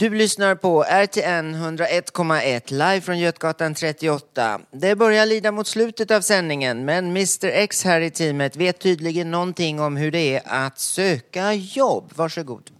Du 0.00 0.10
lyssnar 0.14 0.54
på 0.54 0.84
RTN 0.84 1.54
101,1 1.54 2.70
live 2.70 3.00
från 3.00 3.18
Götgatan 3.18 3.74
38. 3.74 4.60
Det 4.70 4.96
börjar 4.96 5.26
lida 5.26 5.52
mot 5.52 5.66
slutet 5.66 6.10
av 6.10 6.20
sändningen 6.20 6.84
men 6.84 7.04
Mr 7.04 7.46
X 7.46 7.84
här 7.84 8.00
i 8.00 8.10
teamet 8.10 8.56
vet 8.56 8.78
tydligen 8.80 9.30
någonting 9.30 9.80
om 9.80 9.96
hur 9.96 10.10
det 10.10 10.36
är 10.36 10.66
att 10.66 10.78
söka 10.78 11.52
jobb. 11.52 12.12
Varsågod. 12.14 12.70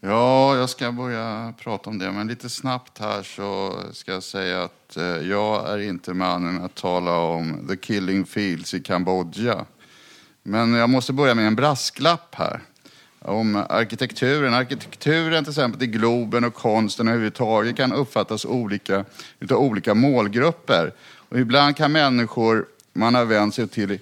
Ja, 0.00 0.56
jag 0.56 0.70
ska 0.70 0.92
börja 0.92 1.54
prata 1.58 1.90
om 1.90 1.98
det, 1.98 2.12
men 2.12 2.26
lite 2.26 2.48
snabbt 2.48 2.98
här 2.98 3.22
så 3.22 3.78
ska 3.92 4.12
jag 4.12 4.22
säga 4.22 4.62
att 4.62 4.96
eh, 4.96 5.04
jag 5.04 5.70
är 5.70 5.78
inte 5.78 6.14
mannen 6.14 6.64
att 6.64 6.74
tala 6.74 7.18
om 7.18 7.66
the 7.68 7.76
killing 7.76 8.26
fields 8.26 8.74
i 8.74 8.80
Kambodja. 8.80 9.64
Men 10.42 10.74
jag 10.74 10.90
måste 10.90 11.12
börja 11.12 11.34
med 11.34 11.46
en 11.46 11.56
brasklapp 11.56 12.34
här 12.34 12.60
om 13.24 13.64
arkitekturen. 13.68 14.54
Arkitekturen 14.54 15.44
till 15.44 15.50
exempel 15.50 15.82
i 15.82 15.86
Globen 15.86 16.44
och 16.44 16.54
konsten 16.54 17.08
överhuvudtaget 17.08 17.76
kan 17.76 17.92
uppfattas 17.92 18.44
olika 18.44 19.04
utav 19.40 19.58
olika 19.58 19.94
målgrupper. 19.94 20.92
Och 21.28 21.38
ibland 21.38 21.76
kan 21.76 21.92
människor 21.92 22.66
man 22.92 23.14
har 23.14 23.24
vänt 23.24 23.54
sig 23.54 23.68
till 23.68 23.98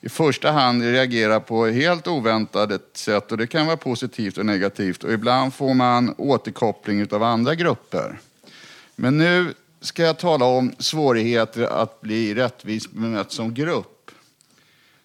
i 0.00 0.08
första 0.08 0.50
hand 0.50 0.82
reagera 0.82 1.40
på 1.40 1.66
helt 1.66 2.06
oväntade 2.06 2.78
sätt 2.92 3.32
och 3.32 3.38
det 3.38 3.46
kan 3.46 3.66
vara 3.66 3.76
positivt 3.76 4.38
och 4.38 4.46
negativt 4.46 5.04
och 5.04 5.12
ibland 5.12 5.54
får 5.54 5.74
man 5.74 6.14
återkoppling 6.18 7.00
utav 7.00 7.22
andra 7.22 7.54
grupper. 7.54 8.18
Men 8.96 9.18
nu 9.18 9.54
ska 9.80 10.02
jag 10.02 10.18
tala 10.18 10.44
om 10.44 10.72
svårigheter 10.78 11.62
att 11.62 12.00
bli 12.00 12.34
rättvist 12.34 12.92
bemött 12.92 13.32
som 13.32 13.54
grupp. 13.54 13.93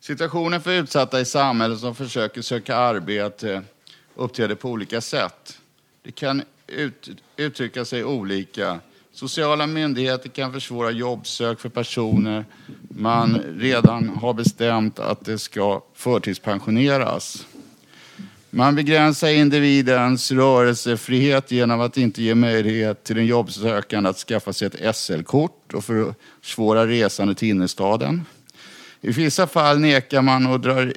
Situationen 0.01 0.61
för 0.61 0.71
utsatta 0.71 1.21
i 1.21 1.25
samhället 1.25 1.79
som 1.79 1.95
försöker 1.95 2.41
söka 2.41 2.75
arbete 2.75 3.61
uppträder 4.15 4.55
på 4.55 4.69
olika 4.69 5.01
sätt. 5.01 5.57
Det 6.03 6.11
kan 6.11 6.43
ut, 6.67 7.09
uttrycka 7.37 7.85
sig 7.85 8.03
olika. 8.03 8.79
Sociala 9.13 9.67
myndigheter 9.67 10.29
kan 10.29 10.53
försvåra 10.53 10.91
jobbsök 10.91 11.59
för 11.59 11.69
personer 11.69 12.45
man 12.89 13.41
redan 13.57 14.09
har 14.09 14.33
bestämt 14.33 14.99
att 14.99 15.25
det 15.25 15.39
ska 15.39 15.81
förtidspensioneras. 15.93 17.45
Man 18.49 18.75
begränsar 18.75 19.27
individens 19.27 20.31
rörelsefrihet 20.31 21.51
genom 21.51 21.81
att 21.81 21.97
inte 21.97 22.23
ge 22.23 22.35
möjlighet 22.35 23.03
till 23.03 23.17
en 23.17 23.25
jobbsökande 23.25 24.09
att 24.09 24.17
skaffa 24.17 24.53
sig 24.53 24.69
ett 24.73 24.95
SL-kort 24.95 25.73
och 25.73 25.83
försvåra 25.83 26.87
resande 26.87 27.35
till 27.35 27.47
innerstaden. 27.47 28.25
I 29.01 29.11
vissa 29.11 29.47
fall 29.47 29.79
nekar 29.79 30.21
man 30.21 30.47
och 30.47 30.59
drar 30.59 30.93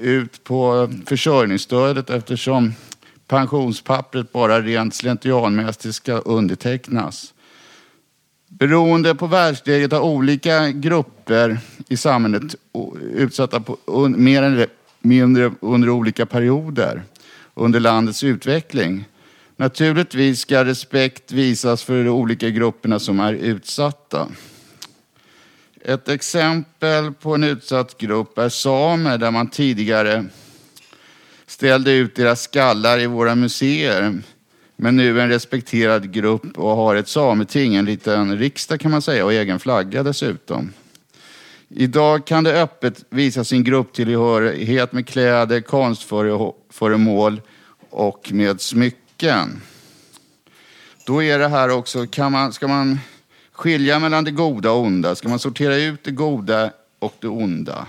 ut 0.00 0.44
på 0.44 0.92
försörjningsstödet 1.06 2.10
eftersom 2.10 2.72
pensionspappret 3.26 4.32
bara 4.32 4.60
rent 4.60 4.94
slentrianmässigt 4.94 5.94
ska 5.94 6.12
undertecknas. 6.12 7.34
Beroende 8.48 9.14
på 9.14 9.26
världsläget 9.26 9.92
har 9.92 10.00
olika 10.00 10.70
grupper 10.70 11.58
i 11.88 11.96
samhället 11.96 12.54
utsatta 13.14 13.60
på 13.60 13.76
un, 13.84 14.24
mer 14.24 14.42
eller 14.42 14.66
mindre 15.00 15.52
under 15.60 15.90
olika 15.90 16.26
perioder 16.26 17.02
under 17.54 17.80
landets 17.80 18.24
utveckling. 18.24 19.04
Naturligtvis 19.56 20.40
ska 20.40 20.64
respekt 20.64 21.32
visas 21.32 21.82
för 21.82 22.04
de 22.04 22.10
olika 22.10 22.50
grupperna 22.50 22.98
som 22.98 23.20
är 23.20 23.32
utsatta. 23.32 24.28
Ett 25.88 26.08
exempel 26.08 27.12
på 27.12 27.34
en 27.34 27.44
utsatt 27.44 27.98
grupp 27.98 28.38
är 28.38 28.48
samer 28.48 29.18
där 29.18 29.30
man 29.30 29.50
tidigare 29.50 30.24
ställde 31.46 31.92
ut 31.92 32.16
deras 32.16 32.42
skallar 32.42 33.00
i 33.00 33.06
våra 33.06 33.34
museer. 33.34 34.22
Men 34.76 34.96
nu 34.96 35.18
är 35.18 35.22
en 35.22 35.28
respekterad 35.28 36.12
grupp 36.12 36.58
och 36.58 36.76
har 36.76 36.94
ett 36.94 37.08
sameting, 37.08 37.74
en 37.74 37.84
liten 37.84 38.38
riksdag 38.38 38.80
kan 38.80 38.90
man 38.90 39.02
säga 39.02 39.24
och 39.24 39.32
egen 39.32 39.58
flagga 39.58 40.02
dessutom. 40.02 40.72
Idag 41.68 42.26
kan 42.26 42.44
det 42.44 42.62
öppet 42.62 43.04
visa 43.10 43.44
sin 43.44 43.64
grupptillhörighet 43.64 44.92
med 44.92 45.08
kläder, 45.08 45.60
konstföremål 45.60 47.40
och 47.90 48.32
med 48.32 48.60
smycken. 48.60 49.60
Då 51.06 51.22
är 51.22 51.38
det 51.38 51.48
här 51.48 51.70
också, 51.70 52.06
kan 52.06 52.32
man, 52.32 52.52
ska 52.52 52.68
man 52.68 52.98
skilja 53.58 53.98
mellan 53.98 54.24
det 54.24 54.30
goda 54.30 54.72
och 54.72 54.82
onda? 54.82 55.14
Ska 55.14 55.28
man 55.28 55.38
sortera 55.38 55.76
ut 55.76 56.04
det 56.04 56.10
goda 56.10 56.72
och 56.98 57.14
det 57.20 57.28
onda? 57.28 57.86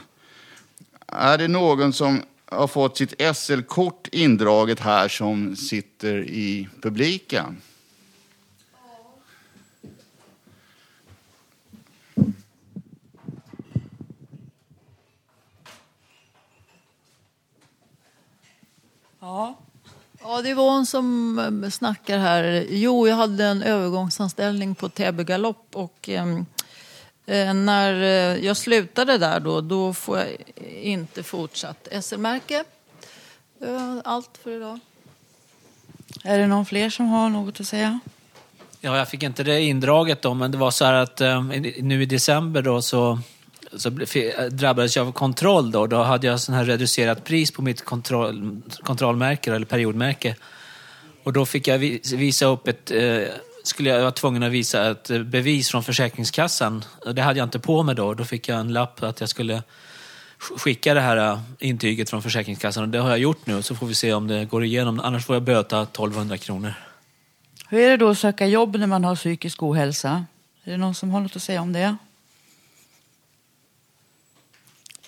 Är 1.08 1.38
det 1.38 1.48
någon 1.48 1.94
som 1.94 2.22
har 2.46 2.68
fått 2.68 2.98
sitt 2.98 3.22
SL-kort 3.36 4.08
indraget 4.12 4.80
här 4.80 5.08
som 5.08 5.56
sitter 5.56 6.18
i 6.18 6.68
publiken? 6.82 7.62
Ja 19.20 19.58
ja, 20.30 20.42
det 20.42 20.50
är 20.50 20.52
Yvonne 20.52 20.86
som 20.86 21.40
eh, 21.64 21.70
snackar 21.70 22.18
här. 22.18 22.66
Jo, 22.70 23.08
jag 23.08 23.16
hade 23.16 23.46
en 23.46 23.64
övergångsanställning 23.64 24.76
på 24.76 24.90
Täby 24.90 25.24
galopp 25.24 25.68
och 25.74 26.10
ehm, 26.10 26.46
eh, 27.26 27.54
när 27.54 27.94
eh, 27.94 28.46
jag 28.46 28.58
slutade 28.58 29.18
där 29.18 29.40
då, 29.40 29.62
då 29.62 29.94
får 29.94 30.18
jag 30.18 30.28
inte 30.82 31.24
fortsatt 31.24 31.88
SL-märke. 32.02 32.64
Det 33.60 33.68
eh, 33.68 33.74
var 33.74 34.02
allt 34.06 34.40
för 34.44 34.52
idag. 34.52 34.80
Är 36.24 36.38
det 36.38 36.48
någon 36.48 36.66
fler 36.66 36.90
som 36.90 37.08
har 37.08 37.30
något 37.30 37.60
att 37.60 37.68
säga? 37.68 38.00
Ja, 38.82 38.98
jag 38.98 39.10
fick 39.10 39.24
inte 39.24 39.44
det 39.44 39.62
indraget 39.62 40.22
då, 40.22 40.34
men 40.34 40.52
det 40.52 40.58
var 40.58 40.72
så 40.72 40.86
här 40.86 40.94
att 40.94 41.22
eh, 41.22 41.44
nu 41.80 42.04
i 42.04 42.06
december 42.06 42.62
då 42.62 42.82
så, 42.82 43.20
så 43.78 43.90
drabbades 44.50 44.96
jag 44.96 45.08
av 45.08 45.12
kontroll 45.12 45.72
då. 45.72 45.88
Då 45.88 46.04
hade 46.04 46.28
jag 46.28 46.40
sån 46.40 46.56
här 46.56 46.66
reducerat 46.66 47.24
pris 47.24 47.52
på 47.52 47.62
mitt 47.62 47.86
kontroll, 47.86 48.62
kontrollmärke 48.84 49.56
eller 49.56 49.66
periodmärke. 49.66 50.36
Och 51.24 51.34
då 51.34 51.46
fick 51.46 51.68
jag 51.68 51.78
visa 51.78 52.46
upp 52.46 52.68
ett, 52.68 52.92
eh, 52.92 53.22
skulle 53.64 53.90
jag 53.90 54.00
vara 54.00 54.12
tvungen 54.12 54.44
att 54.44 54.52
visa 54.52 54.92
ett 54.92 55.08
bevis 55.26 55.70
från 55.70 55.84
Försäkringskassan. 55.84 56.84
Det 57.14 57.22
hade 57.22 57.40
jag 57.40 57.46
inte 57.46 57.60
på 57.60 57.84
mig 57.84 57.96
då. 57.96 58.14
Då 58.14 58.26
fick 58.26 58.50
jag 58.50 58.60
en 58.60 58.74
lapp 58.74 59.04
att 59.04 59.20
jag 59.20 59.30
skulle 59.30 59.64
skicka 60.58 60.94
det 60.94 61.02
här 61.02 61.18
eh, 61.18 61.40
intyget 61.60 62.10
från 62.10 62.22
Försäkringskassan. 62.22 62.84
Och 62.84 62.90
det 62.90 63.00
har 63.00 63.10
jag 63.10 63.20
gjort 63.20 63.46
nu, 63.46 63.62
så 63.62 63.76
får 63.76 63.88
vi 63.88 63.96
se 63.96 64.14
om 64.14 64.28
det 64.28 64.46
går 64.46 64.64
igenom. 64.64 65.00
Annars 65.00 65.26
får 65.26 65.36
jag 65.36 65.44
böta 65.44 65.82
1200 65.82 66.38
kronor. 66.38 66.74
Hur 67.70 67.80
är 67.80 67.90
det 67.90 67.98
då 67.98 68.10
att 68.10 68.18
söka 68.18 68.48
jobb 68.48 68.76
när 68.76 68.88
man 68.88 69.04
har 69.04 69.16
psykisk 69.16 69.64
ohälsa? 69.64 70.26
Är 70.64 70.72
det 70.72 70.78
någon 70.78 70.96
som 70.96 71.10
har 71.10 71.20
något 71.20 71.36
att 71.36 71.42
säga 71.42 71.62
om 71.62 71.74
det? 71.74 71.98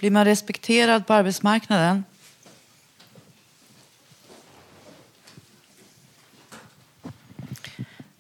Blir 0.01 0.11
man 0.11 0.25
respekterad 0.25 1.07
på 1.07 1.13
arbetsmarknaden? 1.13 2.03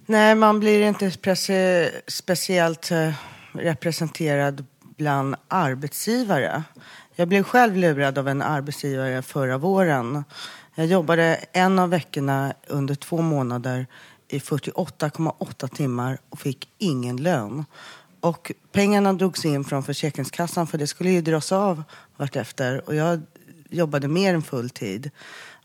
Nej, 0.05 0.35
man 0.35 0.59
blir 0.59 0.81
inte 0.81 1.11
speciellt 2.07 2.91
eh, 2.91 3.13
representerad 3.51 4.65
bland 4.81 5.35
arbetsgivare. 5.47 6.63
Jag 7.15 7.27
blev 7.27 7.43
själv 7.43 7.75
lurad 7.75 8.17
av 8.17 8.27
en 8.27 8.41
arbetsgivare 8.41 9.21
förra 9.21 9.57
våren. 9.57 10.23
Jag 10.75 10.85
jobbade 10.85 11.39
en 11.51 11.79
av 11.79 11.89
veckorna 11.89 12.53
under 12.67 12.95
två 12.95 13.21
månader 13.21 13.87
i 14.27 14.39
48,8 14.39 15.75
timmar 15.75 16.17
och 16.29 16.39
fick 16.39 16.69
ingen 16.77 17.17
lön. 17.17 17.65
Och 18.21 18.51
pengarna 18.71 19.13
drogs 19.13 19.45
in 19.45 19.63
från 19.63 19.83
Försäkringskassan 19.83 20.67
för 20.67 20.77
det 20.77 20.87
skulle 20.87 21.09
ju 21.09 21.21
dras 21.21 21.51
av 21.51 21.83
vartefter. 22.17 22.81
Och 22.85 22.95
jag 22.95 23.21
jobbade 23.69 24.07
mer 24.07 24.33
än 24.33 24.41
full 24.41 24.69
tid. 24.69 25.11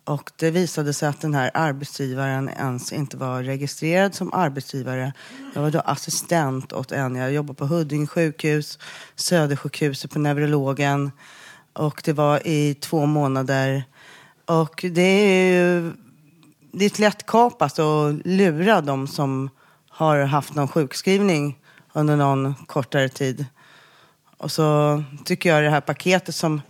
Och 0.05 0.31
det 0.37 0.51
visade 0.51 0.93
sig 0.93 1.09
att 1.09 1.21
den 1.21 1.35
här 1.35 1.51
arbetsgivaren 1.55 2.49
ens 2.49 2.93
inte 2.93 3.17
var 3.17 3.43
registrerad 3.43 4.15
som 4.15 4.33
arbetsgivare. 4.33 5.13
Jag 5.55 5.63
var 5.63 5.71
då 5.71 5.81
assistent 5.81 6.73
åt 6.73 6.93
en. 6.93 7.15
Jag 7.15 7.33
jobbade 7.33 7.57
på 7.57 7.67
Huddinge 7.67 8.07
sjukhus, 8.07 8.79
Södersjukhuset 9.15 10.11
på 10.11 10.19
neurologen. 10.19 11.11
Och 11.73 12.03
det 12.05 12.13
var 12.13 12.47
i 12.47 12.75
två 12.75 13.07
månader. 13.07 13.85
Och 14.45 14.85
det 14.91 15.03
är 15.03 15.53
ju 15.53 15.93
det 16.73 16.85
är 16.85 16.87
ett 16.87 16.99
lätt 16.99 17.27
kap 17.27 17.63
alltså, 17.63 18.09
att 18.09 18.27
lura 18.27 18.81
de 18.81 19.07
som 19.07 19.51
har 19.89 20.19
haft 20.19 20.55
någon 20.55 20.69
sjukskrivning 20.69 21.59
under 21.97 22.17
någon 22.17 22.55
kortare 22.55 23.09
tid. 23.09 23.47
Och 24.37 24.53
så 24.53 25.03
tycker 25.25 25.49
jag 25.49 25.65
det 25.65 25.71
här 25.71 25.81
paketet 25.81 26.35
som 26.35 26.61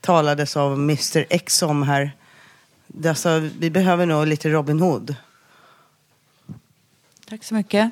talades 0.00 0.56
av 0.56 0.74
Mr 0.74 1.26
X 1.30 1.62
om 1.62 1.82
här. 1.82 2.12
Det 2.86 3.08
alltså, 3.08 3.48
vi 3.58 3.70
behöver 3.70 4.06
nog 4.06 4.26
lite 4.26 4.48
Robin 4.48 4.80
Hood. 4.80 5.16
Tack 7.28 7.44
så 7.44 7.54
mycket. 7.54 7.90